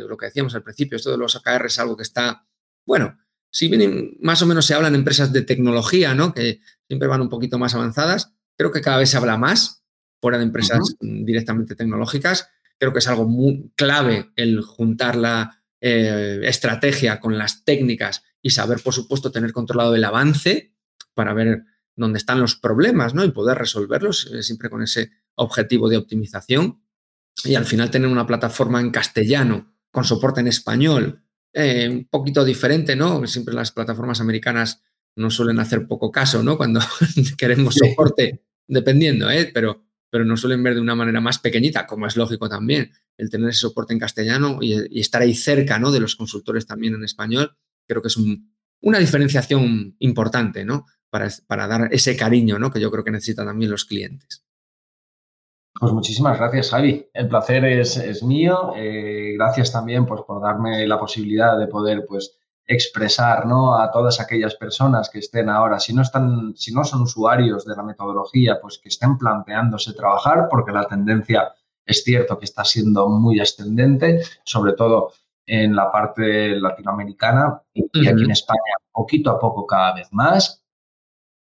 lo 0.09 0.17
que 0.17 0.27
decíamos 0.27 0.55
al 0.55 0.63
principio, 0.63 0.97
esto 0.97 1.11
de 1.11 1.19
los 1.19 1.35
AKR 1.37 1.67
es 1.67 1.79
algo 1.79 1.97
que 1.97 2.05
está 2.05 2.47
bueno, 2.87 3.19
si 3.51 3.69
bien 3.69 4.17
más 4.21 4.43
o 4.43 4.47
menos 4.47 4.67
se 4.67 4.75
hablan 4.75 4.95
empresas 4.95 5.33
de 5.33 5.43
tecnología, 5.43 6.15
¿no? 6.15 6.33
Que 6.33 6.61
siempre 6.87 7.09
van 7.09 7.21
un 7.21 7.29
poquito 7.29 7.59
más 7.59 7.75
avanzadas, 7.75 8.33
creo 8.57 8.73
que 8.73 8.81
cada 8.81 8.99
vez 8.99 9.11
se 9.11 9.17
habla 9.17 9.37
más 9.37 9.85
fuera 10.21 10.39
de 10.39 10.45
empresas 10.45 10.97
directamente 11.01 11.75
tecnológicas. 11.75 12.49
Creo 12.83 12.93
que 12.93 12.99
es 12.99 13.07
algo 13.07 13.29
muy 13.29 13.71
clave 13.77 14.33
el 14.35 14.61
juntar 14.61 15.15
la 15.15 15.63
eh, 15.81 16.41
estrategia 16.43 17.21
con 17.21 17.39
las 17.39 17.65
técnicas 17.65 18.25
y 18.43 18.51
saber, 18.51 18.81
por 18.83 18.93
supuesto, 18.93 19.31
tener 19.31 19.53
controlado 19.53 19.95
el 19.95 20.03
avance 20.03 20.75
para 21.15 21.33
ver 21.33 21.63
dónde 21.95 22.19
están 22.19 22.41
los 22.41 22.57
problemas, 22.57 23.15
¿no? 23.15 23.25
Y 23.25 23.31
poder 23.31 23.57
resolverlos 23.57 24.29
eh, 24.33 24.43
siempre 24.43 24.69
con 24.69 24.83
ese 24.83 25.13
objetivo 25.37 25.89
de 25.89 25.97
optimización. 25.97 26.83
Y 27.45 27.55
al 27.55 27.67
final 27.67 27.89
tener 27.93 28.09
una 28.09 28.27
plataforma 28.27 28.81
en 28.81 28.91
castellano, 28.91 29.77
con 29.93 30.03
soporte 30.03 30.41
en 30.41 30.49
español, 30.49 31.23
eh, 31.53 31.89
un 31.89 32.07
poquito 32.07 32.45
diferente, 32.45 32.97
¿no? 32.97 33.25
Siempre 33.29 33.55
las 33.55 33.71
plataformas 33.71 34.21
americanas 34.21 34.83
nos 35.15 35.37
suelen 35.37 35.61
hacer 35.61 35.87
poco 35.87 36.11
caso, 36.11 36.43
¿no? 36.43 36.57
Cuando 36.57 36.81
queremos 37.39 37.77
soporte, 37.77 38.43
dependiendo, 38.67 39.31
¿eh? 39.31 39.53
Pero, 39.55 39.85
pero 40.13 40.27
nos 40.27 40.43
suelen 40.43 40.63
ver 40.63 40.75
de 40.75 40.81
una 40.83 40.95
manera 40.95 41.23
más 41.23 41.39
pequeñita, 41.39 41.87
como 41.87 42.07
es 42.07 42.19
lógico 42.19 42.47
también, 42.47 42.91
el 43.17 43.31
tener 43.31 43.49
ese 43.49 43.61
soporte 43.61 43.95
en 43.95 43.99
castellano 43.99 44.59
y, 44.61 45.01
estar 45.01 45.23
ahí 45.23 45.35
cerca, 45.35 45.79
¿no? 45.79 45.91
De 45.91 46.01
los 46.01 46.17
consultores 46.17 46.67
también 46.67 46.95
en 46.95 47.03
español, 47.03 47.57
creo 47.89 48.03
que 48.03 48.09
es 48.09 48.19
una 48.83 48.99
diferenciación 48.99 49.97
importante, 50.01 50.67
¿no? 50.67 50.85
Para, 51.09 51.29
para 51.47 51.67
dar 51.67 51.89
ese 51.93 52.15
cariño, 52.15 52.59
¿no? 52.59 52.71
Que 52.71 52.79
yo 52.79 52.91
creo 52.91 53.05
que 53.05 53.11
necesitan 53.11 53.47
también 53.47 53.71
los 53.71 53.87
clientes. 53.87 54.45
Pues 55.81 55.95
muchísimas 55.95 56.39
gracias, 56.39 56.69
Javi. 56.69 57.09
El 57.15 57.29
placer 57.29 57.65
es, 57.65 58.23
mío. 58.23 58.75
Eh, 58.77 59.33
gracias 59.39 59.73
también 59.73 60.05
pues, 60.05 60.21
por 60.27 60.43
darme 60.43 60.87
la 60.87 61.01
posibilidad 61.01 61.59
de 61.59 61.69
poder 61.69 62.05
pues, 62.07 62.39
expresar 62.67 63.47
¿no? 63.47 63.77
a 63.77 63.91
todas 63.91 64.21
aquellas 64.21 64.55
personas 64.55 65.11
que 65.11 65.19
estén 65.19 65.49
ahora, 65.49 65.81
si 65.81 65.93
no, 65.93 66.03
están, 66.03 66.55
si 66.57 66.73
no 66.73 66.85
son 66.85 67.03
usuarios 67.03 67.65
de 67.65 67.77
la 67.77 67.83
metodología, 67.83 68.59
pues 68.61 68.79
que 68.79 68.89
estén 68.89 69.19
planteándose 69.19 69.93
trabajar, 69.95 70.49
porque 70.51 70.73
la 70.73 70.87
tendencia 70.87 71.53
es 71.85 72.05
cierto 72.05 72.39
que 72.39 72.45
está 72.45 72.65
siendo 72.65 73.09
muy 73.09 73.41
ascendente, 73.41 74.23
sobre 74.45 74.75
todo 74.75 75.13
en 75.45 75.75
la 75.75 75.91
parte 75.91 76.57
latinoamericana 76.57 77.61
y 77.75 78.07
aquí 78.07 78.23
en 78.23 78.31
España 78.31 78.61
poquito 78.93 79.31
a 79.31 79.39
poco 79.39 79.67
cada 79.67 79.95
vez 79.95 80.09
más. 80.13 80.62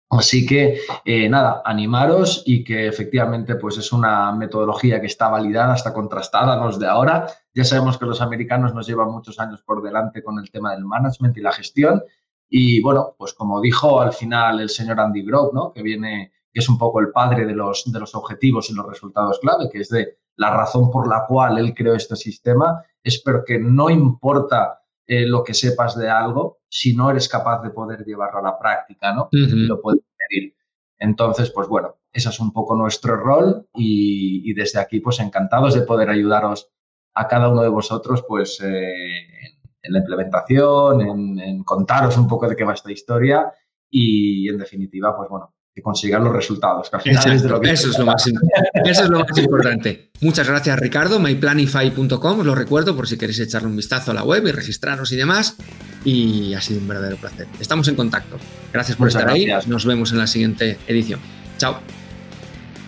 Así 0.08 0.46
que, 0.46 0.78
eh, 1.04 1.28
nada, 1.28 1.62
animaros 1.64 2.44
y 2.46 2.62
que 2.62 2.86
efectivamente 2.86 3.56
pues 3.56 3.76
es 3.76 3.92
una 3.92 4.30
metodología 4.32 5.00
que 5.00 5.08
está 5.08 5.28
validada, 5.28 5.74
está 5.74 5.92
contrastada, 5.92 6.56
no 6.56 6.70
es 6.70 6.78
de 6.78 6.86
ahora. 6.86 7.26
Ya 7.52 7.64
sabemos 7.64 7.98
que 7.98 8.06
los 8.06 8.20
americanos 8.20 8.72
nos 8.72 8.86
llevan 8.86 9.10
muchos 9.10 9.40
años 9.40 9.62
por 9.62 9.82
delante 9.82 10.22
con 10.22 10.38
el 10.38 10.50
tema 10.50 10.72
del 10.72 10.84
management 10.84 11.36
y 11.36 11.40
la 11.40 11.52
gestión. 11.52 12.02
Y 12.48 12.80
bueno, 12.82 13.16
pues 13.18 13.34
como 13.34 13.60
dijo 13.60 14.00
al 14.00 14.12
final 14.12 14.60
el 14.60 14.70
señor 14.70 15.00
Andy 15.00 15.24
Grove, 15.24 15.50
¿no? 15.52 15.72
que 15.72 15.82
viene, 15.82 16.32
que 16.52 16.60
es 16.60 16.68
un 16.68 16.78
poco 16.78 17.00
el 17.00 17.10
padre 17.10 17.44
de 17.44 17.54
los, 17.54 17.90
de 17.90 17.98
los 17.98 18.14
objetivos 18.14 18.70
y 18.70 18.74
los 18.74 18.86
resultados 18.86 19.40
clave, 19.40 19.68
que 19.70 19.80
es 19.80 19.88
de 19.88 20.18
la 20.36 20.50
razón 20.56 20.90
por 20.92 21.08
la 21.08 21.24
cual 21.26 21.58
él 21.58 21.74
creó 21.74 21.94
este 21.94 22.14
sistema, 22.14 22.80
es 23.02 23.20
porque 23.22 23.58
no 23.58 23.90
importa 23.90 24.82
eh, 25.06 25.26
lo 25.26 25.44
que 25.44 25.54
sepas 25.54 25.96
de 25.96 26.10
algo 26.10 26.58
si 26.68 26.94
no 26.94 27.10
eres 27.10 27.28
capaz 27.28 27.62
de 27.62 27.70
poder 27.70 28.04
llevarlo 28.04 28.40
a 28.40 28.42
la 28.42 28.58
práctica, 28.58 29.14
¿no? 29.14 29.28
Lo 29.30 29.80
puedes 29.80 30.02
medir. 30.18 30.54
Entonces, 30.98 31.50
pues 31.50 31.68
bueno, 31.68 31.96
ese 32.12 32.28
es 32.28 32.40
un 32.40 32.52
poco 32.52 32.74
nuestro 32.74 33.16
rol 33.16 33.68
y, 33.74 34.52
desde 34.54 34.80
aquí, 34.80 35.00
pues 35.00 35.20
encantados 35.20 35.74
de 35.74 35.82
poder 35.82 36.10
ayudaros 36.10 36.70
a 37.14 37.28
cada 37.28 37.48
uno 37.48 37.62
de 37.62 37.68
vosotros, 37.68 38.24
pues 38.26 38.60
eh, 38.62 39.58
en 39.82 39.92
la 39.92 39.98
implementación, 40.00 41.00
en, 41.02 41.38
en 41.38 41.64
contaros 41.64 42.16
un 42.18 42.26
poco 42.26 42.48
de 42.48 42.56
qué 42.56 42.64
va 42.64 42.74
esta 42.74 42.92
historia 42.92 43.52
y, 43.90 44.48
en 44.48 44.58
definitiva, 44.58 45.16
pues 45.16 45.28
bueno, 45.28 45.54
que 45.76 45.82
consigan 45.82 46.24
los 46.24 46.32
resultados. 46.32 46.90
eso, 47.04 47.30
es 47.30 47.42
lo 47.44 47.60
más, 47.60 47.76
eso 47.76 47.90
es 47.90 49.10
lo 49.10 49.18
más 49.20 49.36
importante. 49.36 50.08
Muchas 50.22 50.48
gracias, 50.48 50.78
Ricardo. 50.78 51.20
myplanify.com, 51.20 52.40
os 52.40 52.46
lo 52.46 52.54
recuerdo 52.54 52.96
por 52.96 53.06
si 53.06 53.18
queréis 53.18 53.40
echarle 53.40 53.68
un 53.68 53.76
vistazo 53.76 54.12
a 54.12 54.14
la 54.14 54.24
web 54.24 54.46
y 54.46 54.52
registraros 54.52 55.12
y 55.12 55.16
demás. 55.16 55.58
Y 56.02 56.54
ha 56.54 56.62
sido 56.62 56.80
un 56.80 56.88
verdadero 56.88 57.18
placer. 57.18 57.46
Estamos 57.60 57.88
en 57.88 57.94
contacto. 57.94 58.38
Gracias 58.72 58.96
por 58.96 59.08
estar 59.08 59.28
ahí. 59.28 59.48
Nos 59.66 59.84
vemos 59.84 60.12
en 60.12 60.18
la 60.18 60.26
siguiente 60.26 60.78
edición. 60.86 61.20
Chao. 61.58 61.78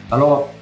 Hasta 0.05 0.17
luego. 0.17 0.58